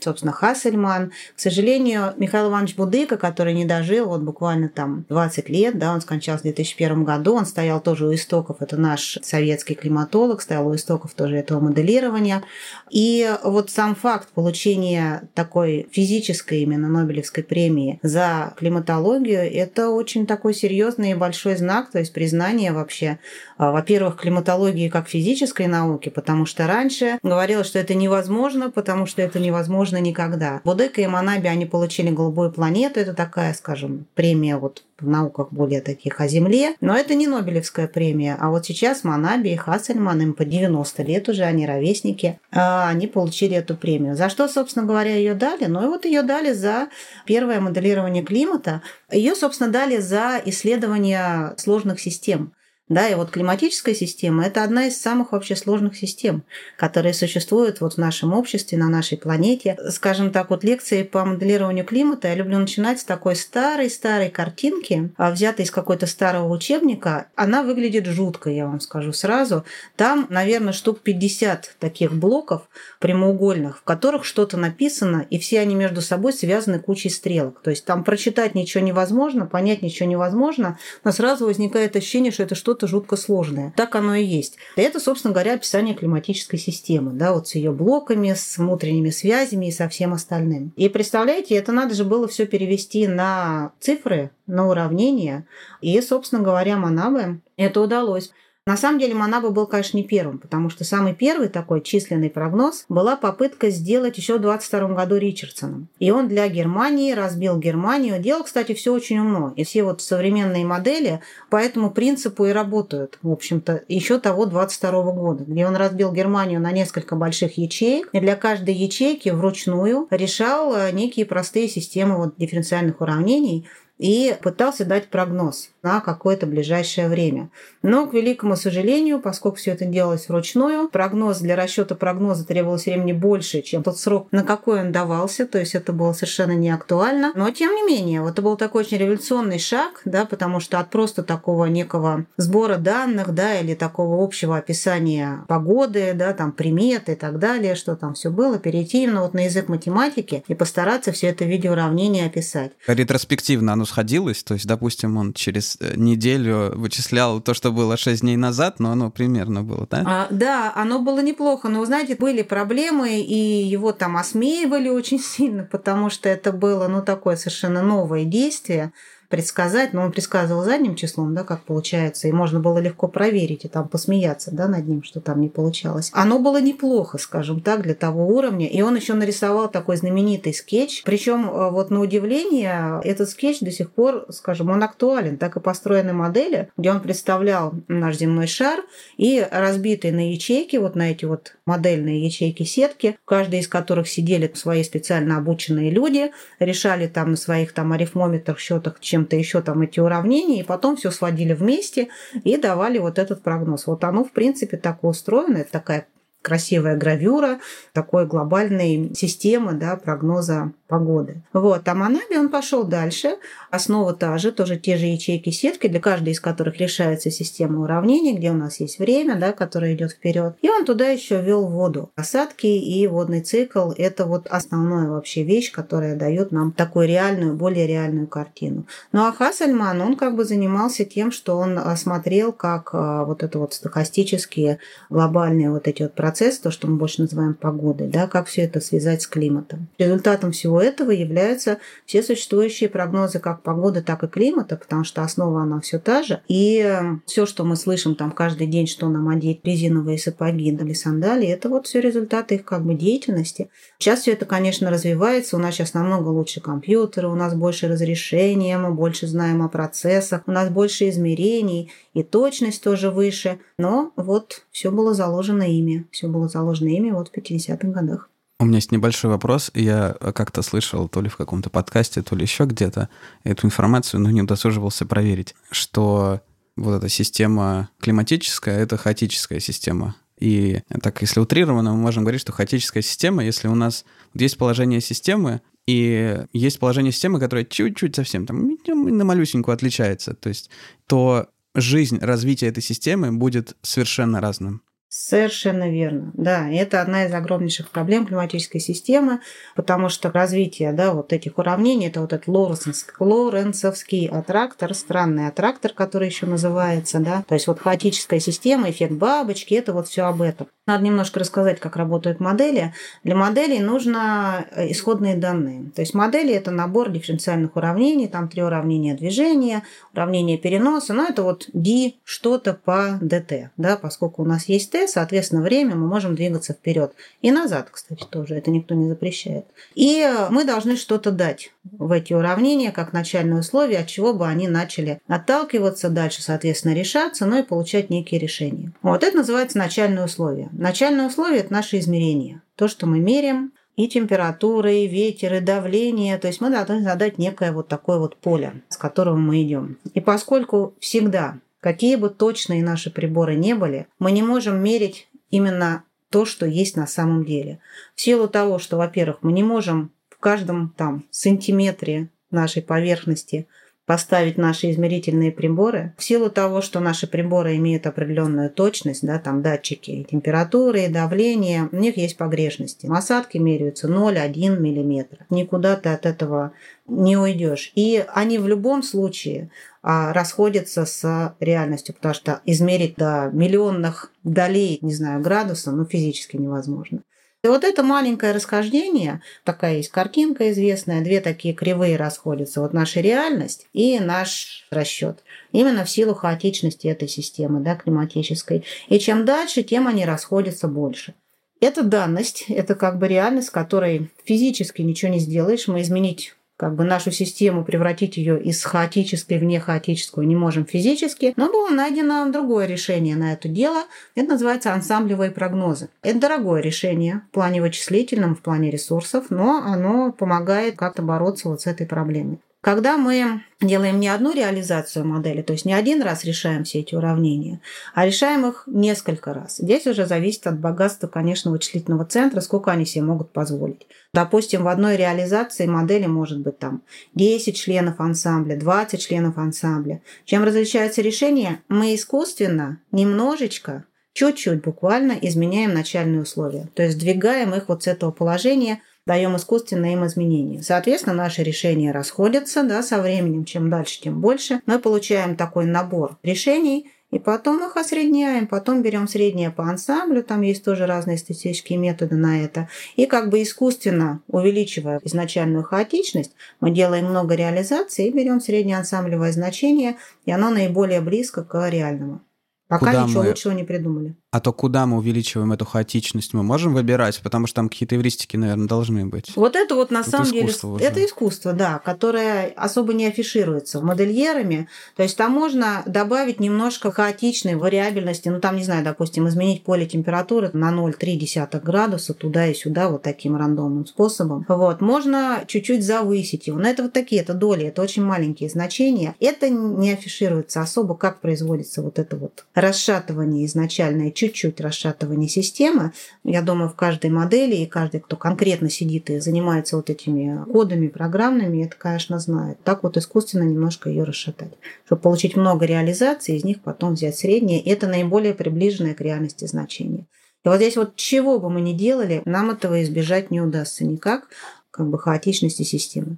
собственно, 0.00 0.32
Хассельман. 0.32 1.12
К 1.36 1.38
сожалению, 1.38 2.12
Михаил 2.16 2.48
Иванович 2.48 2.74
Будыка, 2.74 3.16
который 3.16 3.54
не 3.54 3.64
дожил 3.64 4.08
вот 4.08 4.22
буквально 4.22 4.68
там 4.68 5.04
20 5.08 5.48
лет, 5.48 5.78
да, 5.78 5.94
он 5.94 6.00
скончался 6.00 6.40
в 6.40 6.42
2001 6.42 7.04
году, 7.04 7.34
он 7.34 7.46
стоял 7.46 7.80
тоже 7.80 8.04
у 8.04 8.12
истоков, 8.12 8.56
это 8.62 8.76
наш 8.76 9.18
советский 9.22 9.76
климатолог, 9.76 10.42
стоял 10.42 10.66
у 10.66 10.74
истоков 10.74 11.14
тоже 11.14 11.36
этого 11.36 11.60
моделирования. 11.60 12.42
И 12.90 13.30
вот 13.44 13.70
сам 13.70 13.94
факт 13.94 14.30
получения 14.30 15.28
такой 15.34 15.88
физической 15.92 16.62
именно 16.62 16.88
Нобелевской 16.88 17.44
премии 17.44 18.00
за 18.02 18.54
климатологию, 18.56 19.48
это 19.54 19.90
очень 19.90 20.26
такой 20.26 20.52
серьезный 20.52 21.12
и 21.12 21.14
большой 21.14 21.54
знак, 21.54 21.92
то 21.92 22.00
есть 22.00 22.12
признание 22.12 22.72
вообще, 22.72 23.20
во-первых, 23.58 24.16
климатологии 24.16 24.88
как 24.88 25.08
физической 25.08 25.66
науки, 25.66 26.08
потому 26.08 26.46
что 26.46 26.66
раньше 26.66 27.18
говорилось, 27.22 27.66
что 27.66 27.78
это 27.78 27.94
не 27.94 28.06
невозможно, 28.06 28.70
потому 28.70 29.06
что 29.06 29.20
это 29.20 29.40
невозможно 29.40 29.98
никогда. 29.98 30.60
Будека 30.64 31.00
и 31.00 31.06
Манаби, 31.06 31.48
они 31.48 31.66
получили 31.66 32.10
«Голубую 32.10 32.52
планету». 32.52 33.00
Это 33.00 33.14
такая, 33.14 33.52
скажем, 33.52 34.06
премия 34.14 34.56
вот 34.56 34.84
в 34.98 35.08
науках 35.08 35.48
более 35.50 35.80
таких 35.80 36.20
о 36.20 36.28
Земле. 36.28 36.74
Но 36.80 36.96
это 36.96 37.14
не 37.14 37.26
Нобелевская 37.26 37.88
премия. 37.88 38.36
А 38.40 38.50
вот 38.50 38.64
сейчас 38.64 39.04
Манаби 39.04 39.48
и 39.50 39.56
Хассельман, 39.56 40.22
им 40.22 40.32
по 40.32 40.44
90 40.44 41.02
лет 41.02 41.28
уже, 41.28 41.42
они 41.42 41.66
ровесники, 41.66 42.38
а 42.52 42.88
они 42.88 43.06
получили 43.06 43.56
эту 43.56 43.76
премию. 43.76 44.14
За 44.14 44.28
что, 44.28 44.48
собственно 44.48 44.86
говоря, 44.86 45.14
ее 45.14 45.34
дали? 45.34 45.66
Ну 45.66 45.84
и 45.84 45.88
вот 45.88 46.04
ее 46.04 46.22
дали 46.22 46.52
за 46.52 46.88
первое 47.26 47.60
моделирование 47.60 48.22
климата. 48.22 48.82
Ее, 49.10 49.34
собственно, 49.34 49.70
дали 49.70 49.98
за 49.98 50.40
исследование 50.44 51.54
сложных 51.58 52.00
систем. 52.00 52.52
Да, 52.88 53.08
и 53.08 53.16
вот 53.16 53.30
климатическая 53.30 53.96
система– 53.96 54.44
это 54.46 54.62
одна 54.62 54.86
из 54.86 55.00
самых 55.00 55.32
вообще 55.32 55.56
сложных 55.56 55.96
систем, 55.96 56.44
которые 56.76 57.14
существуют 57.14 57.80
вот 57.80 57.94
в 57.94 57.98
нашем 57.98 58.32
обществе, 58.32 58.78
на 58.78 58.88
нашей 58.88 59.18
планете. 59.18 59.76
Скажем 59.90 60.30
так, 60.30 60.50
вот 60.50 60.62
лекции 60.62 61.02
по 61.02 61.24
моделированию 61.24 61.84
климата 61.84 62.28
я 62.28 62.36
люблю 62.36 62.58
начинать 62.58 63.00
с 63.00 63.04
такой 63.04 63.34
старой-старой 63.34 64.30
картинки, 64.30 65.10
а, 65.16 65.32
взятой 65.32 65.64
из 65.64 65.72
какой-то 65.72 66.06
старого 66.06 66.48
учебника. 66.48 67.26
Она 67.34 67.64
выглядит 67.64 68.06
жутко, 68.06 68.50
я 68.50 68.66
вам 68.66 68.78
скажу 68.78 69.12
сразу. 69.12 69.64
Там, 69.96 70.28
наверное, 70.30 70.72
штук 70.72 71.00
50 71.00 71.78
таких 71.80 72.12
блоков 72.12 72.68
прямоугольных, 73.00 73.78
в 73.78 73.82
которых 73.82 74.24
что-то 74.24 74.58
написано, 74.58 75.26
и 75.28 75.40
все 75.40 75.58
они 75.58 75.74
между 75.74 76.02
собой 76.02 76.32
связаны 76.32 76.78
кучей 76.78 77.10
стрелок. 77.10 77.62
То 77.62 77.70
есть 77.70 77.84
там 77.84 78.04
прочитать 78.04 78.54
ничего 78.54 78.84
невозможно, 78.84 79.44
понять 79.44 79.82
ничего 79.82 80.08
невозможно, 80.08 80.78
но 81.02 81.10
сразу 81.10 81.46
возникает 81.46 81.96
ощущение, 81.96 82.30
что 82.30 82.44
это 82.44 82.54
что 82.54 82.75
что-то 82.76 82.86
жутко 82.86 83.16
сложное. 83.16 83.72
Так 83.74 83.94
оно 83.94 84.14
и 84.14 84.24
есть. 84.24 84.58
Это, 84.76 85.00
собственно 85.00 85.32
говоря, 85.32 85.54
описание 85.54 85.94
климатической 85.94 86.58
системы, 86.58 87.12
да, 87.12 87.32
вот 87.32 87.48
с 87.48 87.54
ее 87.54 87.72
блоками, 87.72 88.34
с 88.34 88.58
внутренними 88.58 89.08
связями 89.08 89.66
и 89.66 89.72
со 89.72 89.88
всем 89.88 90.12
остальным. 90.12 90.72
И 90.76 90.88
представляете, 90.90 91.54
это 91.54 91.72
надо 91.72 91.94
же 91.94 92.04
было 92.04 92.28
все 92.28 92.44
перевести 92.46 93.06
на 93.06 93.72
цифры, 93.80 94.30
на 94.46 94.68
уравнения. 94.68 95.46
И, 95.80 95.98
собственно 96.02 96.42
говоря, 96.42 96.76
Манабе 96.76 97.40
это 97.56 97.80
удалось. 97.80 98.30
На 98.66 98.76
самом 98.76 98.98
деле 98.98 99.14
Манаба 99.14 99.50
был, 99.50 99.68
конечно, 99.68 99.96
не 99.96 100.02
первым, 100.02 100.38
потому 100.38 100.70
что 100.70 100.82
самый 100.82 101.14
первый 101.14 101.48
такой 101.48 101.80
численный 101.80 102.30
прогноз 102.30 102.84
была 102.88 103.14
попытка 103.14 103.70
сделать 103.70 104.18
еще 104.18 104.38
в 104.38 104.40
22 104.40 104.88
году 104.88 105.16
Ричардсоном. 105.16 105.86
И 106.00 106.10
он 106.10 106.26
для 106.26 106.48
Германии 106.48 107.12
разбил 107.12 107.58
Германию. 107.58 108.20
Делал, 108.20 108.42
кстати, 108.42 108.74
все 108.74 108.92
очень 108.92 109.20
умно. 109.20 109.52
И 109.54 109.62
все 109.62 109.84
вот 109.84 110.02
современные 110.02 110.66
модели 110.66 111.20
по 111.48 111.54
этому 111.54 111.92
принципу 111.92 112.46
и 112.46 112.50
работают, 112.50 113.20
в 113.22 113.30
общем-то, 113.30 113.84
еще 113.86 114.18
того 114.18 114.46
22 114.46 115.12
года, 115.12 115.44
где 115.44 115.64
он 115.64 115.76
разбил 115.76 116.10
Германию 116.10 116.60
на 116.60 116.72
несколько 116.72 117.14
больших 117.14 117.58
ячеек, 117.58 118.08
и 118.12 118.18
для 118.18 118.34
каждой 118.34 118.74
ячейки 118.74 119.28
вручную 119.28 120.08
решал 120.10 120.74
э, 120.74 120.90
некие 120.90 121.24
простые 121.24 121.68
системы 121.68 122.16
вот 122.16 122.34
дифференциальных 122.36 123.00
уравнений, 123.00 123.68
и 123.98 124.36
пытался 124.42 124.84
дать 124.84 125.08
прогноз 125.08 125.70
на 125.86 126.00
какое-то 126.00 126.46
ближайшее 126.46 127.08
время. 127.08 127.48
Но, 127.82 128.06
к 128.06 128.12
великому 128.12 128.56
сожалению, 128.56 129.20
поскольку 129.20 129.58
все 129.58 129.70
это 129.70 129.84
делалось 129.84 130.28
вручную, 130.28 130.88
прогноз 130.88 131.38
для 131.38 131.54
расчета 131.54 131.94
прогноза 131.94 132.44
требовалось 132.44 132.86
времени 132.86 133.12
больше, 133.12 133.62
чем 133.62 133.84
тот 133.84 133.96
срок, 133.98 134.26
на 134.32 134.42
какой 134.42 134.80
он 134.80 134.90
давался, 134.90 135.46
то 135.46 135.60
есть 135.60 135.76
это 135.76 135.92
было 135.92 136.12
совершенно 136.12 136.56
не 136.56 136.70
актуально. 136.70 137.30
Но, 137.36 137.48
тем 137.50 137.72
не 137.76 137.84
менее, 137.84 138.20
вот 138.20 138.32
это 138.32 138.42
был 138.42 138.56
такой 138.56 138.82
очень 138.82 138.98
революционный 138.98 139.60
шаг, 139.60 140.02
да, 140.04 140.26
потому 140.26 140.58
что 140.58 140.80
от 140.80 140.90
просто 140.90 141.22
такого 141.22 141.66
некого 141.66 142.26
сбора 142.36 142.76
данных, 142.76 143.32
да, 143.32 143.60
или 143.60 143.74
такого 143.74 144.22
общего 144.22 144.56
описания 144.56 145.44
погоды, 145.46 146.12
да, 146.14 146.32
там 146.32 146.50
примет 146.50 147.08
и 147.08 147.14
так 147.14 147.38
далее, 147.38 147.76
что 147.76 147.94
там 147.94 148.14
все 148.14 148.30
было, 148.30 148.58
перейти 148.58 149.04
именно 149.04 149.22
вот 149.22 149.34
на 149.34 149.44
язык 149.44 149.68
математики 149.68 150.42
и 150.48 150.54
постараться 150.54 151.12
все 151.12 151.28
это 151.28 151.44
виде 151.44 151.70
уравнения 151.70 152.26
описать. 152.26 152.72
Ретроспективно 152.88 153.72
оно 153.72 153.84
сходилось, 153.84 154.42
то 154.42 154.54
есть, 154.54 154.66
допустим, 154.66 155.16
он 155.16 155.32
через 155.32 155.75
э, 155.80 155.94
неделю 155.96 156.72
вычислял 156.74 157.40
то, 157.40 157.54
что 157.54 157.72
было 157.72 157.96
6 157.96 158.22
дней 158.22 158.36
назад, 158.36 158.80
но 158.80 158.90
оно 158.92 159.10
примерно 159.10 159.62
было, 159.62 159.86
да? 159.90 160.02
А, 160.06 160.26
да, 160.30 160.72
оно 160.74 161.00
было 161.00 161.20
неплохо, 161.20 161.68
но, 161.68 161.84
знаете, 161.84 162.16
были 162.16 162.42
проблемы, 162.42 163.20
и 163.20 163.64
его 163.64 163.92
там 163.92 164.16
осмеивали 164.16 164.88
очень 164.88 165.18
сильно, 165.36 165.64
потому 165.64 166.10
что 166.10 166.28
это 166.28 166.52
было, 166.52 166.88
ну, 166.88 167.02
такое 167.02 167.36
совершенно 167.36 167.82
новое 167.82 168.24
действие 168.24 168.92
предсказать, 169.28 169.92
но 169.92 170.02
он 170.02 170.12
предсказывал 170.12 170.62
задним 170.62 170.94
числом, 170.94 171.34
да, 171.34 171.44
как 171.44 171.64
получается, 171.64 172.28
и 172.28 172.32
можно 172.32 172.60
было 172.60 172.78
легко 172.78 173.08
проверить 173.08 173.64
и 173.64 173.68
там 173.68 173.88
посмеяться, 173.88 174.50
да, 174.52 174.68
над 174.68 174.86
ним, 174.86 175.02
что 175.02 175.20
там 175.20 175.40
не 175.40 175.48
получалось. 175.48 176.10
Оно 176.12 176.38
было 176.38 176.60
неплохо, 176.60 177.18
скажем 177.18 177.60
так, 177.60 177.82
для 177.82 177.94
того 177.94 178.28
уровня, 178.28 178.66
и 178.66 178.80
он 178.82 178.96
еще 178.96 179.14
нарисовал 179.14 179.70
такой 179.70 179.96
знаменитый 179.96 180.54
скетч, 180.54 181.02
причем 181.04 181.48
э, 181.48 181.70
вот 181.70 181.90
на 181.90 182.00
удивление 182.00 183.00
этот 183.04 183.30
скетч 183.30 183.60
до 183.60 183.70
сих 183.70 183.90
пор, 183.90 184.26
скажем, 184.30 184.70
он 184.70 184.82
актуален, 184.82 185.38
так 185.38 185.56
и 185.56 185.60
построены 185.60 186.12
модели, 186.12 186.68
где 186.76 186.90
он 186.90 187.00
представлял 187.00 187.74
наш 187.88 188.16
земной 188.16 188.46
шар 188.46 188.80
и 189.16 189.46
разбитый 189.50 190.12
на 190.12 190.32
ячейки, 190.32 190.76
вот 190.76 190.94
на 190.94 191.10
эти 191.10 191.24
вот 191.24 191.56
модельные 191.66 192.24
ячейки 192.24 192.62
сетки, 192.62 193.18
каждой 193.24 193.60
из 193.60 193.68
которых 193.68 194.08
сидели 194.08 194.50
свои 194.54 194.82
специально 194.84 195.36
обученные 195.36 195.90
люди, 195.90 196.30
решали 196.58 197.06
там 197.06 197.32
на 197.32 197.36
своих 197.36 197.72
там 197.72 197.92
арифмометрах, 197.92 198.58
счетах, 198.58 198.98
чем-то 199.16 199.36
еще 199.36 199.62
там 199.62 199.80
эти 199.80 199.98
уравнения, 199.98 200.60
и 200.60 200.62
потом 200.62 200.96
все 200.96 201.10
сводили 201.10 201.54
вместе 201.54 202.08
и 202.44 202.56
давали 202.58 202.98
вот 202.98 203.18
этот 203.18 203.42
прогноз. 203.42 203.86
Вот 203.86 204.04
оно, 204.04 204.24
в 204.24 204.32
принципе, 204.32 204.76
так 204.76 205.02
устроено, 205.04 205.58
это 205.58 205.72
такая 205.72 206.06
красивая 206.46 206.96
гравюра 206.96 207.58
такой 207.92 208.24
глобальной 208.24 209.10
системы 209.16 209.72
да, 209.72 209.96
прогноза 209.96 210.70
погоды. 210.86 211.42
Вот. 211.52 211.88
А 211.88 211.94
Манаби 211.94 212.36
он 212.36 212.48
пошел 212.48 212.84
дальше. 212.84 213.36
Основа 213.70 214.14
та 214.14 214.38
же, 214.38 214.52
тоже 214.52 214.76
те 214.76 214.96
же 214.96 215.06
ячейки 215.06 215.50
сетки, 215.50 215.88
для 215.88 215.98
каждой 215.98 216.34
из 216.34 216.40
которых 216.40 216.78
решается 216.78 217.32
система 217.32 217.82
уравнений, 217.82 218.36
где 218.36 218.52
у 218.52 218.54
нас 218.54 218.78
есть 218.78 219.00
время, 219.00 219.34
да, 219.34 219.50
которое 219.52 219.94
идет 219.94 220.12
вперед. 220.12 220.54
И 220.62 220.70
он 220.70 220.84
туда 220.84 221.08
еще 221.08 221.42
ввел 221.42 221.66
воду. 221.66 222.10
Осадки 222.14 222.68
и 222.68 223.04
водный 223.08 223.40
цикл– 223.40 223.90
это 223.96 224.24
вот 224.26 224.46
основная 224.46 225.10
вообще 225.10 225.42
вещь, 225.42 225.72
которая 225.72 226.14
дает 226.14 226.52
нам 226.52 226.70
такую 226.70 227.08
реальную, 227.08 227.56
более 227.56 227.88
реальную 227.88 228.28
картину. 228.28 228.86
Ну 229.10 229.26
а 229.26 229.32
Хассельман, 229.32 230.00
он 230.00 230.14
как 230.14 230.36
бы 230.36 230.44
занимался 230.44 231.04
тем, 231.04 231.32
что 231.32 231.56
он 231.56 231.78
смотрел, 231.96 232.52
как 232.52 232.90
а, 232.92 233.24
вот 233.24 233.42
это 233.42 233.58
вот 233.58 233.74
стохастические 233.74 234.78
глобальные 235.10 235.70
вот 235.72 235.88
эти 235.88 236.04
вот 236.04 236.14
процессы 236.14 236.35
процессы, 236.36 236.62
то, 236.62 236.70
что 236.70 236.86
мы 236.86 236.96
больше 236.96 237.22
называем 237.22 237.54
погодой, 237.54 238.08
да, 238.08 238.26
как 238.26 238.46
все 238.46 238.62
это 238.62 238.80
связать 238.80 239.22
с 239.22 239.26
климатом. 239.26 239.88
Результатом 239.98 240.52
всего 240.52 240.82
этого 240.82 241.10
являются 241.10 241.78
все 242.04 242.22
существующие 242.22 242.90
прогнозы 242.90 243.38
как 243.38 243.62
погоды, 243.62 244.02
так 244.02 244.22
и 244.22 244.26
климата, 244.26 244.76
потому 244.76 245.04
что 245.04 245.22
основа 245.22 245.62
она 245.62 245.80
все 245.80 245.98
та 245.98 246.22
же. 246.22 246.42
И 246.46 246.82
э, 246.84 247.16
все, 247.24 247.46
что 247.46 247.64
мы 247.64 247.76
слышим 247.76 248.14
там 248.16 248.32
каждый 248.32 248.66
день, 248.66 248.86
что 248.86 249.08
нам 249.08 249.30
одеть 249.30 249.60
резиновые 249.64 250.18
сапоги 250.18 250.68
или 250.68 250.92
сандалии, 250.92 251.48
это 251.48 251.70
вот 251.70 251.86
все 251.86 252.02
результаты 252.02 252.56
их 252.56 252.64
как 252.66 252.84
бы 252.84 252.94
деятельности. 252.94 253.70
Сейчас 253.98 254.20
все 254.20 254.32
это, 254.32 254.44
конечно, 254.44 254.90
развивается. 254.90 255.56
У 255.56 255.58
нас 255.58 255.74
сейчас 255.74 255.94
намного 255.94 256.28
лучше 256.28 256.60
компьютеры, 256.60 257.28
у 257.28 257.34
нас 257.34 257.54
больше 257.54 257.88
разрешения, 257.88 258.76
мы 258.76 258.92
больше 258.92 259.26
знаем 259.26 259.62
о 259.62 259.68
процессах, 259.68 260.42
у 260.46 260.52
нас 260.52 260.68
больше 260.68 261.08
измерений, 261.08 261.90
и 262.16 262.22
точность 262.22 262.82
тоже 262.82 263.10
выше. 263.10 263.58
Но 263.78 264.12
вот 264.16 264.62
все 264.70 264.90
было 264.90 265.12
заложено 265.12 265.62
ими. 265.62 266.06
Все 266.10 266.28
было 266.28 266.48
заложено 266.48 266.88
ими 266.88 267.10
вот 267.10 267.28
в 267.28 267.36
50-х 267.36 267.88
годах. 267.88 268.30
У 268.58 268.64
меня 268.64 268.76
есть 268.76 268.90
небольшой 268.90 269.30
вопрос. 269.30 269.70
Я 269.74 270.16
как-то 270.34 270.62
слышал 270.62 271.10
то 271.10 271.20
ли 271.20 271.28
в 271.28 271.36
каком-то 271.36 271.68
подкасте, 271.68 272.22
то 272.22 272.34
ли 272.34 272.42
еще 272.42 272.64
где-то 272.64 273.10
эту 273.44 273.66
информацию, 273.66 274.20
но 274.20 274.30
не 274.30 274.40
удосуживался 274.40 275.04
проверить, 275.04 275.54
что 275.70 276.40
вот 276.74 276.94
эта 276.94 277.10
система 277.10 277.90
климатическая— 278.00 278.78
это 278.80 278.96
хаотическая 278.96 279.60
система. 279.60 280.16
И 280.40 280.80
так, 281.02 281.20
если 281.20 281.40
утрированно, 281.40 281.92
мы 281.92 281.98
можем 281.98 282.24
говорить, 282.24 282.40
что 282.40 282.52
хаотическая 282.52 283.02
система, 283.02 283.44
если 283.44 283.68
у 283.68 283.74
нас 283.74 284.06
есть 284.32 284.56
положение 284.56 285.02
системы, 285.02 285.60
и 285.86 286.38
есть 286.54 286.78
положение 286.78 287.12
системы, 287.12 287.40
которое 287.40 287.66
чуть-чуть 287.66 288.16
совсем 288.16 288.46
там 288.46 288.76
на 288.86 289.24
малюсенькую 289.24 289.74
отличается, 289.74 290.32
то 290.32 290.48
есть 290.48 290.70
то 291.06 291.48
жизнь, 291.76 292.18
развитие 292.18 292.70
этой 292.70 292.82
системы 292.82 293.32
будет 293.32 293.76
совершенно 293.82 294.40
разным. 294.40 294.82
Совершенно 295.08 295.88
верно. 295.88 296.32
Да, 296.34 296.68
это 296.68 297.00
одна 297.00 297.26
из 297.26 297.32
огромнейших 297.32 297.90
проблем 297.90 298.26
климатической 298.26 298.80
системы, 298.80 299.40
потому 299.76 300.08
что 300.08 300.32
развитие 300.32 300.92
да, 300.92 301.12
вот 301.12 301.32
этих 301.32 301.58
уравнений, 301.58 302.08
это 302.08 302.20
вот 302.20 302.32
этот 302.32 302.48
Лоренцовский, 302.48 304.26
аттрактор, 304.26 304.94
странный 304.94 305.46
аттрактор, 305.46 305.92
который 305.92 306.28
еще 306.28 306.46
называется, 306.46 307.20
да, 307.20 307.44
то 307.46 307.54
есть 307.54 307.68
вот 307.68 307.78
хаотическая 307.78 308.40
система, 308.40 308.90
эффект 308.90 309.12
бабочки, 309.12 309.74
это 309.74 309.92
вот 309.92 310.08
все 310.08 310.22
об 310.24 310.42
этом. 310.42 310.66
Надо 310.86 311.02
немножко 311.02 311.40
рассказать, 311.40 311.80
как 311.80 311.96
работают 311.96 312.38
модели. 312.38 312.94
Для 313.24 313.34
моделей 313.34 313.80
нужно 313.80 314.66
э, 314.70 314.92
исходные 314.92 315.34
данные. 315.34 315.90
То 315.90 316.00
есть 316.00 316.14
модели– 316.14 316.52
это 316.54 316.70
набор 316.70 317.10
дифференциальных 317.10 317.74
уравнений, 317.74 318.28
там 318.28 318.48
три 318.48 318.62
уравнения 318.62 319.16
движения, 319.16 319.82
уравнение 320.12 320.58
переноса, 320.58 321.12
но 321.12 321.24
это 321.24 321.42
вот 321.42 321.68
d 321.72 322.14
что-то 322.22 322.74
по 322.74 323.18
dt, 323.20 323.70
да, 323.76 323.96
поскольку 323.96 324.42
у 324.42 324.46
нас 324.46 324.68
есть 324.68 324.94
соответственно, 325.06 325.62
время 325.62 325.94
мы 325.94 326.06
можем 326.06 326.34
двигаться 326.34 326.72
вперед. 326.72 327.12
И 327.42 327.50
назад, 327.50 327.88
кстати, 327.90 328.24
тоже, 328.28 328.54
это 328.54 328.70
никто 328.70 328.94
не 328.94 329.08
запрещает. 329.08 329.66
И 329.94 330.26
мы 330.50 330.64
должны 330.64 330.96
что-то 330.96 331.30
дать 331.30 331.72
в 331.84 332.12
эти 332.12 332.32
уравнения, 332.32 332.92
как 332.92 333.12
начальные 333.12 333.60
условия, 333.60 333.98
от 333.98 334.06
чего 334.06 334.32
бы 334.32 334.46
они 334.46 334.68
начали 334.68 335.20
отталкиваться, 335.28 336.08
дальше, 336.08 336.42
соответственно, 336.42 336.94
решаться, 336.94 337.46
ну 337.46 337.58
и 337.58 337.62
получать 337.62 338.10
некие 338.10 338.40
решения. 338.40 338.92
Вот 339.02 339.22
это 339.22 339.36
называется 339.36 339.78
начальные 339.78 340.24
условия. 340.24 340.68
Начальное 340.72 341.26
условие– 341.26 341.60
это 341.60 341.72
наше 341.72 341.98
измерение. 341.98 342.62
То, 342.76 342.88
что 342.88 343.06
мы 343.06 343.18
меряем, 343.18 343.72
и 343.96 344.08
температура, 344.08 344.92
и 344.92 345.06
ветер, 345.06 345.54
и 345.54 345.60
давление. 345.60 346.38
То 346.38 346.48
есть 346.48 346.60
мы 346.60 346.70
должны 346.70 347.02
задать 347.02 347.38
некое 347.38 347.72
вот 347.72 347.88
такое 347.88 348.18
вот 348.18 348.36
поле, 348.36 348.82
с 348.88 348.96
которого 348.96 349.36
мы 349.36 349.62
идем. 349.62 349.98
И 350.14 350.20
поскольку 350.20 350.94
всегда, 351.00 351.58
какие 351.80 352.16
бы 352.16 352.30
точные 352.30 352.82
наши 352.82 353.10
приборы 353.10 353.54
не 353.54 353.74
были, 353.74 354.06
мы 354.18 354.32
не 354.32 354.42
можем 354.42 354.82
мерить 354.82 355.28
именно 355.50 356.04
то, 356.30 356.44
что 356.44 356.66
есть 356.66 356.96
на 356.96 357.06
самом 357.06 357.44
деле. 357.44 357.78
В 358.14 358.20
силу 358.20 358.48
того, 358.48 358.78
что, 358.78 358.96
во-первых, 358.96 359.38
мы 359.42 359.52
не 359.52 359.62
можем 359.62 360.10
в 360.28 360.38
каждом 360.38 360.92
там 360.96 361.24
сантиметре 361.30 362.28
нашей 362.50 362.82
поверхности 362.82 363.66
поставить 364.06 364.56
наши 364.56 364.90
измерительные 364.92 365.50
приборы. 365.50 366.14
В 366.16 366.22
силу 366.22 366.48
того, 366.48 366.80
что 366.80 367.00
наши 367.00 367.26
приборы 367.26 367.76
имеют 367.76 368.06
определенную 368.06 368.70
точность, 368.70 369.26
да, 369.26 369.40
там 369.40 369.62
датчики 369.62 370.12
и 370.12 370.24
температуры, 370.24 371.04
и 371.04 371.08
давления, 371.08 371.88
у 371.90 371.96
них 371.96 372.16
есть 372.16 372.36
погрешности. 372.36 373.08
Осадки 373.10 373.58
меряются 373.58 374.06
0,1 374.06 374.78
мм. 374.78 375.46
Никуда 375.50 375.96
ты 375.96 376.10
от 376.10 376.24
этого 376.24 376.72
не 377.08 377.36
уйдешь. 377.36 377.92
И 377.96 378.24
они 378.28 378.58
в 378.58 378.68
любом 378.68 379.02
случае 379.02 379.70
расходятся 380.06 381.04
с 381.04 381.56
реальностью, 381.58 382.14
потому 382.14 382.34
что 382.34 382.60
измерить 382.64 383.16
до 383.16 383.50
миллионных 383.52 384.30
долей, 384.44 384.98
не 385.02 385.12
знаю, 385.12 385.42
градусов, 385.42 385.94
ну, 385.94 386.04
физически 386.04 386.56
невозможно. 386.56 387.22
И 387.64 387.68
вот 387.68 387.82
это 387.82 388.04
маленькое 388.04 388.52
расхождение, 388.52 389.42
такая 389.64 389.96
есть 389.96 390.10
картинка 390.10 390.70
известная, 390.70 391.24
две 391.24 391.40
такие 391.40 391.74
кривые 391.74 392.16
расходятся. 392.16 392.80
Вот 392.80 392.92
наша 392.92 393.20
реальность 393.20 393.88
и 393.92 394.20
наш 394.20 394.86
расчет. 394.92 395.42
Именно 395.72 396.04
в 396.04 396.10
силу 396.10 396.34
хаотичности 396.34 397.08
этой 397.08 397.26
системы 397.26 397.80
да, 397.80 397.96
климатической. 397.96 398.84
И 399.08 399.18
чем 399.18 399.44
дальше, 399.44 399.82
тем 399.82 400.06
они 400.06 400.24
расходятся 400.24 400.86
больше. 400.86 401.34
Это 401.80 402.04
данность, 402.04 402.66
это 402.68 402.94
как 402.94 403.18
бы 403.18 403.26
реальность, 403.26 403.68
с 403.68 403.72
которой 403.72 404.30
физически 404.44 405.02
ничего 405.02 405.32
не 405.32 405.40
сделаешь. 405.40 405.88
Мы 405.88 406.02
изменить 406.02 406.54
как 406.76 406.94
бы 406.94 407.04
нашу 407.04 407.30
систему, 407.30 407.84
превратить 407.84 408.36
ее 408.36 408.62
из 408.62 408.84
хаотической 408.84 409.58
в 409.58 409.64
нехаотическую 409.64 410.46
не 410.46 410.56
можем 410.56 410.84
физически, 410.84 411.54
но 411.56 411.70
было 411.70 411.88
найдено 411.90 412.50
другое 412.50 412.86
решение 412.86 413.36
на 413.36 413.52
это 413.52 413.68
дело. 413.68 414.04
Это 414.34 414.50
называется 414.50 414.92
ансамблевые 414.92 415.50
прогнозы. 415.50 416.10
Это 416.22 416.38
дорогое 416.38 416.80
решение 416.80 417.42
в 417.50 417.54
плане 417.54 417.80
вычислительном, 417.80 418.54
в 418.54 418.60
плане 418.60 418.90
ресурсов, 418.90 419.46
но 419.50 419.82
оно 419.84 420.32
помогает 420.32 420.96
как-то 420.96 421.22
бороться 421.22 421.68
вот 421.68 421.80
с 421.80 421.86
этой 421.86 422.06
проблемой. 422.06 422.60
Когда 422.86 423.16
мы 423.16 423.62
делаем 423.80 424.20
не 424.20 424.28
одну 424.28 424.54
реализацию 424.54 425.26
модели, 425.26 425.60
то 425.60 425.72
есть 425.72 425.86
не 425.86 425.92
один 425.92 426.22
раз 426.22 426.44
решаем 426.44 426.84
все 426.84 427.00
эти 427.00 427.16
уравнения, 427.16 427.80
а 428.14 428.24
решаем 428.24 428.64
их 428.64 428.84
несколько 428.86 429.52
раз. 429.52 429.78
Здесь 429.78 430.06
уже 430.06 430.24
зависит 430.24 430.68
от 430.68 430.78
богатства, 430.78 431.26
конечно, 431.26 431.72
вычислительного 431.72 432.24
центра, 432.26 432.60
сколько 432.60 432.92
они 432.92 433.04
себе 433.04 433.24
могут 433.24 433.52
позволить. 433.52 434.06
Допустим, 434.32 434.84
в 434.84 434.88
одной 434.88 435.16
реализации 435.16 435.86
модели 435.86 436.26
может 436.26 436.60
быть 436.60 436.78
там 436.78 437.02
10 437.34 437.76
членов 437.76 438.20
ансамбля, 438.20 438.76
20 438.76 439.20
членов 439.20 439.58
ансамбля. 439.58 440.22
Чем 440.44 440.62
различается 440.62 441.22
решение? 441.22 441.80
Мы 441.88 442.14
искусственно 442.14 443.00
немножечко 443.10 444.04
чуть-чуть 444.32 444.84
буквально 444.84 445.32
изменяем 445.32 445.92
начальные 445.92 446.42
условия. 446.42 446.88
То 446.94 447.02
есть 447.02 447.18
двигаем 447.18 447.74
их 447.74 447.88
вот 447.88 448.04
с 448.04 448.06
этого 448.06 448.30
положения– 448.30 449.02
даем 449.26 449.56
искусственное 449.56 450.12
им 450.12 450.24
изменения. 450.26 450.82
Соответственно, 450.82 451.34
наши 451.34 451.62
решения 451.62 452.12
расходятся 452.12 452.82
да, 452.84 453.02
со 453.02 453.20
временем. 453.20 453.64
Чем 453.64 453.90
дальше, 453.90 454.20
тем 454.20 454.40
больше. 454.40 454.80
Мы 454.86 454.98
получаем 454.98 455.56
такой 455.56 455.86
набор 455.86 456.38
решений, 456.42 457.10
и 457.32 457.40
потом 457.40 457.84
их 457.84 457.96
осредняем, 457.96 458.68
потом 458.68 459.02
берем 459.02 459.26
среднее 459.26 459.70
по 459.70 459.84
ансамблю, 459.84 460.44
там 460.44 460.62
есть 460.62 460.84
тоже 460.84 461.06
разные 461.06 461.38
статистические 461.38 461.98
методы 461.98 462.36
на 462.36 462.62
это. 462.62 462.88
И 463.16 463.26
как 463.26 463.50
бы 463.50 463.62
искусственно 463.62 464.42
увеличивая 464.46 465.20
изначальную 465.24 465.82
хаотичность, 465.82 466.52
мы 466.80 466.92
делаем 466.92 467.26
много 467.26 467.56
реализаций 467.56 468.26
и 468.26 468.32
берем 468.32 468.60
среднее 468.60 468.96
ансамблевое 468.96 469.50
значение, 469.50 470.16
и 470.44 470.52
оно 470.52 470.70
наиболее 470.70 471.20
близко 471.20 471.64
к 471.64 471.90
реальному. 471.90 472.42
Пока 472.88 473.06
Куда 473.06 473.24
ничего 473.24 473.42
мы... 473.42 473.48
лучшего 473.48 473.72
не 473.72 473.82
придумали. 473.82 474.36
А 474.52 474.60
то 474.60 474.72
куда 474.72 475.06
мы 475.06 475.18
увеличиваем 475.18 475.72
эту 475.72 475.84
хаотичность, 475.84 476.54
мы 476.54 476.62
можем 476.62 476.94
выбирать, 476.94 477.40
потому 477.42 477.66
что 477.66 477.76
там 477.76 477.88
какие-то 477.88 478.14
эвристики, 478.14 478.56
наверное, 478.56 478.86
должны 478.86 479.26
быть. 479.26 479.52
Вот 479.56 479.74
это 479.74 479.96
вот 479.96 480.10
на 480.10 480.20
это 480.20 480.30
самом 480.30 480.50
деле 480.50 480.72
уже. 480.82 481.04
это 481.04 481.24
искусство, 481.24 481.72
да, 481.72 481.98
которое 481.98 482.72
особо 482.76 483.12
не 483.12 483.26
афишируется 483.26 484.00
модельерами. 484.00 484.88
То 485.16 485.24
есть 485.24 485.36
там 485.36 485.52
можно 485.52 486.04
добавить 486.06 486.60
немножко 486.60 487.10
хаотичной 487.10 487.74
вариабельности, 487.74 488.48
ну 488.48 488.60
там, 488.60 488.76
не 488.76 488.84
знаю, 488.84 489.04
допустим, 489.04 489.48
изменить 489.48 489.82
поле 489.82 490.06
температуры 490.06 490.70
на 490.72 490.90
0,3 490.90 491.80
градуса 491.82 492.32
туда 492.32 492.68
и 492.68 492.74
сюда 492.74 493.08
вот 493.10 493.22
таким 493.22 493.56
рандомным 493.56 494.06
способом. 494.06 494.64
Вот. 494.68 495.00
Можно 495.00 495.64
чуть-чуть 495.66 496.04
завысить 496.04 496.68
его. 496.68 496.78
Но 496.78 496.88
это 496.88 497.02
вот 497.02 497.12
такие, 497.12 497.42
это 497.42 497.52
доли, 497.52 497.86
это 497.86 498.00
очень 498.00 498.24
маленькие 498.24 498.70
значения. 498.70 499.34
Это 499.40 499.68
не 499.68 500.12
афишируется 500.12 500.80
особо, 500.80 501.16
как 501.16 501.40
производится 501.40 502.00
вот 502.00 502.18
это 502.18 502.36
вот 502.36 502.64
расшатывание 502.76 503.64
изначальное, 503.64 504.30
чуть 504.30 504.52
чуть-чуть 504.52 504.80
расшатывание 504.82 505.48
системы. 505.48 506.12
Я 506.44 506.60
думаю, 506.60 506.90
в 506.90 506.94
каждой 506.94 507.30
модели 507.30 507.74
и 507.74 507.86
каждый, 507.86 508.20
кто 508.20 508.36
конкретно 508.36 508.90
сидит 508.90 509.30
и 509.30 509.40
занимается 509.40 509.96
вот 509.96 510.10
этими 510.10 510.62
кодами 510.70 511.08
программными, 511.08 511.84
это, 511.84 511.96
конечно, 511.96 512.38
знает. 512.38 512.78
Так 512.84 513.02
вот 513.02 513.16
искусственно 513.16 513.62
немножко 513.62 514.10
ее 514.10 514.24
расшатать, 514.24 514.74
чтобы 515.06 515.22
получить 515.22 515.56
много 515.56 515.86
реализаций, 515.86 516.56
из 516.56 516.64
них 516.64 516.82
потом 516.82 517.14
взять 517.14 517.38
среднее. 517.38 517.82
Это 517.82 518.06
наиболее 518.06 518.52
приближенное 518.52 519.14
к 519.14 519.22
реальности 519.22 519.64
значение. 519.64 520.26
И 520.62 520.68
вот 520.68 520.76
здесь 520.76 520.96
вот 520.96 521.16
чего 521.16 521.58
бы 521.58 521.70
мы 521.70 521.80
ни 521.80 521.94
делали, 521.94 522.42
нам 522.44 522.70
этого 522.70 523.02
избежать 523.02 523.50
не 523.50 523.62
удастся 523.62 524.04
никак, 524.04 524.48
как 524.90 525.08
бы 525.08 525.18
хаотичности 525.18 525.82
системы. 525.82 526.36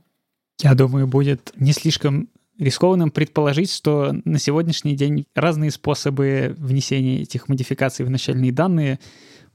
Я 0.61 0.75
думаю, 0.75 1.09
будет 1.09 1.53
не 1.57 1.73
слишком 1.73 2.29
рискованным 2.59 3.11
предположить, 3.11 3.73
что 3.73 4.15
на 4.25 4.39
сегодняшний 4.39 4.97
день 4.97 5.27
разные 5.35 5.71
способы 5.71 6.55
внесения 6.59 7.23
этих 7.23 7.49
модификаций 7.49 8.05
в 8.05 8.11
начальные 8.11 8.53
данные 8.53 8.99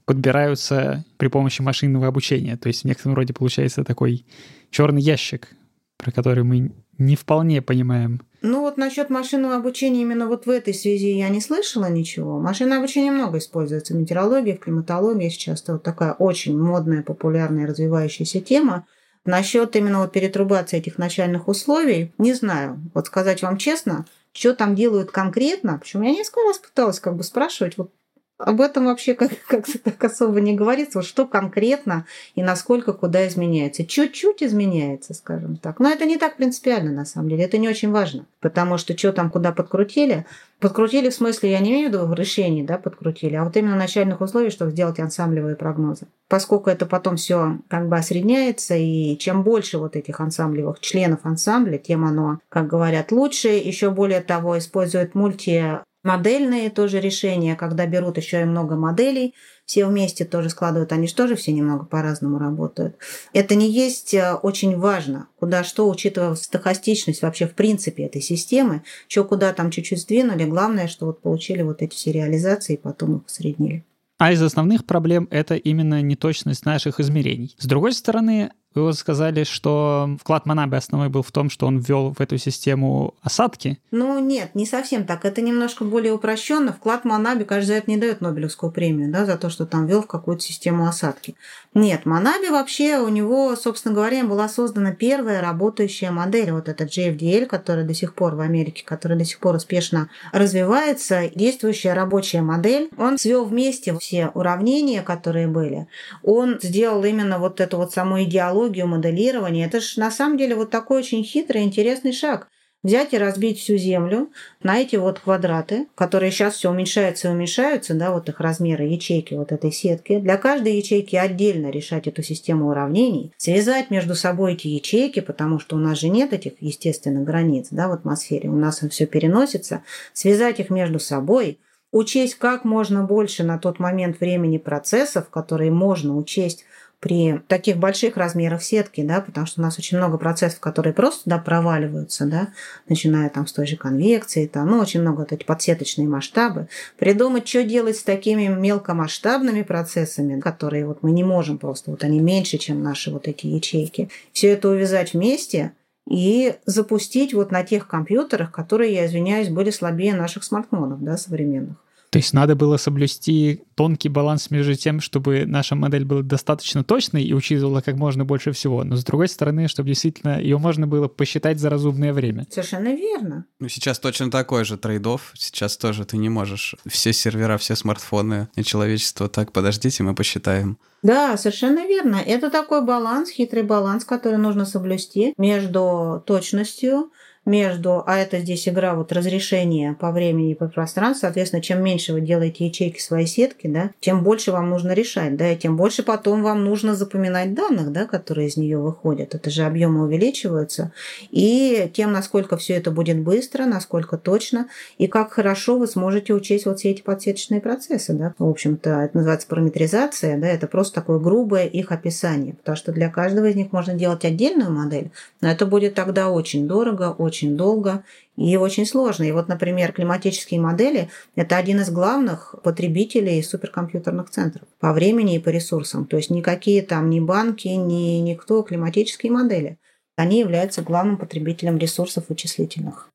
подбираются 0.04 1.04
при 1.16 1.28
помощи 1.28 1.62
машинного 1.62 2.06
обучения. 2.06 2.56
То 2.56 2.68
есть 2.68 2.82
в 2.82 2.84
некотором 2.84 3.14
роде 3.14 3.32
получается 3.32 3.84
такой 3.84 4.26
черный 4.70 5.00
ящик, 5.00 5.48
про 5.96 6.10
который 6.12 6.44
мы 6.44 6.72
не 6.98 7.16
вполне 7.16 7.62
понимаем. 7.62 8.20
Ну 8.42 8.60
вот 8.60 8.76
насчет 8.76 9.08
машинного 9.08 9.56
обучения 9.56 10.02
именно 10.02 10.26
вот 10.26 10.46
в 10.46 10.50
этой 10.50 10.74
связи 10.74 11.16
я 11.16 11.28
не 11.30 11.40
слышала 11.40 11.88
ничего. 11.90 12.38
Машинное 12.38 12.78
обучение 12.78 13.10
много 13.10 13.38
используется 13.38 13.94
в 13.94 13.96
метеорологии, 13.96 14.52
в 14.52 14.60
климатологии. 14.60 15.30
Сейчас 15.30 15.62
это 15.62 15.72
вот 15.74 15.82
такая 15.82 16.12
очень 16.12 16.58
модная, 16.58 17.02
популярная, 17.02 17.66
развивающаяся 17.66 18.40
тема. 18.40 18.86
Насчет 19.24 19.74
именно 19.76 20.00
вот 20.00 20.12
перетрубации 20.12 20.78
этих 20.78 20.98
начальных 20.98 21.48
условий, 21.48 22.12
не 22.18 22.34
знаю. 22.34 22.78
Вот 22.92 23.06
сказать 23.06 23.42
вам 23.42 23.56
честно, 23.56 24.04
что 24.32 24.54
там 24.54 24.74
делают 24.74 25.10
конкретно, 25.10 25.78
почему 25.78 26.04
я 26.04 26.10
несколько 26.10 26.42
раз 26.42 26.58
пыталась 26.58 27.00
как 27.00 27.16
бы 27.16 27.22
спрашивать, 27.22 27.78
вот 27.78 27.90
об 28.38 28.60
этом 28.60 28.86
вообще 28.86 29.14
как- 29.14 29.38
как-то 29.48 29.78
так 29.78 30.02
особо 30.02 30.40
не 30.40 30.54
говорится, 30.54 30.98
вот 30.98 31.06
что 31.06 31.26
конкретно 31.26 32.06
и 32.34 32.42
насколько 32.42 32.92
куда 32.92 33.26
изменяется. 33.28 33.86
Чуть-чуть 33.86 34.42
изменяется, 34.42 35.14
скажем 35.14 35.56
так. 35.56 35.78
Но 35.80 35.90
это 35.90 36.04
не 36.04 36.16
так 36.16 36.36
принципиально, 36.36 36.92
на 36.92 37.04
самом 37.04 37.28
деле. 37.28 37.44
Это 37.44 37.58
не 37.58 37.68
очень 37.68 37.90
важно. 37.90 38.26
Потому 38.40 38.78
что 38.78 38.96
что 38.96 39.12
там 39.12 39.30
куда 39.30 39.52
подкрутили, 39.52 40.26
подкрутили 40.60 41.10
в 41.10 41.14
смысле, 41.14 41.52
я 41.52 41.60
не 41.60 41.70
имею 41.70 41.88
в 41.88 41.92
виду 41.92 42.06
в 42.06 42.14
решении, 42.14 42.62
да, 42.62 42.78
подкрутили, 42.78 43.36
а 43.36 43.44
вот 43.44 43.56
именно 43.56 43.76
начальных 43.76 44.20
условий, 44.20 44.50
чтобы 44.50 44.70
сделать 44.70 44.98
ансамблевые 44.98 45.56
прогнозы. 45.56 46.06
Поскольку 46.28 46.70
это 46.70 46.86
потом 46.86 47.16
все 47.16 47.58
как 47.68 47.88
бы 47.88 47.96
осредняется, 47.96 48.74
и 48.74 49.16
чем 49.18 49.42
больше 49.42 49.78
вот 49.78 49.96
этих 49.96 50.20
ансамблевых 50.20 50.80
членов 50.80 51.20
ансамбля, 51.22 51.78
тем 51.78 52.04
оно, 52.04 52.38
как 52.48 52.66
говорят, 52.66 53.12
лучше. 53.12 53.48
Еще 53.48 53.90
более 53.90 54.20
того, 54.20 54.58
используют 54.58 55.14
мульти 55.14 55.80
Модельные 56.04 56.68
тоже 56.68 57.00
решения, 57.00 57.56
когда 57.56 57.86
берут 57.86 58.18
еще 58.18 58.42
и 58.42 58.44
много 58.44 58.76
моделей, 58.76 59.34
все 59.64 59.86
вместе 59.86 60.26
тоже 60.26 60.50
складывают, 60.50 60.92
они 60.92 61.08
же 61.08 61.14
тоже 61.14 61.34
все 61.34 61.50
немного 61.52 61.86
по-разному 61.86 62.38
работают. 62.38 62.96
Это 63.32 63.54
не 63.54 63.70
есть 63.70 64.12
э, 64.12 64.34
очень 64.34 64.76
важно, 64.76 65.28
куда 65.40 65.64
что, 65.64 65.88
учитывая 65.88 66.34
стохастичность 66.34 67.22
вообще 67.22 67.46
в 67.46 67.54
принципе 67.54 68.04
этой 68.04 68.20
системы, 68.20 68.82
что 69.08 69.24
куда 69.24 69.54
там 69.54 69.70
чуть-чуть 69.70 70.02
сдвинули, 70.02 70.44
главное, 70.44 70.88
что 70.88 71.06
вот 71.06 71.22
получили 71.22 71.62
вот 71.62 71.80
эти 71.80 71.94
все 71.94 72.12
реализации 72.12 72.74
и 72.74 72.78
потом 72.78 73.16
их 73.16 73.26
усреднили. 73.26 73.82
А 74.18 74.30
из 74.30 74.42
основных 74.42 74.84
проблем 74.84 75.26
это 75.30 75.54
именно 75.54 76.02
неточность 76.02 76.66
наших 76.66 77.00
измерений. 77.00 77.56
С 77.58 77.66
другой 77.66 77.94
стороны, 77.94 78.52
вы 78.74 78.82
вот 78.82 78.96
сказали, 78.96 79.44
что 79.44 80.16
вклад 80.20 80.46
Манаби 80.46 80.76
основной 80.76 81.08
был 81.08 81.22
в 81.22 81.30
том, 81.30 81.48
что 81.48 81.66
он 81.66 81.78
ввел 81.78 82.12
в 82.12 82.20
эту 82.20 82.38
систему 82.38 83.14
осадки. 83.22 83.78
Ну 83.90 84.18
нет, 84.18 84.54
не 84.54 84.66
совсем 84.66 85.04
так. 85.04 85.24
Это 85.24 85.42
немножко 85.42 85.84
более 85.84 86.12
упрощенно. 86.12 86.72
Вклад 86.72 87.04
Манаби, 87.04 87.44
кажется, 87.44 87.74
за 87.74 87.78
это 87.78 87.90
не 87.90 87.96
дает 87.96 88.20
Нобелевскую 88.20 88.72
премию, 88.72 89.12
да, 89.12 89.26
за 89.26 89.36
то, 89.36 89.48
что 89.48 89.64
там 89.64 89.86
ввел 89.86 90.02
в 90.02 90.06
какую-то 90.06 90.42
систему 90.42 90.88
осадки. 90.88 91.36
Нет, 91.72 92.04
Манаби 92.04 92.48
вообще 92.48 92.98
у 92.98 93.08
него, 93.08 93.54
собственно 93.56 93.94
говоря, 93.94 94.24
была 94.24 94.48
создана 94.48 94.92
первая 94.92 95.40
работающая 95.40 96.10
модель, 96.10 96.52
вот 96.52 96.68
эта 96.68 96.84
JFDL, 96.84 97.46
которая 97.46 97.84
до 97.84 97.94
сих 97.94 98.14
пор 98.14 98.34
в 98.34 98.40
Америке, 98.40 98.84
которая 98.84 99.18
до 99.18 99.24
сих 99.24 99.38
пор 99.38 99.56
успешно 99.56 100.08
развивается, 100.32 101.30
действующая 101.34 101.94
рабочая 101.94 102.42
модель. 102.42 102.90
Он 102.96 103.18
свел 103.18 103.44
вместе 103.44 103.96
все 103.98 104.28
уравнения, 104.34 105.02
которые 105.02 105.46
были. 105.46 105.86
Он 106.22 106.58
сделал 106.62 107.04
именно 107.04 107.38
вот 107.38 107.60
эту 107.60 107.76
вот 107.76 107.92
саму 107.92 108.22
идеологию 108.22 108.63
моделирования. 108.86 109.66
Это 109.66 109.80
же 109.80 110.00
на 110.00 110.10
самом 110.10 110.38
деле 110.38 110.54
вот 110.54 110.70
такой 110.70 110.98
очень 110.98 111.24
хитрый, 111.24 111.62
интересный 111.62 112.12
шаг 112.12 112.48
взять 112.84 113.14
и 113.14 113.18
разбить 113.18 113.58
всю 113.58 113.76
Землю 113.76 114.30
на 114.62 114.78
эти 114.78 114.96
вот 114.96 115.18
квадраты, 115.18 115.88
которые 115.96 116.30
сейчас 116.30 116.54
все 116.54 116.70
уменьшаются 116.70 117.28
и 117.28 117.30
уменьшаются, 117.32 117.94
да, 117.94 118.12
вот 118.12 118.28
их 118.28 118.38
размеры 118.38 118.84
ячейки 118.84 119.34
вот 119.34 119.50
этой 119.50 119.72
сетки. 119.72 120.20
Для 120.20 120.36
каждой 120.36 120.76
ячейки 120.76 121.16
отдельно 121.16 121.70
решать 121.70 122.06
эту 122.06 122.22
систему 122.22 122.68
уравнений, 122.68 123.32
связать 123.38 123.90
между 123.90 124.14
собой 124.14 124.52
эти 124.52 124.68
ячейки, 124.68 125.20
потому 125.20 125.58
что 125.58 125.76
у 125.76 125.78
нас 125.78 125.98
же 125.98 126.10
нет 126.10 126.32
этих 126.32 126.52
естественных 126.60 127.24
границ, 127.24 127.68
да, 127.70 127.88
в 127.88 127.92
атмосфере, 127.92 128.50
у 128.50 128.56
нас 128.56 128.80
все 128.90 129.06
переносится, 129.06 129.82
связать 130.12 130.60
их 130.60 130.68
между 130.68 131.00
собой, 131.00 131.58
учесть 131.90 132.34
как 132.34 132.64
можно 132.64 133.02
больше 133.04 133.44
на 133.44 133.56
тот 133.56 133.78
момент 133.78 134.20
времени 134.20 134.58
процессов, 134.58 135.30
которые 135.30 135.70
можно 135.70 136.16
учесть 136.16 136.66
при 137.04 137.38
таких 137.48 137.76
больших 137.76 138.16
размерах 138.16 138.62
сетки, 138.62 139.02
да, 139.02 139.20
потому 139.20 139.46
что 139.46 139.60
у 139.60 139.62
нас 139.62 139.78
очень 139.78 139.98
много 139.98 140.16
процессов, 140.16 140.58
которые 140.58 140.94
просто 140.94 141.24
туда 141.24 141.36
проваливаются, 141.36 142.24
да, 142.24 142.48
начиная 142.88 143.28
там 143.28 143.46
с 143.46 143.52
той 143.52 143.66
же 143.66 143.76
конвекции, 143.76 144.46
там, 144.46 144.70
ну, 144.70 144.78
очень 144.78 145.02
много 145.02 145.18
вот 145.18 145.32
эти 145.32 145.44
подсеточные 145.44 146.08
масштабы. 146.08 146.68
Придумать, 146.96 147.46
что 147.46 147.62
делать 147.62 147.98
с 147.98 148.02
такими 148.02 148.46
мелкомасштабными 148.46 149.60
процессами, 149.60 150.40
которые 150.40 150.86
вот 150.86 151.02
мы 151.02 151.10
не 151.10 151.24
можем 151.24 151.58
просто, 151.58 151.90
вот 151.90 152.04
они 152.04 152.20
меньше, 152.20 152.56
чем 152.56 152.82
наши 152.82 153.10
вот 153.10 153.28
эти 153.28 153.48
ячейки. 153.48 154.08
Все 154.32 154.48
это 154.52 154.70
увязать 154.70 155.12
вместе 155.12 155.72
и 156.08 156.54
запустить 156.64 157.34
вот 157.34 157.50
на 157.50 157.64
тех 157.64 157.86
компьютерах, 157.86 158.50
которые, 158.50 158.94
я 158.94 159.04
извиняюсь, 159.04 159.50
были 159.50 159.68
слабее 159.68 160.14
наших 160.14 160.42
смартфонов, 160.42 161.04
да, 161.04 161.18
современных. 161.18 161.76
То 162.14 162.18
есть 162.18 162.32
надо 162.32 162.54
было 162.54 162.76
соблюсти 162.76 163.64
тонкий 163.74 164.08
баланс 164.08 164.52
между 164.52 164.76
тем, 164.76 165.00
чтобы 165.00 165.46
наша 165.46 165.74
модель 165.74 166.04
была 166.04 166.22
достаточно 166.22 166.84
точной 166.84 167.24
и 167.24 167.34
учитывала 167.34 167.80
как 167.80 167.96
можно 167.96 168.24
больше 168.24 168.52
всего, 168.52 168.84
но 168.84 168.94
с 168.94 169.02
другой 169.02 169.26
стороны, 169.26 169.66
чтобы 169.66 169.88
действительно 169.88 170.40
ее 170.40 170.58
можно 170.58 170.86
было 170.86 171.08
посчитать 171.08 171.58
за 171.58 171.70
разумное 171.70 172.12
время. 172.12 172.46
Совершенно 172.48 172.94
верно. 172.94 173.46
Ну, 173.58 173.68
сейчас 173.68 173.98
точно 173.98 174.30
такой 174.30 174.64
же 174.64 174.78
трейдов. 174.78 175.32
Сейчас 175.34 175.76
тоже 175.76 176.04
ты 176.04 176.16
не 176.16 176.28
можешь 176.28 176.76
все 176.86 177.12
сервера, 177.12 177.58
все 177.58 177.74
смартфоны 177.74 178.46
и 178.54 178.62
человечество 178.62 179.28
так, 179.28 179.50
подождите, 179.50 180.04
мы 180.04 180.14
посчитаем. 180.14 180.78
Да, 181.02 181.36
совершенно 181.36 181.84
верно. 181.84 182.22
Это 182.24 182.48
такой 182.48 182.82
баланс, 182.82 183.28
хитрый 183.28 183.64
баланс, 183.64 184.04
который 184.04 184.38
нужно 184.38 184.64
соблюсти 184.66 185.34
между 185.36 186.22
точностью, 186.26 187.10
между, 187.44 188.02
а 188.06 188.18
это 188.18 188.38
здесь 188.38 188.68
игра 188.68 188.94
вот 188.94 189.12
разрешения 189.12 189.96
по 189.98 190.10
времени 190.10 190.52
и 190.52 190.54
по 190.54 190.68
пространству, 190.68 191.22
соответственно, 191.22 191.62
чем 191.62 191.82
меньше 191.82 192.12
вы 192.12 192.20
делаете 192.20 192.66
ячейки 192.66 193.00
своей 193.00 193.26
сетки, 193.26 193.66
да, 193.66 193.90
тем 194.00 194.22
больше 194.22 194.52
вам 194.52 194.70
нужно 194.70 194.92
решать, 194.92 195.36
да, 195.36 195.52
и 195.52 195.56
тем 195.56 195.76
больше 195.76 196.02
потом 196.02 196.42
вам 196.42 196.64
нужно 196.64 196.94
запоминать 196.94 197.54
данных, 197.54 197.92
да, 197.92 198.06
которые 198.06 198.48
из 198.48 198.56
нее 198.56 198.78
выходят. 198.78 199.34
Это 199.34 199.50
же 199.50 199.64
объемы 199.64 200.04
увеличиваются. 200.04 200.92
И 201.30 201.90
тем, 201.92 202.12
насколько 202.12 202.56
все 202.56 202.74
это 202.74 202.90
будет 202.90 203.20
быстро, 203.20 203.66
насколько 203.66 204.16
точно, 204.16 204.68
и 204.98 205.06
как 205.06 205.32
хорошо 205.32 205.76
вы 205.76 205.86
сможете 205.86 206.32
учесть 206.32 206.66
вот 206.66 206.78
все 206.78 206.90
эти 206.90 207.02
подсеточные 207.02 207.60
процессы, 207.60 208.14
да. 208.14 208.34
В 208.38 208.48
общем-то, 208.48 208.90
это 208.90 209.16
называется 209.16 209.48
параметризация, 209.48 210.38
да, 210.38 210.46
это 210.46 210.66
просто 210.66 210.94
такое 210.94 211.18
грубое 211.18 211.66
их 211.66 211.92
описание, 211.92 212.54
потому 212.54 212.76
что 212.76 212.92
для 212.92 213.10
каждого 213.10 213.46
из 213.46 213.54
них 213.54 213.72
можно 213.72 213.94
делать 213.94 214.24
отдельную 214.24 214.70
модель, 214.70 215.10
но 215.40 215.50
это 215.50 215.66
будет 215.66 215.94
тогда 215.94 216.30
очень 216.30 216.66
дорого, 216.66 217.14
очень 217.16 217.33
очень 217.34 217.56
долго 217.56 218.04
и 218.36 218.56
очень 218.56 218.86
сложно. 218.86 219.24
И 219.24 219.32
вот, 219.32 219.48
например, 219.48 219.92
климатические 219.92 220.60
модели– 220.60 221.10
это 221.36 221.56
один 221.56 221.80
из 221.80 221.90
главных 221.90 222.54
потребителей 222.62 223.42
суперкомпьютерных 223.42 224.30
центров 224.30 224.68
по 224.78 224.92
времени 224.92 225.34
и 225.34 225.40
по 225.40 225.48
ресурсам. 225.48 226.06
То 226.06 226.16
есть 226.16 226.30
никакие 226.30 226.82
там 226.82 227.10
ни 227.10 227.18
банки, 227.18 227.66
ни 227.68 228.20
никто 228.20 228.62
климатические 228.62 229.32
модели. 229.32 229.78
Они 230.16 230.38
являются 230.38 230.82
главным 230.82 231.16
потребителем 231.16 231.76
ресурсов 231.76 232.28
вычислительных. 232.28 233.08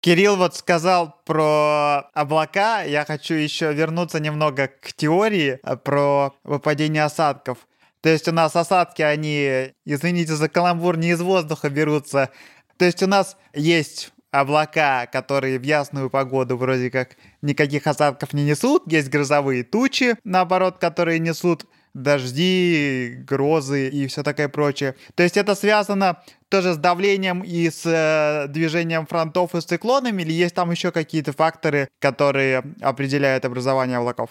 Кирилл 0.00 0.36
вот 0.36 0.56
сказал 0.56 1.14
про 1.24 2.10
облака. 2.14 2.82
Я 2.82 3.04
хочу 3.04 3.34
еще 3.34 3.72
вернуться 3.72 4.18
немного 4.18 4.68
к 4.68 4.92
теории 4.92 5.60
э, 5.62 5.76
про 5.76 6.32
выпадение 6.42 7.04
осадков. 7.04 7.58
То 8.00 8.08
есть 8.08 8.28
у 8.28 8.32
нас 8.32 8.54
осадки, 8.56 9.02
они, 9.02 9.72
извините 9.84 10.34
за 10.34 10.48
каламбур, 10.48 10.96
не 10.96 11.10
из 11.10 11.20
воздуха 11.20 11.68
берутся. 11.70 12.30
То 12.76 12.84
есть 12.84 13.02
у 13.02 13.06
нас 13.06 13.36
есть 13.54 14.12
облака, 14.30 15.06
которые 15.06 15.58
в 15.58 15.62
ясную 15.62 16.10
погоду 16.10 16.56
вроде 16.56 16.90
как 16.90 17.16
никаких 17.42 17.86
осадков 17.86 18.32
не 18.32 18.44
несут. 18.44 18.90
Есть 18.90 19.08
грозовые 19.08 19.64
тучи, 19.64 20.16
наоборот, 20.24 20.78
которые 20.78 21.18
несут 21.18 21.66
дожди, 21.94 23.16
грозы 23.26 23.88
и 23.88 24.06
все 24.06 24.22
такое 24.22 24.48
прочее. 24.48 24.94
То 25.14 25.22
есть 25.22 25.36
это 25.36 25.54
связано 25.54 26.22
тоже 26.48 26.74
с 26.74 26.76
давлением 26.76 27.42
и 27.42 27.68
с 27.70 27.82
э, 27.84 28.46
движением 28.48 29.06
фронтов 29.06 29.54
и 29.54 29.60
циклонами, 29.60 30.22
или 30.22 30.32
есть 30.32 30.54
там 30.54 30.70
еще 30.70 30.92
какие-то 30.92 31.32
факторы, 31.32 31.88
которые 31.98 32.62
определяют 32.80 33.44
образование 33.44 33.98
облаков? 33.98 34.30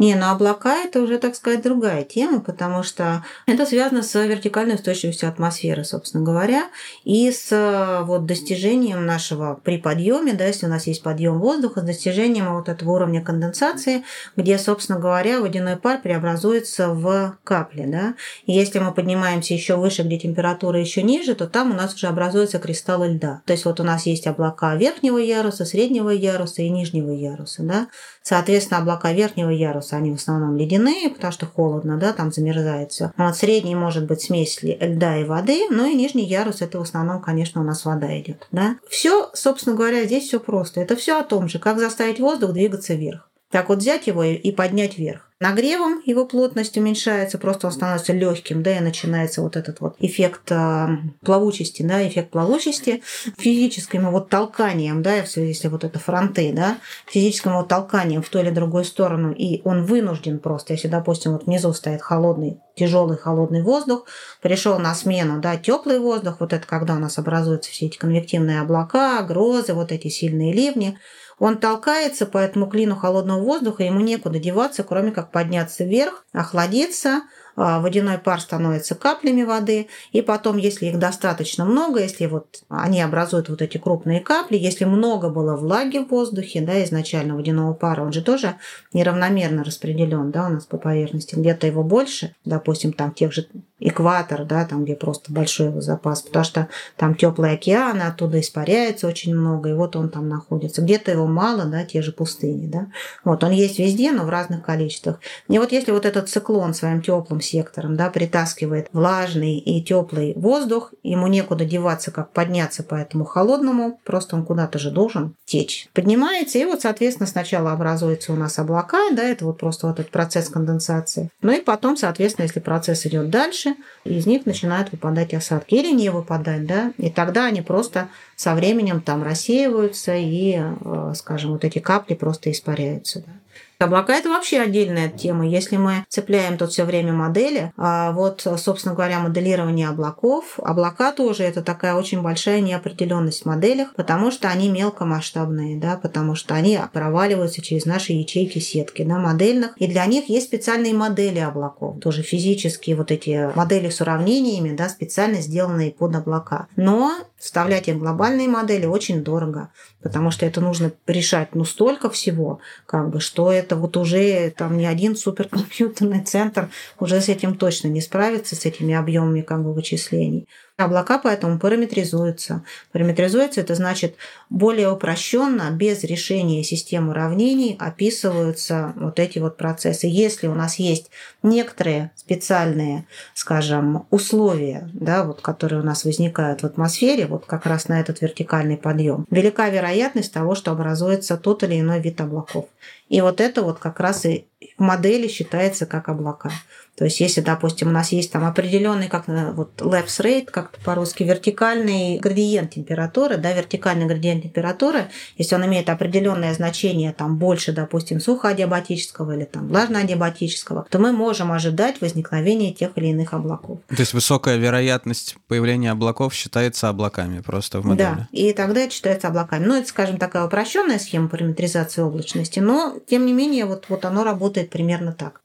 Не, 0.00 0.14
ну 0.14 0.30
облака 0.30 0.78
это 0.78 1.02
уже, 1.02 1.18
так 1.18 1.36
сказать, 1.36 1.60
другая 1.60 2.04
тема, 2.04 2.40
потому 2.40 2.82
что 2.82 3.22
это 3.46 3.66
связано 3.66 4.02
с 4.02 4.18
вертикальной 4.18 4.76
устойчивостью 4.76 5.28
атмосферы, 5.28 5.84
собственно 5.84 6.24
говоря, 6.24 6.70
и 7.04 7.30
с 7.30 8.02
вот 8.06 8.24
достижением 8.24 9.04
нашего 9.04 9.60
при 9.62 9.76
подъеме, 9.76 10.32
да, 10.32 10.46
если 10.46 10.64
у 10.64 10.70
нас 10.70 10.86
есть 10.86 11.02
подъем 11.02 11.38
воздуха, 11.38 11.80
с 11.80 11.84
достижением 11.84 12.54
вот 12.54 12.70
этого 12.70 12.92
уровня 12.92 13.22
конденсации, 13.22 14.02
где, 14.36 14.58
собственно 14.58 14.98
говоря, 14.98 15.42
водяной 15.42 15.76
пар 15.76 16.00
преобразуется 16.00 16.88
в 16.88 17.36
капли, 17.44 17.84
да. 17.84 18.14
И 18.46 18.52
если 18.52 18.78
мы 18.78 18.94
поднимаемся 18.94 19.52
еще 19.52 19.76
выше, 19.76 20.02
где 20.02 20.18
температура 20.18 20.80
еще 20.80 21.02
ниже, 21.02 21.34
то 21.34 21.46
там 21.46 21.72
у 21.72 21.74
нас 21.74 21.92
уже 21.92 22.06
образуются 22.06 22.58
кристаллы 22.58 23.08
льда. 23.08 23.42
То 23.44 23.52
есть 23.52 23.66
вот 23.66 23.80
у 23.80 23.84
нас 23.84 24.06
есть 24.06 24.26
облака 24.26 24.76
верхнего 24.76 25.18
яруса, 25.18 25.66
среднего 25.66 26.08
яруса 26.08 26.62
и 26.62 26.70
нижнего 26.70 27.10
яруса, 27.10 27.62
да. 27.62 27.88
Соответственно, 28.22 28.80
облака 28.80 29.12
верхнего 29.12 29.50
яруса, 29.50 29.96
они 29.96 30.12
в 30.12 30.16
основном 30.16 30.56
ледяные, 30.56 31.10
потому 31.10 31.32
что 31.32 31.46
холодно, 31.46 31.96
да, 31.96 32.12
там 32.12 32.32
замерзает 32.32 32.92
все. 32.92 33.12
А 33.16 33.26
вот 33.26 33.36
средний 33.36 33.74
может 33.74 34.06
быть 34.06 34.20
смесь 34.20 34.60
льда 34.62 35.16
и 35.16 35.24
воды, 35.24 35.66
ну 35.70 35.86
и 35.86 35.94
нижний 35.94 36.26
ярус 36.26 36.60
это 36.60 36.78
в 36.78 36.82
основном, 36.82 37.22
конечно, 37.22 37.60
у 37.60 37.64
нас 37.64 37.84
вода 37.84 38.18
идет, 38.20 38.46
да. 38.52 38.76
Все, 38.88 39.30
собственно 39.34 39.74
говоря, 39.74 40.04
здесь 40.04 40.24
все 40.24 40.38
просто. 40.38 40.80
Это 40.80 40.96
все 40.96 41.18
о 41.18 41.24
том 41.24 41.48
же, 41.48 41.58
как 41.58 41.78
заставить 41.78 42.20
воздух 42.20 42.52
двигаться 42.52 42.94
вверх. 42.94 43.29
Так 43.50 43.68
вот 43.68 43.78
взять 43.78 44.06
его 44.06 44.22
и 44.22 44.52
поднять 44.52 44.98
вверх. 44.98 45.30
Нагревом 45.40 46.02
его 46.04 46.26
плотность 46.26 46.76
уменьшается, 46.76 47.38
просто 47.38 47.66
он 47.66 47.72
становится 47.72 48.12
легким, 48.12 48.62
да, 48.62 48.76
и 48.76 48.80
начинается 48.80 49.40
вот 49.40 49.56
этот 49.56 49.80
вот 49.80 49.96
эффект 49.98 50.52
э, 50.52 50.88
плавучести, 51.24 51.82
да, 51.82 52.06
эффект 52.06 52.30
плавучести. 52.30 53.02
Физическим 53.38 54.06
его 54.06 54.20
толканием, 54.20 55.02
да, 55.02 55.14
если 55.14 55.68
вот 55.68 55.84
это 55.84 55.98
фронты, 55.98 56.52
да, 56.52 56.76
физическим 57.06 57.52
его 57.52 57.62
толканием 57.62 58.20
в 58.20 58.28
ту 58.28 58.38
или 58.38 58.50
другую 58.50 58.84
сторону, 58.84 59.32
и 59.32 59.62
он 59.64 59.86
вынужден 59.86 60.40
просто, 60.40 60.74
если, 60.74 60.88
допустим, 60.88 61.32
вот 61.32 61.46
внизу 61.46 61.72
стоит 61.72 62.02
холодный, 62.02 62.58
тяжелый 62.76 63.16
холодный 63.16 63.62
воздух, 63.62 64.04
пришел 64.42 64.78
на 64.78 64.94
смену, 64.94 65.40
да, 65.40 65.56
теплый 65.56 66.00
воздух, 66.00 66.36
вот 66.40 66.52
это 66.52 66.66
когда 66.66 66.96
у 66.96 66.98
нас 66.98 67.16
образуются 67.16 67.70
все 67.70 67.86
эти 67.86 67.96
конвективные 67.96 68.60
облака, 68.60 69.22
грозы, 69.22 69.72
вот 69.72 69.90
эти 69.90 70.08
сильные 70.08 70.52
ливни, 70.52 70.98
он 71.40 71.56
толкается 71.58 72.26
по 72.26 72.36
этому 72.36 72.66
клину 72.68 72.94
холодного 72.94 73.40
воздуха, 73.40 73.82
ему 73.82 74.00
некуда 74.00 74.38
деваться, 74.38 74.84
кроме 74.84 75.10
как 75.10 75.32
подняться 75.32 75.84
вверх, 75.84 76.26
охладиться, 76.32 77.22
водяной 77.60 78.18
пар 78.18 78.40
становится 78.40 78.94
каплями 78.94 79.42
воды, 79.42 79.88
и 80.12 80.22
потом, 80.22 80.56
если 80.56 80.86
их 80.86 80.98
достаточно 80.98 81.64
много, 81.64 82.00
если 82.00 82.26
вот 82.26 82.62
они 82.68 83.02
образуют 83.02 83.48
вот 83.48 83.60
эти 83.60 83.76
крупные 83.76 84.20
капли, 84.20 84.56
если 84.56 84.86
много 84.86 85.28
было 85.28 85.56
влаги 85.56 85.98
в 85.98 86.08
воздухе, 86.08 86.62
да, 86.62 86.82
изначально 86.84 87.34
водяного 87.34 87.74
пара, 87.74 88.02
он 88.02 88.12
же 88.12 88.22
тоже 88.22 88.56
неравномерно 88.92 89.62
распределен, 89.62 90.30
да, 90.30 90.46
у 90.46 90.50
нас 90.50 90.64
по 90.64 90.78
поверхности, 90.78 91.34
где-то 91.34 91.66
его 91.66 91.82
больше, 91.82 92.34
допустим, 92.44 92.92
там 92.92 93.12
тех 93.12 93.32
же 93.32 93.46
экватор, 93.80 94.44
да, 94.44 94.64
там, 94.64 94.84
где 94.84 94.94
просто 94.94 95.32
большой 95.32 95.68
его 95.68 95.80
запас, 95.80 96.22
потому 96.22 96.44
что 96.44 96.68
там 96.96 97.14
теплые 97.14 97.54
океаны, 97.54 98.02
оттуда 98.02 98.40
испаряется 98.40 99.06
очень 99.06 99.34
много, 99.34 99.70
и 99.70 99.74
вот 99.74 99.96
он 99.96 100.10
там 100.10 100.28
находится. 100.28 100.82
Где-то 100.82 101.10
его 101.10 101.26
мало, 101.26 101.64
да, 101.64 101.84
те 101.84 102.02
же 102.02 102.12
пустыни, 102.12 102.66
да. 102.66 102.86
Вот, 103.24 103.42
он 103.42 103.50
есть 103.50 103.78
везде, 103.78 104.12
но 104.12 104.24
в 104.24 104.28
разных 104.28 104.64
количествах. 104.64 105.18
И 105.48 105.58
вот 105.58 105.72
если 105.72 105.92
вот 105.92 106.04
этот 106.04 106.28
циклон 106.28 106.74
своим 106.74 107.00
теплым 107.00 107.40
сектором, 107.50 107.96
да, 107.96 108.10
притаскивает 108.10 108.88
влажный 108.92 109.58
и 109.58 109.82
теплый 109.82 110.34
воздух, 110.36 110.92
ему 111.02 111.26
некуда 111.26 111.64
деваться, 111.64 112.10
как 112.10 112.32
подняться 112.32 112.82
по 112.82 112.94
этому 112.94 113.24
холодному, 113.24 114.00
просто 114.04 114.36
он 114.36 114.44
куда-то 114.44 114.78
же 114.78 114.90
должен 114.90 115.34
течь. 115.44 115.88
Поднимается, 115.92 116.58
и 116.58 116.64
вот, 116.64 116.82
соответственно, 116.82 117.26
сначала 117.26 117.72
образуются 117.72 118.32
у 118.32 118.36
нас 118.36 118.58
облака, 118.58 119.10
да, 119.12 119.22
это 119.22 119.44
вот 119.44 119.58
просто 119.58 119.88
вот 119.88 119.98
этот 119.98 120.12
процесс 120.12 120.48
конденсации. 120.48 121.30
Ну 121.42 121.52
и 121.52 121.60
потом, 121.60 121.96
соответственно, 121.96 122.46
если 122.46 122.60
процесс 122.60 123.06
идет 123.06 123.30
дальше, 123.30 123.74
из 124.04 124.26
них 124.26 124.46
начинают 124.46 124.92
выпадать 124.92 125.34
осадки 125.34 125.74
или 125.74 125.92
не 125.92 126.10
выпадать, 126.10 126.66
да, 126.66 126.92
и 126.98 127.10
тогда 127.10 127.46
они 127.46 127.62
просто 127.62 128.08
со 128.36 128.54
временем 128.54 129.00
там 129.00 129.22
рассеиваются 129.22 130.14
и, 130.14 130.58
э, 130.58 131.12
скажем, 131.16 131.52
вот 131.52 131.64
эти 131.64 131.78
капли 131.78 132.14
просто 132.14 132.50
испаряются, 132.50 133.20
да. 133.26 133.32
Облака– 133.80 134.14
это 134.16 134.28
вообще 134.28 134.60
отдельная 134.60 135.08
тема. 135.08 135.48
Если 135.48 135.78
мы 135.78 136.04
цепляем 136.10 136.58
тут 136.58 136.70
все 136.70 136.84
время 136.84 137.14
модели, 137.14 137.72
а 137.78 138.12
вот, 138.12 138.46
собственно 138.58 138.94
говоря, 138.94 139.20
моделирование 139.20 139.88
облаков, 139.88 140.58
облака 140.58 141.12
тоже 141.12 141.44
это 141.44 141.62
такая 141.62 141.94
очень 141.94 142.20
большая 142.20 142.60
неопределенность 142.60 143.42
в 143.42 143.46
моделях, 143.46 143.94
потому 143.94 144.30
что 144.30 144.48
они 144.48 144.68
мелкомасштабные, 144.68 145.78
да, 145.78 145.96
потому 145.96 146.34
что 146.34 146.54
они 146.54 146.78
проваливаются 146.92 147.62
через 147.62 147.86
наши 147.86 148.12
ячейки 148.12 148.58
сетки 148.58 149.02
да, 149.02 149.18
модельных, 149.18 149.72
и 149.78 149.86
для 149.86 150.04
них 150.04 150.28
есть 150.28 150.48
специальные 150.48 150.92
модели 150.92 151.38
облаков, 151.38 152.00
тоже 152.00 152.22
физические 152.22 152.96
вот 152.96 153.10
эти 153.10 153.50
модели 153.56 153.88
с 153.88 154.02
уравнениями, 154.02 154.76
да, 154.76 154.90
специально 154.90 155.40
сделанные 155.40 155.90
под 155.90 156.16
облака. 156.16 156.66
Но 156.76 157.14
вставлять 157.40 157.88
их 157.88 157.96
в 157.96 157.98
глобальные 157.98 158.48
модели 158.48 158.84
очень 158.84 159.24
дорого, 159.24 159.70
потому 160.02 160.30
что 160.30 160.44
это 160.44 160.60
нужно 160.60 160.92
решать 161.06 161.54
ну 161.54 161.64
столько 161.64 162.10
всего, 162.10 162.60
как 162.86 163.08
бы, 163.08 163.18
что 163.18 163.50
это 163.50 163.76
вот 163.76 163.96
уже 163.96 164.50
там 164.50 164.76
ни 164.76 164.84
один 164.84 165.16
суперкомпьютерный 165.16 166.20
центр 166.22 166.68
уже 166.98 167.20
с 167.20 167.28
этим 167.28 167.56
точно 167.56 167.88
не 167.88 168.02
справится, 168.02 168.54
с 168.54 168.66
этими 168.66 168.94
объемами 168.94 169.40
как 169.40 169.64
бы 169.64 169.72
вычислений. 169.72 170.46
Облака 170.80 171.18
поэтому 171.18 171.58
параметризуются. 171.58 172.64
Параметризуются 172.92 173.60
это 173.60 173.74
значит 173.74 174.16
более 174.48 174.90
упрощенно, 174.90 175.70
без 175.70 176.02
решения 176.04 176.64
систем 176.64 177.10
уравнений 177.10 177.76
описываются 177.78 178.94
вот 178.96 179.18
эти 179.18 179.38
вот 179.38 179.56
процессы. 179.56 180.06
Если 180.06 180.46
у 180.46 180.54
нас 180.54 180.78
есть 180.78 181.10
некоторые 181.42 182.10
специальные, 182.16 183.06
скажем, 183.34 184.06
условия, 184.10 184.88
да, 184.92 185.24
вот, 185.24 185.40
которые 185.40 185.80
у 185.80 185.84
нас 185.84 186.04
возникают 186.04 186.62
в 186.62 186.66
атмосфере, 186.66 187.26
вот 187.26 187.44
как 187.46 187.66
раз 187.66 187.88
на 187.88 188.00
этот 188.00 188.20
вертикальный 188.20 188.76
подъем, 188.76 189.26
велика 189.30 189.68
вероятность 189.68 190.32
того, 190.32 190.54
что 190.54 190.72
образуется 190.72 191.36
тот 191.36 191.62
или 191.62 191.78
иной 191.78 192.00
вид 192.00 192.20
облаков. 192.20 192.66
И 193.10 193.20
вот 193.20 193.40
это 193.42 193.62
вот 193.62 193.78
как 193.78 194.00
раз 194.00 194.24
и 194.24 194.46
в 194.78 194.82
модели 194.82 195.28
считается 195.28 195.84
как 195.84 196.08
облака. 196.08 196.50
То 196.96 197.04
есть, 197.04 197.18
если, 197.20 197.40
допустим, 197.40 197.88
у 197.88 197.92
нас 197.92 198.12
есть 198.12 198.30
там 198.30 198.44
определенный, 198.44 199.08
как 199.08 199.26
э, 199.26 199.52
вот 199.52 199.80
lapse 199.80 200.22
rate, 200.22 200.50
как 200.50 200.76
по-русски, 200.84 201.22
вертикальный 201.22 202.18
градиент 202.18 202.72
температуры, 202.72 203.38
да, 203.38 203.52
вертикальный 203.52 204.04
градиент 204.04 204.42
температуры, 204.42 205.08
если 205.38 205.54
он 205.54 205.64
имеет 205.64 205.88
определенное 205.88 206.52
значение, 206.52 207.14
там, 207.14 207.38
больше, 207.38 207.72
допустим, 207.72 208.20
сухоадиабатического 208.20 209.34
или 209.34 209.44
там 209.44 209.68
влажноадиабатического, 209.68 210.86
то 210.90 210.98
мы 210.98 211.12
можем 211.12 211.52
ожидать 211.52 212.02
возникновения 212.02 212.70
тех 212.70 212.90
или 212.96 213.06
иных 213.06 213.32
облаков. 213.32 213.78
То 213.88 213.96
есть, 213.96 214.12
высокая 214.12 214.58
вероятность 214.58 215.36
появления 215.48 215.92
облаков 215.92 216.34
считается 216.34 216.90
облаками 216.90 217.40
просто 217.40 217.80
в 217.80 217.86
модели? 217.86 218.08
Да, 218.08 218.28
и 218.30 218.52
тогда 218.52 218.82
это 218.82 218.92
считается 218.92 219.28
облаками. 219.28 219.64
Ну, 219.64 219.74
это, 219.74 219.88
скажем, 219.88 220.18
такая 220.18 220.44
упрощенная 220.44 220.98
схема 220.98 221.28
параметризации 221.28 222.02
облачности, 222.02 222.58
но, 222.58 222.98
тем 223.06 223.26
не 223.26 223.32
менее, 223.32 223.66
вот, 223.66 223.86
вот 223.88 224.04
оно 224.04 224.24
работает 224.24 224.70
примерно 224.70 225.12
так. 225.12 225.42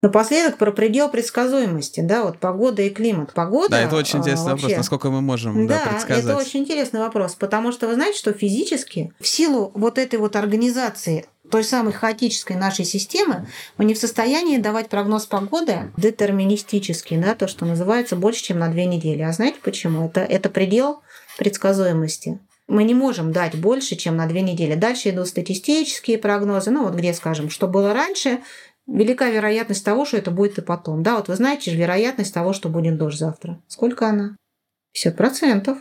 Напоследок 0.00 0.58
про 0.58 0.70
предел 0.70 1.10
предсказуемости, 1.10 2.00
да, 2.00 2.22
вот 2.22 2.38
погода 2.38 2.82
и 2.82 2.90
климат. 2.90 3.32
Погода. 3.34 3.70
Да, 3.70 3.80
это 3.80 3.96
очень 3.96 4.20
интересный 4.20 4.46
а, 4.46 4.50
вообще, 4.50 4.66
вопрос, 4.66 4.76
насколько 4.76 5.10
мы 5.10 5.20
можем 5.22 5.66
да, 5.66 5.82
да, 5.84 5.90
предсказать. 5.90 6.24
это 6.24 6.36
очень 6.36 6.60
интересный 6.60 7.00
вопрос, 7.00 7.34
потому 7.34 7.72
что 7.72 7.88
вы 7.88 7.94
знаете, 7.94 8.16
что 8.16 8.32
физически 8.32 9.12
в 9.18 9.26
силу 9.26 9.72
вот 9.74 9.98
этой 9.98 10.20
вот 10.20 10.36
организации 10.36 11.26
той 11.50 11.64
самой 11.64 11.92
хаотической 11.92 12.54
нашей 12.54 12.84
системы, 12.84 13.48
мы 13.76 13.86
не 13.86 13.94
в 13.94 13.98
состоянии 13.98 14.58
давать 14.58 14.88
прогноз 14.88 15.26
погоды 15.26 15.90
детерминистический, 15.96 17.16
да, 17.16 17.34
то, 17.34 17.48
что 17.48 17.64
называется, 17.64 18.14
больше, 18.14 18.44
чем 18.44 18.60
на 18.60 18.68
две 18.68 18.84
недели. 18.84 19.22
А 19.22 19.32
знаете 19.32 19.58
почему? 19.62 20.06
Это, 20.06 20.20
это 20.20 20.48
предел 20.48 21.02
предсказуемости 21.38 22.38
мы 22.68 22.84
не 22.84 22.94
можем 22.94 23.32
дать 23.32 23.56
больше, 23.56 23.96
чем 23.96 24.16
на 24.16 24.26
две 24.26 24.42
недели. 24.42 24.74
Дальше 24.74 25.08
идут 25.10 25.28
статистические 25.28 26.18
прогнозы, 26.18 26.70
ну 26.70 26.84
вот 26.84 26.94
где, 26.94 27.14
скажем, 27.14 27.48
что 27.48 27.66
было 27.66 27.94
раньше, 27.94 28.40
велика 28.86 29.30
вероятность 29.30 29.84
того, 29.84 30.04
что 30.04 30.18
это 30.18 30.30
будет 30.30 30.58
и 30.58 30.62
потом. 30.62 31.02
Да, 31.02 31.16
вот 31.16 31.28
вы 31.28 31.34
знаете 31.34 31.70
же 31.70 31.76
вероятность 31.76 32.34
того, 32.34 32.52
что 32.52 32.68
будет 32.68 32.98
дождь 32.98 33.18
завтра. 33.18 33.60
Сколько 33.66 34.08
она? 34.08 34.36
50 34.92 35.16
процентов. 35.16 35.78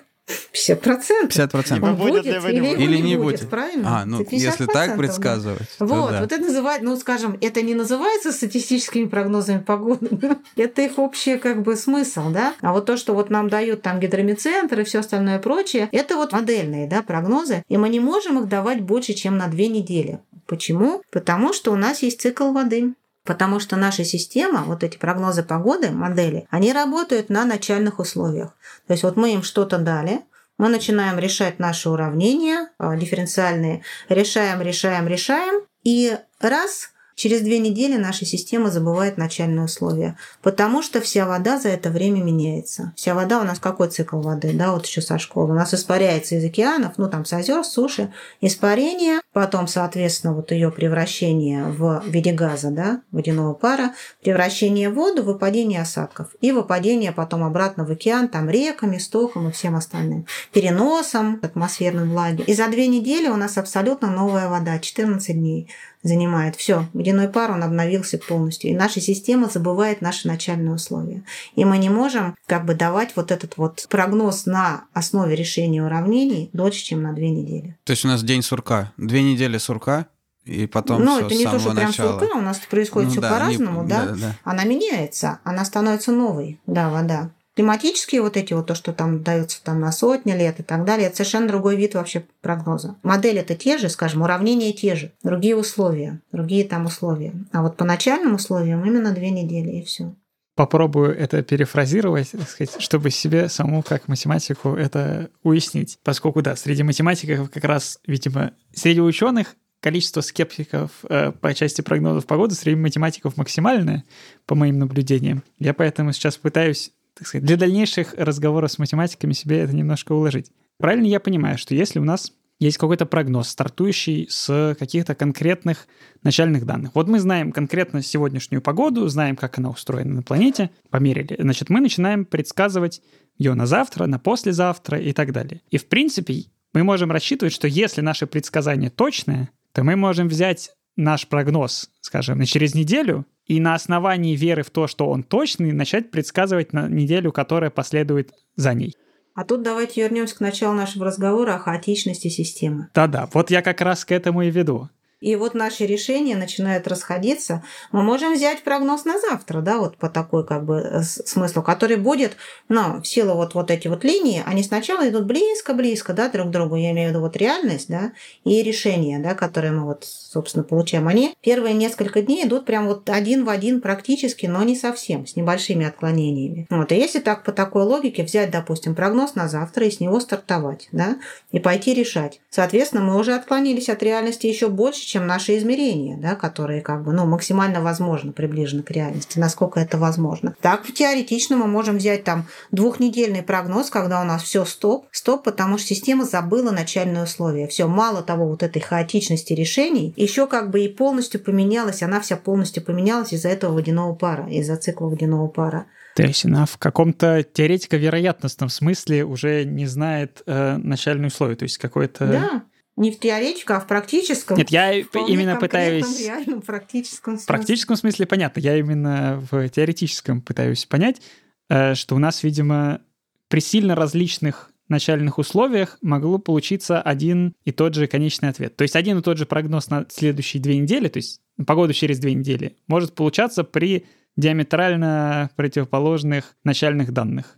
50 0.52 0.82
процентов. 0.82 1.30
50 1.30 1.52
процентов. 1.52 1.98
Будет, 1.98 2.24
будет 2.24 2.26
или, 2.26 2.68
или, 2.68 2.84
или 2.84 2.98
не 2.98 3.16
будет, 3.16 3.40
будет. 3.40 3.50
правильно? 3.50 4.02
А, 4.02 4.06
ну 4.06 4.26
если 4.30 4.66
так 4.66 4.98
предсказывать. 4.98 5.68
Вот, 5.80 6.12
да. 6.12 6.22
вот 6.22 6.32
это 6.32 6.42
называется, 6.42 6.86
ну 6.86 6.98
скажем, 6.98 7.38
это 7.40 7.62
не 7.62 7.76
называется 7.76 8.32
статистическими 8.32 9.06
прогнозами 9.06 9.60
погоды, 9.60 10.10
это 10.58 10.82
их 10.82 11.00
общий 11.00 11.38
как 11.38 11.64
бы 11.64 11.76
смысл, 11.78 12.30
да? 12.30 12.54
А 12.62 12.74
вот 12.74 12.86
то, 12.86 12.98
что 12.98 13.14
вот 13.14 13.30
нам 13.30 13.50
дают 13.50 13.82
там 13.82 14.00
гидромедцентр 14.00 14.82
и 14.82 14.84
все 14.84 15.00
остальное 15.00 15.40
прочее, 15.40 15.88
это 15.92 16.18
вот 16.18 16.34
модельные, 16.34 16.88
да, 16.88 17.02
прогнозы, 17.04 17.64
и 17.70 17.78
мы 17.78 17.88
не 17.88 18.00
можем 18.00 18.40
их 18.40 18.50
давать 18.50 18.82
больше, 18.82 19.14
чем 19.14 19.38
на 19.38 19.48
две 19.48 19.68
недели. 19.70 20.20
Почему? 20.46 21.02
Потому 21.12 21.54
что 21.54 21.72
у 21.72 21.76
нас 21.76 22.02
есть 22.02 22.22
цикл 22.22 22.52
воды. 22.52 22.94
Потому 23.28 23.60
что 23.60 23.76
наша 23.76 24.04
система, 24.04 24.64
вот 24.64 24.84
эти 24.84 24.98
прогнозы 24.98 25.44
погоды, 25.44 25.92
модели, 25.92 26.48
они 26.50 26.74
работают 26.74 27.30
на 27.30 27.46
начальных 27.46 28.00
условиях. 28.00 28.56
То 28.88 28.94
есть 28.94 29.04
вот 29.04 29.18
мы 29.18 29.34
им 29.34 29.44
что-то 29.44 29.78
дали, 29.78 30.22
мы 30.58 30.70
начинаем 30.70 31.20
решать 31.20 31.60
наши 31.60 31.90
уравнения 31.90 32.70
э, 32.80 32.98
дифференциальные, 32.98 33.84
решаем, 34.10 34.62
решаем, 34.62 35.08
решаем, 35.08 35.62
и 35.84 36.18
Раз 36.40 36.92
Через 37.18 37.42
две 37.42 37.58
недели 37.58 37.98
наша 37.98 38.28
система 38.28 38.70
забывает 38.70 39.18
начальные 39.18 39.66
условия, 39.66 40.16
потому 40.44 40.84
что 40.84 41.02
вся 41.02 41.26
вода 41.26 41.58
за 41.58 41.70
это 41.70 41.90
время 41.90 42.22
меняется. 42.22 42.94
Вся 42.96 43.16
вода 43.16 43.42
у 43.42 43.44
нас 43.44 43.58
какой 43.58 43.90
цикл 43.90 44.22
воды, 44.22 44.54
да, 44.54 44.72
вот 44.72 44.86
еще 44.86 45.02
со 45.02 45.18
школы. 45.18 45.50
У 45.50 45.56
нас 45.56 45.74
испаряется 45.74 46.36
из 46.36 46.46
океанов, 46.46 47.00
ну 47.00 47.10
там 47.10 47.26
с 47.26 47.34
озер, 47.34 47.64
с 47.64 47.72
суши, 47.72 48.14
испарение, 48.40 49.20
потом, 49.34 49.68
соответственно, 49.68 50.36
вот 50.36 50.52
ее 50.52 50.70
превращение 50.70 51.64
в 51.64 52.04
виде 52.06 52.32
газа, 52.32 52.70
да, 52.70 53.02
водяного 53.10 53.56
пара, 53.56 53.96
превращение 54.22 54.92
в 54.92 54.94
воду, 54.94 55.24
выпадение 55.24 55.82
осадков 55.82 56.28
и 56.40 56.52
выпадение 56.52 57.14
потом 57.14 57.44
обратно 57.44 57.84
в 57.84 57.90
океан, 57.90 58.28
там 58.28 58.48
реками, 58.48 59.00
стоком 59.00 59.50
и 59.50 59.52
всем 59.52 59.76
остальным. 59.76 60.28
Переносом 60.54 61.40
атмосферной 61.42 62.06
влаги. 62.06 62.44
И 62.44 62.54
за 62.54 62.68
две 62.68 62.86
недели 62.86 63.28
у 63.28 63.38
нас 63.38 63.58
абсолютно 63.58 64.12
новая 64.12 64.50
вода, 64.50 64.78
14 64.78 65.36
дней 65.36 65.68
занимает. 66.04 66.56
Все, 66.56 66.86
водяной 66.94 67.28
пар, 67.28 67.52
он 67.52 67.64
обновился 67.64 68.18
полностью. 68.18 68.70
И 68.72 68.76
наша 68.76 69.02
система 69.02 69.50
забывает 69.50 70.02
наши 70.02 70.28
начальные 70.28 70.74
условия. 70.74 71.24
И 71.56 71.66
мы 71.66 71.78
не 71.78 71.90
можем 71.90 72.36
как 72.46 72.66
бы 72.66 72.76
давать 72.76 73.16
вот 73.16 73.32
этот 73.32 73.58
вот 73.58 73.86
прогноз 73.90 74.46
на 74.46 74.86
основе 74.94 75.36
решения 75.36 75.84
уравнений 75.84 76.50
дольше, 76.54 76.84
чем 76.84 77.02
на 77.02 77.14
две 77.14 77.30
недели. 77.30 77.76
То 77.84 77.92
есть 77.92 78.06
у 78.06 78.08
нас 78.08 78.24
день 78.24 78.42
сурка. 78.42 78.94
Две 78.98 79.22
недели 79.24 79.58
сурка, 79.58 80.08
и 80.46 80.66
потом 80.66 81.04
Ну, 81.04 81.20
это 81.20 81.36
не 81.36 81.44
то, 81.44 81.60
что 81.60 81.72
прям 81.74 81.88
начала. 81.88 82.20
сурка, 82.20 82.38
у 82.38 82.42
нас 82.42 82.58
происходит 82.60 83.08
Ну 83.10 83.12
все 83.14 83.22
да, 83.22 83.30
по-разному, 83.32 83.84
не- 83.84 83.90
да? 83.90 84.06
да, 84.06 84.16
да. 84.16 84.36
Она 84.46 84.64
меняется, 84.64 85.40
она 85.44 85.66
становится 85.66 86.12
новой, 86.14 86.60
да, 86.66 86.90
вода. 86.90 87.32
Климатические 87.58 88.22
вот 88.22 88.38
эти 88.38 88.54
вот, 88.54 88.68
то, 88.68 88.76
что 88.76 88.94
там 88.94 89.24
дается 89.24 89.64
там 89.64 89.80
на 89.80 89.92
сотни 89.92 90.32
лет 90.32 90.60
и 90.60 90.64
так 90.64 90.86
далее, 90.86 91.08
это 91.08 91.16
совершенно 91.16 91.48
другой 91.48 91.76
вид 91.76 91.96
вообще 91.96 92.24
прогноза. 92.42 92.98
Модели 93.02 93.40
это 93.40 93.56
те 93.56 93.80
же, 93.80 93.90
скажем, 93.90 94.22
уравнения 94.22 94.72
те 94.74 94.94
же, 94.94 95.12
другие 95.24 95.56
условия, 95.56 96.22
другие 96.32 96.66
там 96.66 96.86
условия. 96.86 97.34
А 97.52 97.64
вот 97.64 97.76
по 97.76 97.84
начальным 97.84 98.36
условиям 98.36 98.86
именно 98.86 99.12
две 99.12 99.32
недели 99.32 99.72
и 99.72 99.84
все. 99.84 100.14
Попробую 100.54 101.18
это 101.18 101.42
перефразировать, 101.42 102.30
так 102.30 102.48
сказать, 102.48 102.80
чтобы 102.80 103.10
себе 103.10 103.50
саму 103.50 103.82
как 103.82 104.08
математику 104.08 104.76
это 104.76 105.32
уяснить. 105.42 105.98
Поскольку, 106.04 106.44
да, 106.44 106.56
среди 106.56 106.84
математиков 106.84 107.50
как 107.50 107.64
раз, 107.64 107.98
видимо, 108.06 108.52
среди 108.72 109.02
ученых 109.02 109.56
количество 109.80 110.22
скептиков 110.22 110.92
э, 111.10 111.32
по 111.32 111.54
части 111.54 111.82
прогнозов 111.82 112.26
погоды 112.26 112.56
среди 112.56 112.76
математиков 112.76 113.38
максимальное, 113.38 114.04
по 114.46 114.56
моим 114.56 114.80
наблюдениям. 114.80 115.44
Я 115.60 115.74
поэтому 115.74 116.14
сейчас 116.14 116.38
пытаюсь, 116.38 116.92
так 117.18 117.28
сказать, 117.28 117.46
для 117.46 117.58
дальнейших 117.58 118.14
разговоров 118.18 118.72
с 118.72 118.78
математиками 118.78 119.34
себе 119.34 119.60
это 119.60 119.76
немножко 119.76 120.12
уложить. 120.12 120.52
Правильно 120.78 121.08
я 121.08 121.20
понимаю, 121.20 121.58
что 121.58 121.74
если 121.74 122.00
у 122.00 122.04
нас 122.04 122.32
есть 122.60 122.78
какой-то 122.78 123.06
прогноз, 123.06 123.50
стартующий 123.50 124.28
с 124.30 124.76
каких-то 124.80 125.14
конкретных 125.16 125.88
начальных 126.24 126.66
данных. 126.66 126.92
Вот 126.96 127.08
мы 127.08 127.20
знаем 127.20 127.52
конкретно 127.52 128.02
сегодняшнюю 128.02 128.62
погоду, 128.62 129.08
знаем, 129.08 129.36
как 129.36 129.60
она 129.60 129.70
устроена 129.70 130.16
на 130.16 130.24
планете, 130.24 130.72
померили. 130.90 131.36
Значит, 131.40 131.70
мы 131.70 131.82
начинаем 131.82 132.26
предсказывать 132.26 133.02
ее 133.38 133.54
на 133.54 133.68
завтра, 133.68 134.08
на 134.08 134.18
послезавтра 134.18 135.00
и 135.00 135.14
так 135.14 135.34
далее. 135.34 135.62
И, 135.70 135.78
в 135.78 135.88
принципе, 135.88 136.46
мы 136.74 136.84
можем 136.84 137.12
рассчитывать, 137.12 137.54
что 137.54 137.68
если 137.68 138.02
наше 138.02 138.26
предсказание 138.26 138.90
точное, 138.90 139.52
то 139.72 139.84
мы 139.84 139.96
можем 139.96 140.28
взять 140.28 140.72
наш 140.96 141.28
прогноз, 141.28 141.92
скажем, 142.02 142.40
на 142.40 142.48
через 142.48 142.74
неделю 142.74 143.26
и 143.48 143.60
на 143.60 143.74
основании 143.74 144.36
веры 144.36 144.64
в 144.64 144.70
то, 144.70 144.88
что 144.88 145.10
он 145.10 145.24
точный, 145.24 145.72
начать 145.72 146.12
предсказывать 146.12 146.74
на 146.74 146.88
неделю, 146.88 147.32
которая 147.32 147.70
последует 147.70 148.32
за 148.56 148.74
ней. 148.74 148.94
А 149.34 149.44
тут 149.44 149.62
давайте 149.62 150.02
вернемся 150.02 150.36
к 150.36 150.40
началу 150.40 150.74
нашего 150.74 151.06
разговора 151.06 151.56
о 151.56 151.60
хаотичности 151.60 152.28
системы. 152.28 152.90
Да-да, 152.94 153.30
вот 153.34 153.52
я 153.52 153.62
как 153.62 153.82
раз 153.82 154.04
к 154.04 154.12
этому 154.12 154.42
и 154.42 154.50
веду. 154.50 154.90
И 155.20 155.36
вот 155.36 155.56
наши 155.56 155.86
решения 155.86 156.36
начинают 156.36 156.88
расходиться. 156.88 157.64
Мы 157.92 158.04
можем 158.04 158.34
взять 158.34 158.64
прогноз 158.64 159.04
на 159.04 159.20
завтра, 159.20 159.62
да, 159.62 159.80
вот 159.80 159.98
по 159.98 160.10
такой 160.10 160.46
как 160.46 160.64
бы 160.64 160.78
э, 160.78 161.02
смыслу, 161.02 161.64
который 161.64 161.96
будет, 161.96 162.38
ну, 162.70 163.02
в 163.02 163.08
силу 163.08 163.34
вот, 163.34 163.56
вот 163.56 163.72
эти 163.72 163.88
вот 163.88 164.04
линии, 164.04 164.44
они 164.46 164.62
сначала 164.62 165.10
идут 165.10 165.26
близко-близко, 165.26 166.14
да, 166.14 166.30
друг 166.30 166.50
к 166.50 166.52
другу, 166.52 166.76
я 166.76 166.92
имею 166.92 167.10
в 167.10 167.12
виду 167.14 167.22
вот 167.22 167.36
реальность, 167.36 167.90
да, 167.90 168.12
и 168.44 168.62
решения, 168.62 169.18
да, 169.18 169.34
которые 169.34 169.72
мы 169.72 169.86
вот, 169.86 170.04
собственно, 170.06 170.64
получаем. 170.64 171.08
Они 171.08 171.36
первые 171.42 171.74
несколько 171.74 172.22
дней 172.22 172.46
идут 172.46 172.66
прям 172.66 172.86
вот 172.86 173.10
один 173.10 173.44
в 173.44 173.50
один 173.50 173.82
практически, 173.82 174.46
но 174.46 174.62
не 174.64 174.76
совсем, 174.76 175.26
с 175.26 175.36
небольшими 175.36 175.88
отклонениями. 175.88 176.68
Вот, 176.70 176.92
и 176.92 176.96
если 176.96 177.20
так 177.20 177.44
по 177.44 177.52
такой 177.52 177.86
логике 177.86 178.24
взять, 178.24 178.52
допустим, 178.52 178.94
прогноз 178.94 179.34
на 179.34 179.48
завтра 179.48 179.88
и 179.88 179.92
с 179.92 180.00
него 180.00 180.20
стартовать, 180.20 180.90
да, 180.92 181.18
и 181.52 181.60
пойти 181.60 181.96
решать. 181.96 182.40
Соответственно, 182.52 183.02
мы 183.02 183.18
уже 183.18 183.34
отклонились 183.34 183.90
от 183.90 184.04
реальности 184.04 184.46
еще 184.46 184.68
больше, 184.68 185.07
чем 185.08 185.26
наши 185.26 185.58
измерения, 185.58 186.18
да, 186.18 186.36
которые 186.36 186.82
как 186.82 187.04
бы, 187.04 187.14
ну, 187.14 187.26
максимально 187.26 187.82
возможно 187.82 188.34
приближены 188.34 188.84
к 188.84 188.92
реальности, 188.92 189.40
насколько 189.40 189.80
это 189.80 189.98
возможно. 189.98 190.54
Так, 190.62 190.86
теоретично 190.92 191.56
мы 191.56 191.66
можем 191.68 191.98
взять 191.98 192.26
там 192.26 192.46
двухнедельный 192.72 193.42
прогноз, 193.42 193.90
когда 193.90 194.22
у 194.22 194.26
нас 194.26 194.44
все 194.44 194.66
стоп, 194.66 195.08
стоп, 195.12 195.44
потому 195.46 195.78
что 195.78 195.88
система 195.88 196.26
забыла 196.26 196.72
начальные 196.72 197.24
условия. 197.24 197.68
Все, 197.68 197.88
мало 197.88 198.22
того, 198.22 198.50
вот 198.50 198.64
этой 198.64 198.82
хаотичности 198.82 199.54
решений, 199.54 200.14
еще 200.18 200.46
как 200.46 200.72
бы 200.72 200.82
и 200.82 200.90
полностью 200.90 201.40
поменялась, 201.40 202.04
она 202.04 202.20
вся 202.20 202.36
полностью 202.36 202.84
поменялась 202.84 203.32
из-за 203.32 203.48
этого 203.48 203.76
водяного 203.76 204.14
пара, 204.14 204.50
из-за 204.50 204.76
цикла 204.76 205.08
водяного 205.08 205.48
пара. 205.48 205.86
То 206.18 206.24
есть 206.24 206.44
она 206.44 206.66
в 206.66 206.78
каком-то 206.78 207.44
теоретико-вероятностном 207.44 208.68
смысле 208.68 209.24
уже 209.24 209.64
не 209.64 209.86
знает 209.86 210.42
э, 210.48 210.76
начальные 210.78 211.28
условия, 211.28 211.56
то 211.56 211.64
есть 211.64 211.78
какой-то... 211.78 212.28
Да, 212.28 212.64
не 212.98 213.12
в 213.12 213.20
теоретическом, 213.20 213.78
а 213.78 213.80
в 213.80 213.88
практическом. 213.88 214.58
Нет, 214.58 214.72
я 214.72 214.92
именно 214.92 215.56
пытаюсь... 215.56 216.20
реальном 216.20 216.62
практическом 216.62 217.36
В 217.36 217.38
смысле. 217.38 217.48
практическом 217.48 217.96
смысле 217.96 218.26
понятно, 218.26 218.60
я 218.60 218.78
именно 218.78 219.42
в 219.52 219.70
теоретическом 219.70 220.42
пытаюсь 220.42 220.86
понять, 220.86 221.22
э, 221.70 221.94
что 221.94 222.16
у 222.16 222.20
нас, 222.20 222.44
видимо, 222.44 223.02
при 223.48 223.60
сильно 223.60 223.96
различных 223.96 224.72
начальных 224.90 225.38
условиях 225.38 225.98
могло 226.02 226.40
получиться 226.40 227.02
один 227.02 227.54
и 227.66 227.72
тот 227.72 227.94
же 227.94 228.08
конечный 228.08 228.50
ответ. 228.50 228.76
То 228.76 228.82
есть 228.82 228.96
один 228.96 229.20
и 229.20 229.22
тот 229.22 229.38
же 229.38 229.46
прогноз 229.46 229.90
на 229.90 230.06
следующие 230.10 230.62
две 230.62 230.78
недели, 230.78 231.08
то 231.08 231.18
есть 231.18 231.42
погоду 231.66 231.94
через 231.94 232.20
две 232.20 232.34
недели, 232.34 232.78
может 232.88 233.14
получаться 233.14 233.64
при 233.64 234.06
диаметрально 234.38 235.50
противоположных 235.56 236.56
начальных 236.64 237.12
данных. 237.12 237.57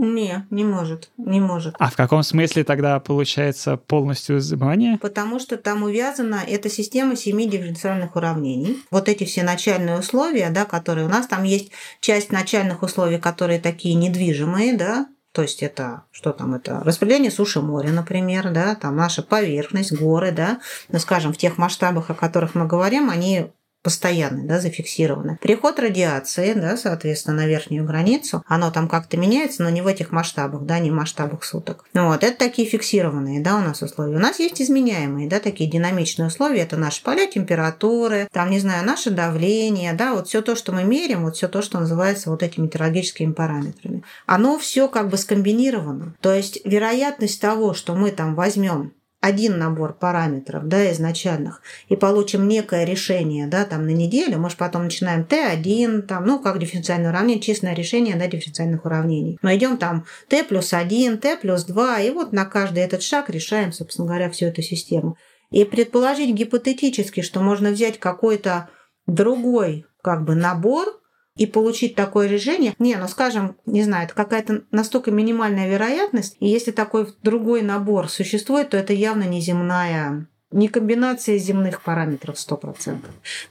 Не, 0.00 0.46
не 0.48 0.64
может, 0.64 1.10
не 1.18 1.40
может. 1.40 1.74
А 1.78 1.90
в 1.90 1.94
каком 1.94 2.22
смысле 2.22 2.64
тогда 2.64 2.98
получается 3.00 3.76
полностью 3.76 4.40
забывание? 4.40 4.96
Потому 4.96 5.38
что 5.38 5.58
там 5.58 5.82
увязана 5.82 6.40
эта 6.46 6.70
система 6.70 7.16
семи 7.16 7.46
дифференциальных 7.46 8.16
уравнений. 8.16 8.78
Вот 8.90 9.10
эти 9.10 9.24
все 9.24 9.42
начальные 9.42 9.98
условия, 9.98 10.48
да, 10.48 10.64
которые 10.64 11.06
у 11.06 11.10
нас 11.10 11.26
там 11.26 11.42
есть 11.42 11.72
часть 12.00 12.32
начальных 12.32 12.82
условий, 12.82 13.18
которые 13.18 13.60
такие 13.60 13.94
недвижимые, 13.94 14.74
да, 14.74 15.06
то 15.32 15.42
есть 15.42 15.62
это 15.62 16.04
что 16.12 16.32
там 16.32 16.54
это 16.54 16.80
распределение 16.80 17.30
суши 17.30 17.60
моря, 17.60 17.90
например, 17.90 18.50
да, 18.52 18.76
там 18.76 18.96
наша 18.96 19.22
поверхность, 19.22 19.92
горы, 19.92 20.32
да, 20.32 20.60
ну, 20.88 20.98
скажем, 20.98 21.34
в 21.34 21.36
тех 21.36 21.58
масштабах, 21.58 22.08
о 22.08 22.14
которых 22.14 22.54
мы 22.54 22.66
говорим, 22.66 23.10
они 23.10 23.52
постоянны, 23.82 24.46
да, 24.46 24.60
зафиксированы. 24.60 25.38
Переход 25.40 25.78
радиации, 25.78 26.52
да, 26.54 26.76
соответственно, 26.76 27.36
на 27.36 27.46
верхнюю 27.46 27.84
границу, 27.84 28.42
оно 28.46 28.70
там 28.70 28.88
как-то 28.88 29.16
меняется, 29.16 29.62
но 29.62 29.70
не 29.70 29.82
в 29.82 29.86
этих 29.86 30.12
масштабах, 30.12 30.62
да, 30.62 30.78
не 30.78 30.90
в 30.90 30.94
масштабах 30.94 31.44
суток. 31.44 31.84
Вот, 31.94 32.22
это 32.22 32.38
такие 32.38 32.68
фиксированные, 32.68 33.40
да, 33.40 33.56
у 33.56 33.60
нас 33.60 33.82
условия. 33.82 34.16
У 34.16 34.20
нас 34.20 34.38
есть 34.38 34.60
изменяемые, 34.60 35.28
да, 35.28 35.40
такие 35.40 35.70
динамичные 35.70 36.28
условия, 36.28 36.60
это 36.60 36.76
наши 36.76 37.02
поля 37.02 37.26
температуры, 37.26 38.28
там, 38.32 38.50
не 38.50 38.58
знаю, 38.58 38.84
наше 38.84 39.10
давление, 39.10 39.94
да, 39.94 40.14
вот 40.14 40.28
все 40.28 40.42
то, 40.42 40.56
что 40.56 40.72
мы 40.72 40.84
меряем, 40.84 41.24
вот 41.24 41.36
все 41.36 41.48
то, 41.48 41.62
что 41.62 41.80
называется 41.80 42.30
вот 42.30 42.42
этими 42.42 42.64
метеорологическими 42.64 43.32
параметрами. 43.32 44.04
Оно 44.26 44.58
все 44.58 44.88
как 44.88 45.08
бы 45.08 45.16
скомбинировано. 45.16 46.14
То 46.20 46.32
есть 46.32 46.60
вероятность 46.64 47.40
того, 47.40 47.74
что 47.74 47.94
мы 47.94 48.10
там 48.10 48.34
возьмем 48.34 48.92
один 49.20 49.58
набор 49.58 49.92
параметров, 49.92 50.66
да, 50.66 50.90
изначальных, 50.92 51.62
и 51.88 51.96
получим 51.96 52.48
некое 52.48 52.84
решение, 52.84 53.46
да, 53.46 53.64
там 53.64 53.86
на 53.86 53.90
неделю, 53.90 54.38
мы 54.38 54.48
же 54.48 54.56
потом 54.56 54.84
начинаем 54.84 55.22
Т1, 55.22 56.02
там, 56.02 56.26
ну, 56.26 56.38
как 56.38 56.58
дифференциальное 56.58 57.10
уравнение, 57.10 57.42
честное 57.42 57.74
решение, 57.74 58.16
да, 58.16 58.26
дифференциальных 58.26 58.84
уравнений. 58.84 59.38
Мы 59.42 59.56
идем 59.56 59.76
там 59.76 60.06
Т 60.28 60.42
плюс 60.44 60.72
1, 60.72 61.18
Т 61.18 61.36
плюс 61.36 61.64
2, 61.64 62.00
и 62.00 62.10
вот 62.10 62.32
на 62.32 62.46
каждый 62.46 62.82
этот 62.82 63.02
шаг 63.02 63.28
решаем, 63.28 63.72
собственно 63.72 64.08
говоря, 64.08 64.30
всю 64.30 64.46
эту 64.46 64.62
систему. 64.62 65.16
И 65.50 65.64
предположить 65.64 66.34
гипотетически, 66.34 67.22
что 67.22 67.40
можно 67.40 67.70
взять 67.70 67.98
какой-то 67.98 68.68
другой 69.06 69.84
как 70.02 70.24
бы 70.24 70.34
набор 70.34 70.99
и 71.40 71.46
получить 71.46 71.94
такое 71.94 72.28
решение. 72.28 72.74
Не, 72.78 72.96
ну 72.96 73.08
скажем, 73.08 73.56
не 73.64 73.82
знаю, 73.82 74.04
это 74.04 74.14
какая-то 74.14 74.64
настолько 74.70 75.10
минимальная 75.10 75.70
вероятность, 75.70 76.36
и 76.38 76.46
если 76.46 76.70
такой 76.70 77.08
другой 77.22 77.62
набор 77.62 78.10
существует, 78.10 78.68
то 78.68 78.76
это 78.76 78.92
явно 78.92 79.22
не 79.22 79.40
земная 79.40 80.28
не 80.52 80.66
комбинация 80.66 81.38
земных 81.38 81.80
параметров 81.82 82.34
100%. 82.34 82.74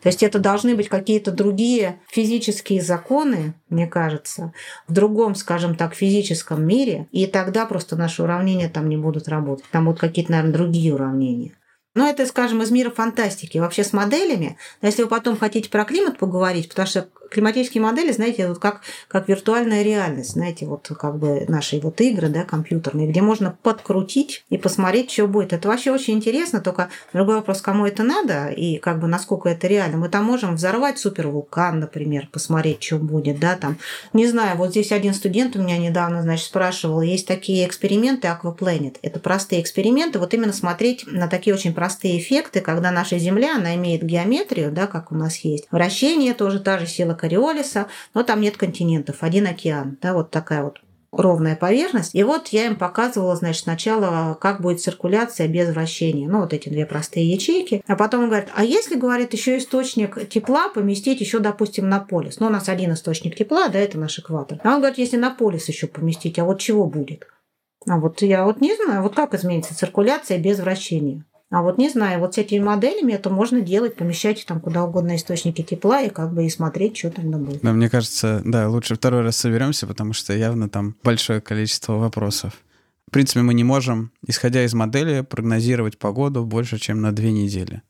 То 0.01 0.09
есть 0.09 0.21
это 0.21 0.37
должны 0.37 0.75
быть 0.75 0.89
какие-то 0.89 1.31
другие 1.31 2.01
физические 2.09 2.81
законы, 2.81 3.53
мне 3.69 3.87
кажется, 3.87 4.51
в 4.87 4.91
другом, 4.91 5.33
скажем 5.33 5.75
так, 5.75 5.95
физическом 5.95 6.67
мире, 6.67 7.07
и 7.11 7.25
тогда 7.25 7.65
просто 7.65 7.95
наши 7.95 8.21
уравнения 8.21 8.67
там 8.67 8.89
не 8.89 8.97
будут 8.97 9.29
работать. 9.29 9.65
Там 9.71 9.85
будут 9.85 10.01
какие-то, 10.01 10.33
наверное, 10.33 10.53
другие 10.53 10.93
уравнения. 10.93 11.53
Но 11.95 12.07
это, 12.07 12.25
скажем, 12.25 12.61
из 12.61 12.69
мира 12.69 12.91
фантастики. 12.91 13.57
Вообще 13.57 13.83
с 13.83 13.93
моделями, 13.93 14.57
если 14.81 15.03
вы 15.03 15.09
потом 15.09 15.37
хотите 15.37 15.69
про 15.69 15.85
климат 15.85 16.17
поговорить, 16.17 16.69
потому 16.69 16.87
что 16.87 17.09
климатические 17.29 17.83
модели, 17.83 18.11
знаете, 18.11 18.47
вот 18.47 18.59
как, 18.59 18.81
как 19.07 19.27
виртуальная 19.27 19.83
реальность, 19.83 20.31
знаете, 20.31 20.65
вот 20.65 20.89
как 20.99 21.17
бы 21.17 21.45
наши 21.47 21.79
вот 21.79 21.99
игры, 22.01 22.29
да, 22.29 22.43
компьютерные, 22.43 23.07
где 23.07 23.21
можно 23.21 23.57
подкрутить 23.63 24.43
и 24.49 24.57
посмотреть, 24.57 25.11
что 25.11 25.27
будет. 25.27 25.53
Это 25.53 25.67
вообще 25.67 25.91
очень 25.91 26.15
интересно, 26.15 26.61
только 26.61 26.89
другой 27.13 27.35
вопрос, 27.35 27.61
кому 27.61 27.85
это 27.85 28.03
надо 28.03 28.47
и 28.47 28.77
как 28.77 28.99
бы 28.99 29.07
насколько 29.07 29.49
это 29.49 29.67
реально. 29.67 29.97
Мы 29.97 30.09
там 30.09 30.25
можем 30.25 30.55
взорвать 30.55 30.99
супервулкан, 30.99 31.79
например, 31.79 32.29
посмотреть, 32.31 32.83
что 32.83 32.97
будет, 32.97 33.39
да, 33.39 33.55
там. 33.55 33.77
Не 34.13 34.27
знаю, 34.27 34.57
вот 34.57 34.71
здесь 34.71 34.91
один 34.91 35.13
студент 35.13 35.55
у 35.55 35.61
меня 35.61 35.77
недавно, 35.77 36.21
значит, 36.21 36.45
спрашивал, 36.45 37.01
есть 37.01 37.27
такие 37.27 37.65
эксперименты 37.65 38.27
Aquaplanet. 38.27 38.97
Это 39.01 39.19
простые 39.19 39.61
эксперименты, 39.61 40.19
вот 40.19 40.33
именно 40.33 40.53
смотреть 40.53 41.05
на 41.07 41.27
такие 41.27 41.53
очень 41.53 41.73
простые 41.73 42.19
эффекты, 42.19 42.61
когда 42.61 42.91
наша 42.91 43.17
Земля, 43.17 43.55
она 43.55 43.75
имеет 43.75 44.03
геометрию, 44.03 44.71
да, 44.71 44.87
как 44.87 45.11
у 45.11 45.15
нас 45.15 45.37
есть. 45.37 45.67
Вращение 45.71 46.33
тоже 46.33 46.59
та 46.59 46.79
же 46.79 46.87
сила 46.87 47.13
Кориолиса, 47.19 47.87
но 48.13 48.23
там 48.23 48.41
нет 48.41 48.57
континентов, 48.57 49.17
один 49.21 49.45
океан, 49.47 49.97
да, 50.01 50.13
вот 50.13 50.31
такая 50.31 50.63
вот 50.63 50.79
ровная 51.11 51.55
поверхность. 51.55 52.13
И 52.13 52.23
вот 52.23 52.49
я 52.49 52.67
им 52.67 52.75
показывала, 52.75 53.35
значит, 53.35 53.63
сначала, 53.63 54.37
как 54.39 54.61
будет 54.61 54.81
циркуляция 54.81 55.47
без 55.47 55.69
вращения. 55.69 56.27
Ну, 56.27 56.41
вот 56.41 56.53
эти 56.53 56.69
две 56.69 56.85
простые 56.85 57.29
ячейки. 57.29 57.83
А 57.87 57.95
потом 57.95 58.23
он 58.23 58.29
говорит, 58.29 58.49
а 58.55 58.63
если, 58.63 58.95
говорит, 58.95 59.33
еще 59.33 59.57
источник 59.57 60.29
тепла 60.29 60.69
поместить 60.69 61.19
еще, 61.19 61.39
допустим, 61.39 61.89
на 61.89 61.99
полюс? 61.99 62.39
Ну, 62.39 62.47
у 62.47 62.51
нас 62.51 62.69
один 62.69 62.93
источник 62.93 63.35
тепла, 63.35 63.69
да, 63.69 63.79
это 63.79 63.97
наш 63.97 64.19
экватор. 64.19 64.59
А 64.63 64.75
он 64.75 64.79
говорит, 64.79 64.97
если 64.97 65.17
на 65.17 65.31
полюс 65.31 65.67
еще 65.67 65.87
поместить, 65.87 66.37
а 66.39 66.45
вот 66.45 66.59
чего 66.59 66.85
будет? 66.85 67.25
А 67.87 67.97
вот 67.97 68.21
я 68.21 68.45
вот 68.45 68.61
не 68.61 68.75
знаю, 68.75 69.01
вот 69.01 69.15
как 69.15 69.33
изменится 69.33 69.75
циркуляция 69.75 70.37
без 70.37 70.59
вращения. 70.59 71.25
А 71.49 71.63
вот 71.63 71.79
не 71.79 71.89
знаю, 71.89 72.19
вот 72.19 72.35
с 72.35 72.37
этими 72.37 72.63
моделями 72.63 73.13
это 73.13 73.31
можно 73.31 73.61
делать, 73.61 73.95
помещать 73.95 74.45
там 74.45 74.59
куда 74.59 74.83
угодно 74.83 75.15
источники 75.15 75.63
тепла 75.63 76.01
и 76.01 76.09
как 76.09 76.31
бы 76.31 76.45
и 76.45 76.49
смотреть, 76.49 76.97
что 76.97 77.09
тогда 77.09 77.39
будет. 77.39 77.61
Да, 77.61 77.71
мне 77.71 77.89
кажется, 77.89 78.41
да, 78.45 78.69
лучше 78.69 78.95
второй 78.95 79.23
раз 79.23 79.37
соберемся, 79.37 79.87
потому 79.87 80.13
что 80.13 80.33
явно 80.33 80.69
там 80.69 80.95
большое 81.03 81.41
количество 81.41 81.93
вопросов. 81.93 82.53
В 83.07 83.11
принципе, 83.11 83.41
мы 83.41 83.55
не 83.55 83.63
можем, 83.63 84.11
исходя 84.27 84.63
из 84.63 84.75
модели, 84.75 85.21
прогнозировать 85.21 85.97
погоду 85.97 86.45
больше, 86.45 86.77
чем 86.77 87.01
на 87.01 87.11
две 87.11 87.31
недели. 87.31 87.81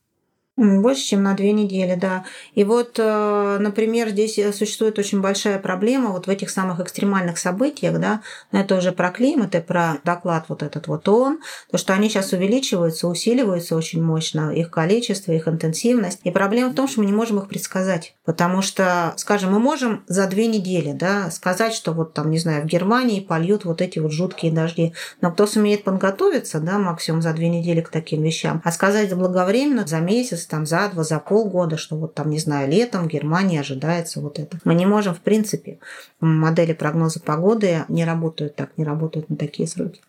Больше, 0.59 1.03
чем 1.03 1.23
на 1.23 1.35
две 1.35 1.53
недели, 1.53 1.95
да. 1.95 2.25
И 2.53 2.65
вот, 2.65 2.99
э, 2.99 3.57
например, 3.61 4.09
здесь 4.09 4.37
существует 4.53 4.99
очень 4.99 5.21
большая 5.21 5.57
проблема 5.57 6.09
вот 6.09 6.27
в 6.27 6.29
этих 6.29 6.49
самых 6.49 6.81
экстремальных 6.81 7.37
событиях, 7.37 7.97
да, 7.97 8.21
это 8.51 8.75
уже 8.75 8.91
про 8.91 9.09
климат 9.09 9.55
и 9.55 9.61
про 9.61 9.99
доклад 10.03 10.45
вот 10.49 10.61
этот 10.61 10.87
вот 10.87 11.07
ООН, 11.07 11.39
то, 11.71 11.77
что 11.77 11.93
они 11.93 12.09
сейчас 12.09 12.33
увеличиваются, 12.33 13.07
усиливаются 13.07 13.77
очень 13.77 14.03
мощно, 14.03 14.53
их 14.53 14.69
количество, 14.69 15.31
их 15.31 15.47
интенсивность. 15.47 16.19
И 16.25 16.31
проблема 16.31 16.71
в 16.71 16.75
том, 16.75 16.89
что 16.89 16.99
мы 16.99 17.05
не 17.05 17.13
можем 17.13 17.39
их 17.39 17.47
предсказать, 17.47 18.15
потому 18.25 18.61
что, 18.61 19.13
скажем, 19.15 19.53
мы 19.53 19.59
можем 19.59 20.03
за 20.07 20.27
две 20.27 20.47
недели, 20.47 20.91
да, 20.91 21.31
сказать, 21.31 21.73
что 21.73 21.93
вот 21.93 22.13
там, 22.13 22.31
не 22.31 22.37
знаю, 22.37 22.63
в 22.63 22.65
Германии 22.65 23.21
польют 23.21 23.63
вот 23.63 23.81
эти 23.81 23.99
вот 23.99 24.11
жуткие 24.11 24.51
дожди, 24.51 24.93
но 25.21 25.31
кто 25.31 25.47
сумеет 25.47 25.85
подготовиться, 25.85 26.59
да, 26.59 26.79
максимум 26.79 27.21
за 27.21 27.31
две 27.31 27.47
недели 27.47 27.79
к 27.79 27.87
таким 27.87 28.23
вещам, 28.23 28.61
а 28.65 28.73
сказать 28.73 29.09
заблаговременно 29.09 29.87
за 29.87 29.99
месяц, 29.99 30.48
там 30.49 30.65
за 30.65 30.89
два, 30.89 31.03
за 31.03 31.19
полгода, 31.19 31.77
что 31.77 31.95
вот 31.95 32.15
там, 32.15 32.29
не 32.29 32.39
знаю, 32.39 32.69
летом 32.69 33.05
в 33.05 33.07
Германии 33.07 33.59
ожидается 33.59 34.19
вот 34.19 34.39
это. 34.39 34.57
Мы 34.65 34.75
не 34.75 34.85
можем, 34.85 35.15
в 35.15 35.21
принципе, 35.21 35.79
модели 36.19 36.73
прогноза 36.73 37.19
погоды 37.19 37.85
не 37.87 38.03
работают 38.03 38.55
так, 38.55 38.77
не 38.77 38.83
работают 38.83 39.29
на 39.29 39.37
такие 39.37 39.67
сроки. 39.67 40.01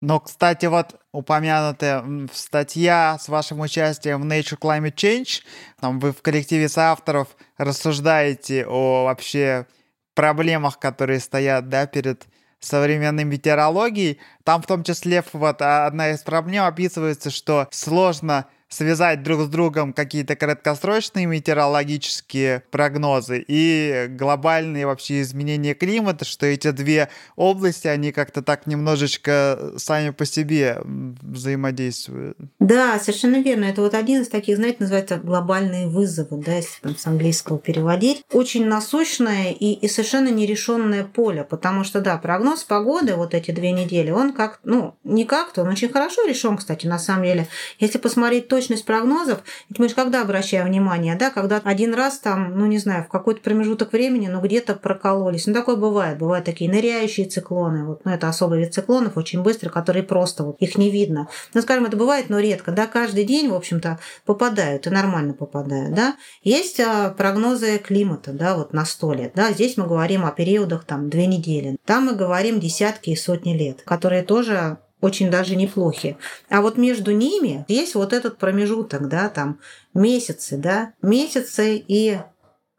Но, 0.00 0.20
кстати, 0.20 0.66
вот 0.66 0.94
упомянутая 1.12 2.04
статья 2.32 3.18
с 3.20 3.28
вашим 3.28 3.60
участием 3.60 4.22
в 4.22 4.26
Nature 4.26 4.58
Climate 4.58 4.94
Change, 4.94 5.42
там 5.80 5.98
вы 5.98 6.12
в 6.12 6.22
коллективе 6.22 6.68
соавторов 6.68 7.28
рассуждаете 7.56 8.64
о 8.66 9.04
вообще 9.04 9.66
проблемах, 10.14 10.78
которые 10.78 11.18
стоят 11.18 11.68
да, 11.68 11.86
перед 11.86 12.26
современной 12.60 13.24
метеорологией. 13.24 14.20
Там 14.44 14.62
в 14.62 14.66
том 14.66 14.84
числе 14.84 15.24
вот 15.32 15.62
одна 15.62 16.10
из 16.10 16.20
проблем 16.20 16.64
описывается, 16.64 17.30
что 17.30 17.66
сложно 17.70 18.46
связать 18.68 19.22
друг 19.22 19.42
с 19.42 19.46
другом 19.48 19.92
какие-то 19.92 20.36
краткосрочные 20.36 21.26
метеорологические 21.26 22.62
прогнозы 22.70 23.44
и 23.46 24.06
глобальные 24.10 24.86
вообще 24.86 25.22
изменения 25.22 25.74
климата, 25.74 26.24
что 26.24 26.46
эти 26.46 26.70
две 26.70 27.08
области, 27.36 27.88
они 27.88 28.12
как-то 28.12 28.42
так 28.42 28.66
немножечко 28.66 29.72
сами 29.76 30.10
по 30.10 30.26
себе 30.26 30.80
взаимодействуют. 30.84 32.36
Да, 32.58 32.98
совершенно 32.98 33.42
верно. 33.42 33.64
Это 33.64 33.80
вот 33.80 33.94
один 33.94 34.22
из 34.22 34.28
таких, 34.28 34.56
знаете, 34.56 34.76
называется 34.80 35.16
глобальные 35.16 35.88
вызовы, 35.88 36.42
да, 36.42 36.56
если 36.56 36.80
там 36.82 36.96
с 36.96 37.06
английского 37.06 37.58
переводить. 37.58 38.22
Очень 38.32 38.66
насущное 38.66 39.52
и, 39.52 39.72
и 39.72 39.88
совершенно 39.88 40.28
нерешенное 40.28 41.04
поле, 41.04 41.44
потому 41.44 41.84
что, 41.84 42.00
да, 42.00 42.18
прогноз 42.18 42.64
погоды 42.64 43.14
вот 43.14 43.34
эти 43.34 43.50
две 43.50 43.72
недели, 43.72 44.10
он 44.10 44.32
как, 44.32 44.60
ну, 44.64 44.94
не 45.04 45.24
как-то, 45.24 45.62
он 45.62 45.68
очень 45.68 45.88
хорошо 45.88 46.26
решен, 46.26 46.56
кстати, 46.58 46.86
на 46.86 46.98
самом 46.98 47.24
деле. 47.24 47.48
Если 47.78 47.98
посмотреть 47.98 48.48
то, 48.48 48.57
точность 48.58 48.84
прогнозов, 48.84 49.44
ведь 49.68 49.78
мы 49.78 49.88
же 49.88 49.94
когда 49.94 50.22
обращаем 50.22 50.66
внимание, 50.66 51.14
да, 51.14 51.30
когда 51.30 51.60
один 51.62 51.94
раз 51.94 52.18
там, 52.18 52.58
ну 52.58 52.66
не 52.66 52.78
знаю, 52.78 53.04
в 53.04 53.08
какой-то 53.08 53.40
промежуток 53.40 53.92
времени, 53.92 54.26
ну 54.26 54.40
где-то 54.40 54.74
прокололись. 54.74 55.46
Ну 55.46 55.54
такое 55.54 55.76
бывает, 55.76 56.18
бывают 56.18 56.44
такие 56.44 56.68
ныряющие 56.68 57.26
циклоны, 57.26 57.84
вот, 57.84 58.04
ну 58.04 58.10
это 58.10 58.28
особый 58.28 58.58
вид 58.58 58.74
циклонов, 58.74 59.16
очень 59.16 59.42
быстрый, 59.42 59.68
которые 59.68 60.02
просто 60.02 60.42
вот 60.42 60.56
их 60.58 60.76
не 60.76 60.90
видно. 60.90 61.28
Ну 61.54 61.62
скажем, 61.62 61.84
это 61.84 61.96
бывает, 61.96 62.30
но 62.30 62.40
редко, 62.40 62.72
да, 62.72 62.88
каждый 62.88 63.24
день, 63.24 63.48
в 63.48 63.54
общем-то, 63.54 64.00
попадают 64.24 64.88
и 64.88 64.90
нормально 64.90 65.34
попадают, 65.34 65.94
да. 65.94 66.16
Есть 66.42 66.80
а, 66.80 67.10
прогнозы 67.10 67.78
климата, 67.78 68.32
да, 68.32 68.56
вот 68.56 68.72
на 68.72 68.84
сто 68.84 69.12
лет, 69.12 69.32
да, 69.36 69.52
здесь 69.52 69.76
мы 69.76 69.86
говорим 69.86 70.24
о 70.24 70.32
периодах 70.32 70.84
там 70.84 71.08
две 71.10 71.26
недели, 71.26 71.76
там 71.84 72.06
мы 72.06 72.14
говорим 72.14 72.58
десятки 72.58 73.10
и 73.10 73.16
сотни 73.16 73.56
лет, 73.56 73.82
которые 73.82 74.24
тоже 74.24 74.78
очень 75.00 75.30
даже 75.30 75.56
неплохи. 75.56 76.16
А 76.48 76.60
вот 76.60 76.76
между 76.76 77.12
ними 77.12 77.64
есть 77.68 77.94
вот 77.94 78.12
этот 78.12 78.38
промежуток, 78.38 79.08
да, 79.08 79.28
там 79.28 79.60
месяцы, 79.94 80.56
да, 80.56 80.92
месяцы 81.02 81.76
и 81.76 82.18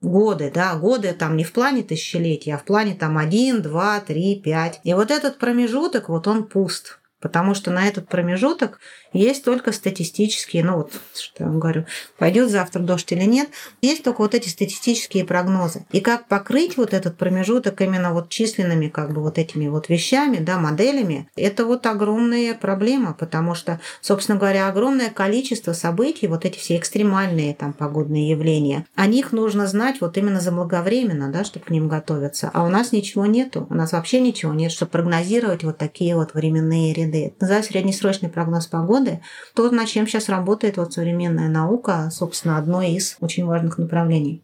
годы, 0.02 0.52
да, 0.54 0.76
годы 0.76 1.14
там 1.14 1.36
не 1.38 1.44
в 1.44 1.52
плане 1.52 1.84
тысячелетия, 1.84 2.56
а 2.56 2.58
в 2.58 2.64
плане 2.64 2.96
там 2.96 3.18
один, 3.18 3.62
два, 3.62 4.00
три, 4.00 4.40
пять. 4.40 4.80
И 4.84 4.94
вот 4.94 5.12
этот 5.12 5.38
промежуток, 5.38 6.10
вот 6.10 6.28
он 6.28 6.46
пуст, 6.46 7.00
потому 7.20 7.54
что 7.54 7.72
на 7.72 7.88
этот 7.88 8.08
промежуток 8.08 8.80
есть 9.14 9.44
только 9.44 9.72
статистические, 9.72 10.64
ну 10.64 10.78
вот, 10.78 10.94
что 11.16 11.44
я 11.44 11.50
вам 11.50 11.60
говорю, 11.60 11.86
пойдет 12.18 12.50
завтра 12.50 12.80
дождь 12.82 13.12
или 13.12 13.24
нет, 13.24 13.50
есть 13.82 14.04
только 14.04 14.22
вот 14.22 14.36
эти 14.36 14.50
статистические 14.50 15.26
прогнозы. 15.26 15.86
И 15.92 16.02
как 16.02 16.28
покрыть 16.28 16.78
вот 16.78 16.94
этот 16.94 17.18
промежуток 17.18 17.82
именно 17.82 18.14
вот 18.14 18.30
численными 18.30 18.88
как 18.88 19.14
бы 19.14 19.22
вот 19.22 19.38
этими 19.38 19.68
вот 19.68 19.90
вещами, 19.90 20.38
да, 20.38 20.58
моделями, 20.58 21.30
это 21.36 21.66
вот 21.66 21.86
огромная 21.86 22.54
проблема, 22.54 23.14
потому 23.14 23.56
что, 23.56 23.80
собственно 24.02 24.38
говоря, 24.38 24.68
огромное 24.68 25.10
количество 25.10 25.74
событий, 25.74 26.28
вот 26.28 26.46
эти 26.46 26.58
все 26.58 26.78
экстремальные 26.78 27.56
там 27.56 27.74
погодные 27.74 28.30
явления, 28.30 28.86
о 28.96 29.08
них 29.08 29.32
нужно 29.32 29.68
знать 29.68 30.02
вот 30.02 30.18
именно 30.18 30.40
заблаговременно, 30.40 31.32
да, 31.32 31.44
чтобы 31.44 31.66
к 31.66 31.70
ним 31.70 31.88
готовиться. 31.88 32.52
А 32.54 32.64
у 32.64 32.70
нас 32.70 32.92
ничего 32.92 33.26
нету, 33.26 33.66
у 33.70 33.74
нас 33.74 33.92
вообще 33.94 34.20
ничего 34.20 34.54
нет, 34.54 34.72
чтобы 34.72 34.92
прогнозировать 34.92 35.64
вот 35.64 35.78
такие 35.78 36.16
вот 36.16 36.34
временные 36.34 36.94
ряды. 36.94 37.34
За 37.40 37.62
среднесрочный 37.64 38.30
прогноз 38.30 38.68
погоды 38.68 38.99
годы, 39.00 39.22
то, 39.54 39.70
над 39.72 39.88
чем 39.88 40.08
сейчас 40.08 40.30
работает 40.30 40.78
вот 40.78 40.94
современная 40.94 41.50
наука, 41.50 42.10
собственно, 42.12 42.58
одно 42.58 42.82
из 42.82 43.18
очень 43.20 43.46
важных 43.46 43.78
направлений. 43.78 44.44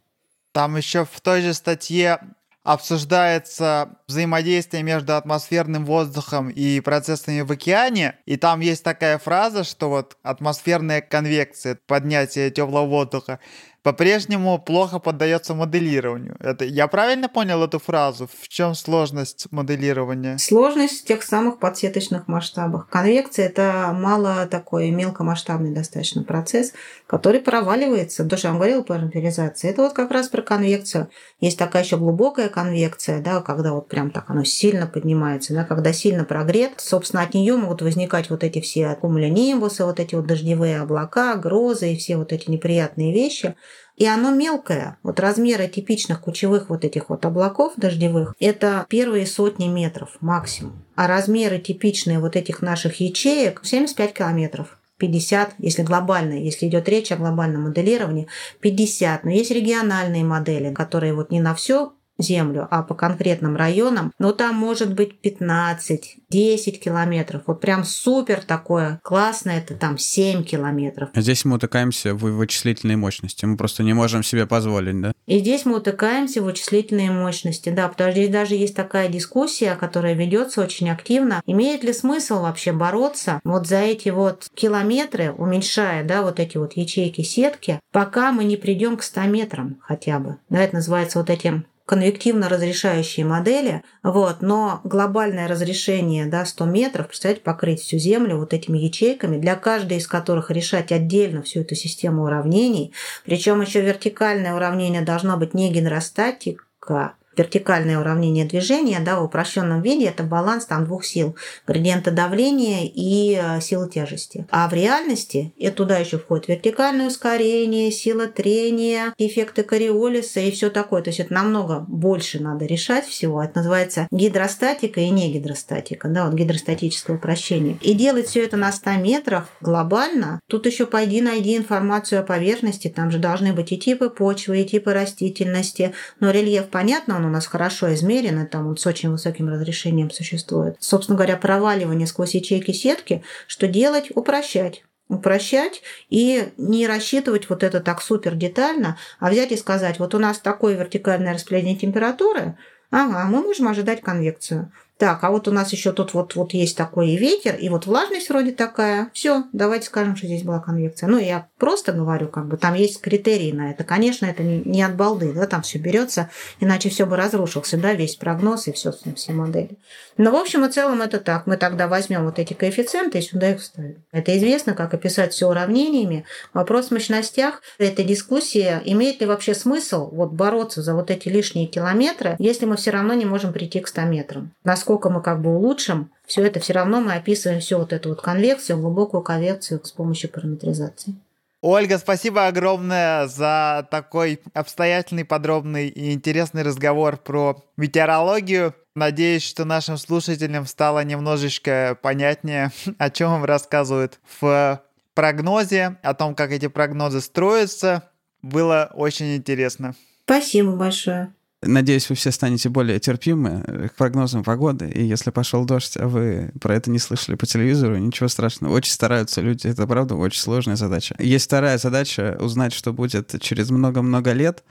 Там 0.52 0.78
еще 0.78 1.06
в 1.06 1.22
той 1.22 1.42
же 1.42 1.54
статье 1.54 2.20
обсуждается 2.64 3.90
взаимодействие 4.08 4.82
между 4.82 5.16
атмосферным 5.16 5.86
воздухом 5.86 6.50
и 6.50 6.80
процессами 6.80 7.42
в 7.42 7.52
океане. 7.52 8.16
И 8.26 8.38
там 8.38 8.60
есть 8.60 8.84
такая 8.84 9.20
фраза, 9.20 9.64
что 9.64 9.90
вот 9.90 10.18
атмосферная 10.24 11.02
конвекция, 11.02 11.78
поднятие 11.86 12.50
теплого 12.50 12.88
воздуха, 12.88 13.40
по-прежнему 13.86 14.58
плохо 14.58 14.98
поддается 14.98 15.54
моделированию. 15.54 16.36
Это 16.40 16.66
я 16.66 16.88
правильно 16.88 17.30
понял 17.30 17.64
эту 17.64 17.78
фразу? 17.78 18.28
В 18.42 18.48
чем 18.48 18.74
сложность 18.74 19.46
моделирования? 19.52 20.40
Сложность 20.40 21.04
в 21.04 21.06
тех 21.06 21.22
самых 21.22 21.60
подсеточных 21.60 22.28
масштабах. 22.28 22.90
Конвекция 22.90 23.46
это 23.46 23.92
мало 23.94 24.48
такой 24.48 24.90
мелкомасштабный 24.90 25.72
достаточно 25.72 26.24
процесс, 26.24 26.74
который 27.06 27.42
проваливается. 27.42 28.26
То, 28.26 28.38
что 28.38 28.48
я 28.48 28.54
вам 28.54 28.60
говорила 28.60 28.82
про 28.82 28.98
вентилизацию, 28.98 29.70
это 29.70 29.84
вот 29.84 29.94
как 29.94 30.10
раз 30.10 30.30
про 30.30 30.42
конвекцию. 30.42 31.10
Есть 31.40 31.60
такая 31.60 31.84
еще 31.84 31.98
глубокая 31.98 32.50
конвекция, 32.50 33.22
да, 33.22 33.40
когда 33.42 33.74
вот 33.74 33.88
прям 33.88 34.10
так 34.10 34.32
оно 34.32 34.44
сильно 34.46 34.88
поднимается, 34.88 35.54
да, 35.54 35.64
когда 35.64 35.94
сильно 35.94 36.24
прогрет, 36.24 36.72
собственно, 36.78 37.22
от 37.22 37.36
нее 37.36 37.56
могут 37.56 37.84
возникать 37.84 38.32
вот 38.32 38.44
эти 38.44 38.62
все 38.62 38.96
кумулонимбусы, 38.96 39.86
вот 39.86 40.00
эти 40.00 40.16
вот 40.16 40.26
дождевые 40.26 40.82
облака, 40.82 41.36
грозы 41.36 41.94
и 41.94 41.98
все 41.98 42.18
вот 42.18 42.34
эти 42.34 42.50
неприятные 42.50 43.14
вещи. 43.14 43.56
И 43.96 44.06
оно 44.06 44.32
мелкое. 44.32 44.98
Вот 45.04 45.20
размеры 45.20 45.68
типичных 45.68 46.22
кучевых 46.22 46.70
вот 46.70 46.84
этих 46.84 47.10
вот 47.10 47.26
облаков 47.26 47.74
дождевых– 47.78 48.36
это 48.40 48.86
первые 48.90 49.26
сотни 49.26 49.68
метров 49.68 50.18
максимум. 50.20 50.84
А 50.96 51.08
размеры 51.08 51.60
типичные 51.60 52.20
вот 52.20 52.36
этих 52.36 52.62
наших 52.62 53.00
ячеек– 53.00 53.62
75 53.64 54.14
километров. 54.14 54.78
50, 54.98 55.56
если 55.58 55.84
глобальное, 55.84 56.40
если 56.40 56.68
идет 56.68 56.88
речь 56.88 57.12
о 57.12 57.18
глобальном 57.18 57.64
моделировании, 57.64 58.28
50. 58.62 59.24
Но 59.26 59.30
есть 59.30 59.52
региональные 59.52 60.24
модели, 60.24 60.74
которые 60.74 61.14
вот 61.14 61.32
не 61.32 61.42
на 61.42 61.54
все 61.54 61.94
землю, 62.18 62.68
а 62.72 62.84
по 62.84 62.96
конкретным 62.96 63.56
районам, 63.56 64.12
но 64.20 64.32
там 64.32 64.56
может 64.56 64.94
быть 64.94 65.20
15, 65.20 66.18
10 66.30 66.80
километров. 66.84 67.44
Вот 67.46 67.62
прям 67.62 67.84
супер 67.84 68.42
такое 68.42 69.00
классное, 69.04 69.60
это 69.60 69.76
там 69.76 69.98
7 69.98 70.44
километров. 70.44 71.10
Здесь 71.16 71.46
мы 71.46 71.56
утыкаемся 71.56 72.14
в 72.14 72.20
вычислительной 72.20 72.96
мощности. 72.96 73.46
Мы 73.46 73.58
просто 73.58 73.84
не 73.84 73.94
можем 73.94 74.24
себе 74.24 74.46
позволить, 74.46 75.02
да? 75.02 75.12
И 75.26 75.40
здесь 75.40 75.66
мы 75.66 75.78
утыкаемся 75.78 76.42
в 76.42 76.46
вычислительные 76.46 77.12
мощности, 77.12 77.70
да, 77.70 77.88
потому 77.88 78.12
что 78.12 78.20
здесь 78.20 78.32
даже 78.32 78.56
есть 78.56 78.76
такая 78.76 79.10
дискуссия, 79.10 79.76
которая 79.76 80.14
ведется 80.14 80.62
очень 80.62 80.90
активно. 80.90 81.42
Имеет 81.46 81.84
ли 81.84 81.94
смысл 81.94 82.42
вообще 82.42 82.72
бороться 82.72 83.40
вот 83.44 83.68
за 83.68 83.78
эти 83.78 84.10
вот 84.10 84.48
километры, 84.54 85.32
уменьшая, 85.32 86.04
да, 86.04 86.22
вот 86.22 86.40
эти 86.40 86.58
вот 86.58 86.74
ячейки 86.74 87.22
сетки, 87.22 87.80
пока 87.92 88.32
мы 88.32 88.44
не 88.44 88.58
придем 88.58 88.98
к 88.98 89.04
100 89.04 89.22
метрам 89.24 89.78
хотя 89.82 90.20
бы. 90.20 90.38
Да, 90.50 90.62
это 90.62 90.76
называется 90.76 91.20
вот 91.20 91.30
этим 91.30 91.66
конвективно 91.86 92.50
разрешающие 92.50 93.26
модели, 93.26 93.84
вот, 94.02 94.42
но 94.42 94.82
глобальное 94.84 95.48
разрешение 95.48 96.26
да, 96.26 96.46
100 96.46 96.66
метров, 96.66 97.08
представляете, 97.08 97.44
покрыть 97.44 97.82
всю 97.82 97.98
Землю 97.98 98.38
вот 98.38 98.54
этими 98.54 98.78
ячейками, 98.78 99.38
для 99.38 99.56
каждой 99.56 99.98
из 99.98 100.08
которых 100.08 100.50
решать 100.50 100.92
отдельно 100.92 101.44
всю 101.44 101.62
эту 101.62 101.76
систему 101.76 102.24
уравнений, 102.24 102.94
причем 103.24 103.62
еще 103.62 103.82
вертикальное 103.82 104.56
уравнение 104.56 105.02
должно 105.02 105.38
быть 105.38 105.54
не 105.54 105.72
гидростатика, 105.72 107.14
вертикальное 107.38 108.00
уравнение 108.00 108.46
движения, 108.46 109.00
да, 109.00 109.20
в 109.20 109.24
упрощенном 109.24 109.82
виде 109.82 110.06
это 110.06 110.24
баланс 110.24 110.66
там 110.66 110.86
двух 110.86 111.06
сил, 111.06 111.36
градиента 111.68 112.12
давления 112.12 112.90
и 112.94 113.40
э, 113.42 113.62
силы 113.62 113.90
тяжести. 113.90 114.48
А 114.50 114.68
в 114.68 114.74
реальности 114.74 115.54
это 115.60 115.78
туда 115.78 115.98
еще 115.98 116.18
входит 116.18 116.48
вертикальное 116.48 117.08
ускорение, 117.08 117.92
сила 117.92 118.28
трения, 118.28 119.14
эффекты 119.18 119.64
Кориолиса 119.64 120.40
и 120.40 120.52
все 120.52 120.70
такое. 120.70 121.02
То 121.02 121.10
есть 121.10 121.20
это 121.20 121.34
намного 121.34 121.80
больше 121.80 122.42
надо 122.42 122.66
решать 122.66 123.06
всего. 123.06 123.44
Это 123.44 123.60
называется 123.60 124.08
гидростатика 124.12 125.00
и 125.00 125.10
не 125.10 125.32
гидростатика, 125.32 126.08
да, 126.08 126.26
вот 126.26 126.36
гидростатическое 126.36 127.18
упрощение. 127.18 127.78
И 127.82 127.94
делать 127.94 128.28
все 128.28 128.44
это 128.44 128.58
на 128.58 128.72
100 128.72 128.92
метрах 128.94 129.50
глобально, 129.62 130.40
тут 130.48 130.66
еще 130.66 130.86
пойди 130.86 131.22
найди 131.22 131.58
информацию 131.58 132.22
о 132.22 132.24
поверхности, 132.24 132.88
там 132.88 133.12
же 133.12 133.20
должны 133.20 133.54
быть 133.54 133.72
и 133.72 133.78
типы 133.78 134.10
почвы, 134.10 134.62
и 134.62 134.66
типы 134.66 134.94
растительности, 134.94 135.94
но 136.20 136.32
рельеф, 136.32 136.68
понятно, 136.68 137.18
он 137.18 137.25
у 137.26 137.30
нас 137.30 137.48
хорошо 137.48 137.94
измерено, 137.94 138.46
там 138.46 138.68
он 138.68 138.78
с 138.78 138.86
очень 138.86 139.10
высоким 139.10 139.50
разрешением 139.50 140.12
существует. 140.12 140.78
Собственно 140.80 141.18
говоря, 141.18 141.38
проваливание 141.38 142.08
сквозь 142.08 142.36
ячейки 142.36 142.72
сетки, 142.72 143.24
что 143.48 143.68
делать? 143.68 144.12
Упрощать 144.16 144.84
упрощать 145.08 145.84
и 146.10 146.52
не 146.58 146.88
рассчитывать 146.88 147.48
вот 147.50 147.64
это 147.64 147.80
так 147.80 148.02
супер 148.02 148.36
детально, 148.36 148.98
а 149.20 149.30
взять 149.30 149.52
и 149.52 149.58
сказать, 149.58 150.00
вот 150.00 150.16
у 150.16 150.20
нас 150.20 150.40
такое 150.40 150.76
вертикальное 150.76 151.34
распределение 151.34 151.76
температуры, 151.76 152.58
ага, 152.90 153.26
мы 153.26 153.42
можем 153.42 153.68
ожидать 153.68 154.02
конвекцию. 154.02 154.72
Так, 154.98 155.26
а 155.26 155.32
вот 155.32 155.48
у 155.50 155.52
нас 155.52 155.74
еще 155.74 155.92
тут 155.92 156.14
вот, 156.14 156.36
вот 156.36 156.54
есть 156.54 156.78
такой 156.78 157.10
и 157.10 157.18
ветер, 157.18 157.56
и 157.56 157.68
вот 157.68 157.86
влажность 157.86 158.30
вроде 158.30 158.54
такая. 158.54 159.10
Все, 159.14 159.44
давайте 159.52 159.88
скажем, 159.88 160.16
что 160.16 160.26
здесь 160.26 160.44
была 160.44 160.60
конвекция. 160.60 161.10
Ну, 161.10 161.18
я 161.18 161.50
просто 161.58 161.92
говорю, 161.92 162.30
как 162.30 162.48
бы 162.48 162.56
там 162.56 162.76
есть 162.76 163.02
критерии 163.02 163.52
на 163.52 163.72
это. 163.72 163.84
Конечно, 163.84 164.26
это 164.26 164.42
не, 164.42 164.62
не 164.64 164.84
от 164.84 164.96
балды, 164.96 165.34
да, 165.34 165.48
там 165.48 165.64
все 165.64 165.80
берется, 165.80 166.30
иначе 166.62 166.90
все 166.90 167.06
бы 167.06 167.18
разрушился, 167.18 167.78
да, 167.78 167.94
весь 167.94 168.16
прогноз 168.16 168.68
и 168.68 168.72
все, 168.72 168.94
все 169.16 169.34
модели. 169.34 169.78
Но, 170.16 170.32
в 170.32 170.36
общем 170.36 170.64
и 170.64 170.72
целом, 170.72 171.02
это 171.02 171.20
так. 171.20 171.46
Мы 171.46 171.58
тогда 171.58 171.90
возьмем 171.90 172.24
вот 172.24 172.40
эти 172.40 172.54
коэффициенты 172.54 173.20
и 173.20 173.22
сюда 173.22 173.52
их 173.52 173.60
вставим. 173.60 174.06
Это 174.14 174.38
известно, 174.38 174.76
как 174.76 174.94
описать 174.94 175.34
все 175.34 175.50
уравнениями. 175.50 176.24
Вопрос 176.54 176.88
в 176.88 176.92
мощностях 176.92 177.62
этой 177.80 178.06
дискуссии, 178.06 178.80
имеет 178.86 179.20
ли 179.20 179.28
вообще 179.28 179.56
смысл 179.56 180.10
вот 180.10 180.32
бороться 180.32 180.82
за 180.82 180.96
вот 180.96 181.12
эти 181.12 181.28
лишние 181.28 181.68
километры, 181.68 182.38
если 182.40 182.66
мы 182.66 182.78
все 182.78 182.92
равно 182.92 183.14
не 183.14 183.26
можем 183.26 183.52
прийти 183.52 183.82
к 183.82 183.90
100 183.90 184.02
метрам 184.04 184.54
мы 184.88 185.22
как 185.22 185.42
бы 185.42 185.56
улучшим, 185.56 186.12
все 186.26 186.44
это 186.46 186.60
все 186.60 186.74
равно 186.74 187.02
мы 187.02 187.14
описываем 187.14 187.60
всю 187.60 187.78
вот 187.78 187.94
эту 187.94 188.10
вот 188.10 188.22
конвекцию, 188.22 188.80
глубокую 188.80 189.24
конвекцию 189.24 189.82
с 189.84 189.92
помощью 189.92 190.30
параметризации. 190.30 191.16
Ольга, 191.62 191.98
спасибо 191.98 192.46
огромное 192.46 193.26
за 193.26 193.88
такой 193.90 194.40
обстоятельный, 194.54 195.26
подробный 195.26 195.88
и 195.88 196.14
интересный 196.14 196.62
разговор 196.62 197.18
про 197.18 197.64
метеорологию. 197.76 198.76
Надеюсь, 198.96 199.42
что 199.42 199.66
нашим 199.66 199.98
слушателям 199.98 200.68
стало 200.68 201.04
немножечко 201.04 201.98
понятнее, 202.02 202.72
о 203.00 203.10
чем 203.10 203.32
вам 203.32 203.46
рассказывают 203.46 204.20
в 204.40 204.80
прогнозе, 205.16 205.98
о 206.04 206.14
том, 206.14 206.36
как 206.36 206.52
эти 206.52 206.68
прогнозы 206.68 207.20
строятся. 207.20 208.12
Было 208.44 208.92
очень 208.94 209.36
интересно. 209.36 209.96
Спасибо 210.26 210.76
большое. 210.76 211.34
Надеюсь, 211.62 212.10
вы 212.10 212.16
все 212.16 212.32
станете 212.32 212.70
более 212.70 213.00
терпимы 213.00 213.90
к 213.90 213.96
прогнозам 213.96 214.44
погоды. 214.44 214.90
И 214.90 215.04
если 215.04 215.32
пошел 215.32 215.66
дождь, 215.66 215.98
а 215.98 216.08
вы 216.08 216.52
про 216.62 216.76
это 216.76 216.92
не 216.92 217.00
слышали 217.00 217.36
по 217.36 217.46
телевизору, 217.46 217.98
ничего 217.98 218.28
страшного. 218.28 218.74
Очень 218.74 218.92
стараются 218.92 219.42
люди. 219.42 219.68
Это, 219.68 219.88
правда, 219.88 220.16
очень 220.16 220.42
сложная 220.42 220.76
задача. 220.76 221.16
Есть 221.18 221.46
вторая 221.46 221.78
задача— 221.78 222.38
узнать, 222.40 222.74
что 222.74 222.94
будет 222.94 223.36
через 223.42 223.72
много-много 223.72 224.34
лет. 224.34 224.64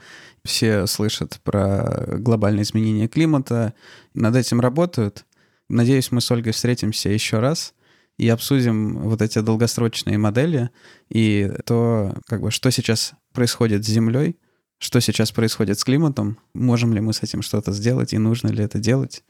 Все 0.45 0.85
слышат 0.85 1.41
про 1.43 2.05
глобальные 2.17 2.63
изменения 2.63 3.07
климата. 3.07 3.73
Над 4.13 4.35
этим 4.35 4.61
работают. 4.61 5.25
Надеюсь, 5.67 6.11
мы 6.11 6.21
с 6.21 6.31
Ольгой 6.31 6.53
встретимся 6.53 7.09
еще 7.09 7.39
раз 7.39 7.73
и 8.17 8.29
обсудим 8.29 8.99
вот 8.99 9.21
эти 9.21 9.39
долгосрочные 9.39 10.17
модели 10.17 10.69
и 11.09 11.51
то, 11.65 12.15
как 12.27 12.41
бы, 12.41 12.51
что 12.51 12.69
сейчас 12.69 13.13
происходит 13.33 13.83
с 13.83 13.89
Землей, 13.89 14.37
что 14.77 14.99
сейчас 14.99 15.31
происходит 15.31 15.79
с 15.79 15.83
климатом, 15.83 16.37
можем 16.53 16.93
ли 16.93 17.01
мы 17.01 17.13
с 17.13 17.23
этим 17.23 17.41
что-то 17.41 17.71
сделать 17.71 18.13
и 18.13 18.17
нужно 18.17 18.49
ли 18.49 18.63
это 18.63 18.79
делать. 18.79 19.23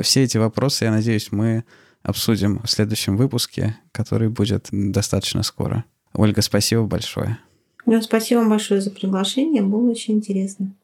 Все 0.00 0.22
эти 0.22 0.38
вопросы, 0.38 0.84
я 0.84 0.90
надеюсь, 0.90 1.32
мы 1.32 1.64
обсудим 2.02 2.60
в 2.62 2.70
следующем 2.70 3.16
выпуске, 3.16 3.78
который 3.92 4.28
будет 4.28 4.68
достаточно 4.70 5.42
скоро. 5.42 5.84
Ольга, 6.12 6.42
спасибо 6.42 6.84
большое. 6.84 7.38
Ну, 7.86 8.00
спасибо 8.00 8.48
большое 8.48 8.80
за 8.80 8.90
приглашение, 8.90 9.62
было 9.62 9.90
очень 9.90 10.14
интересно. 10.14 10.74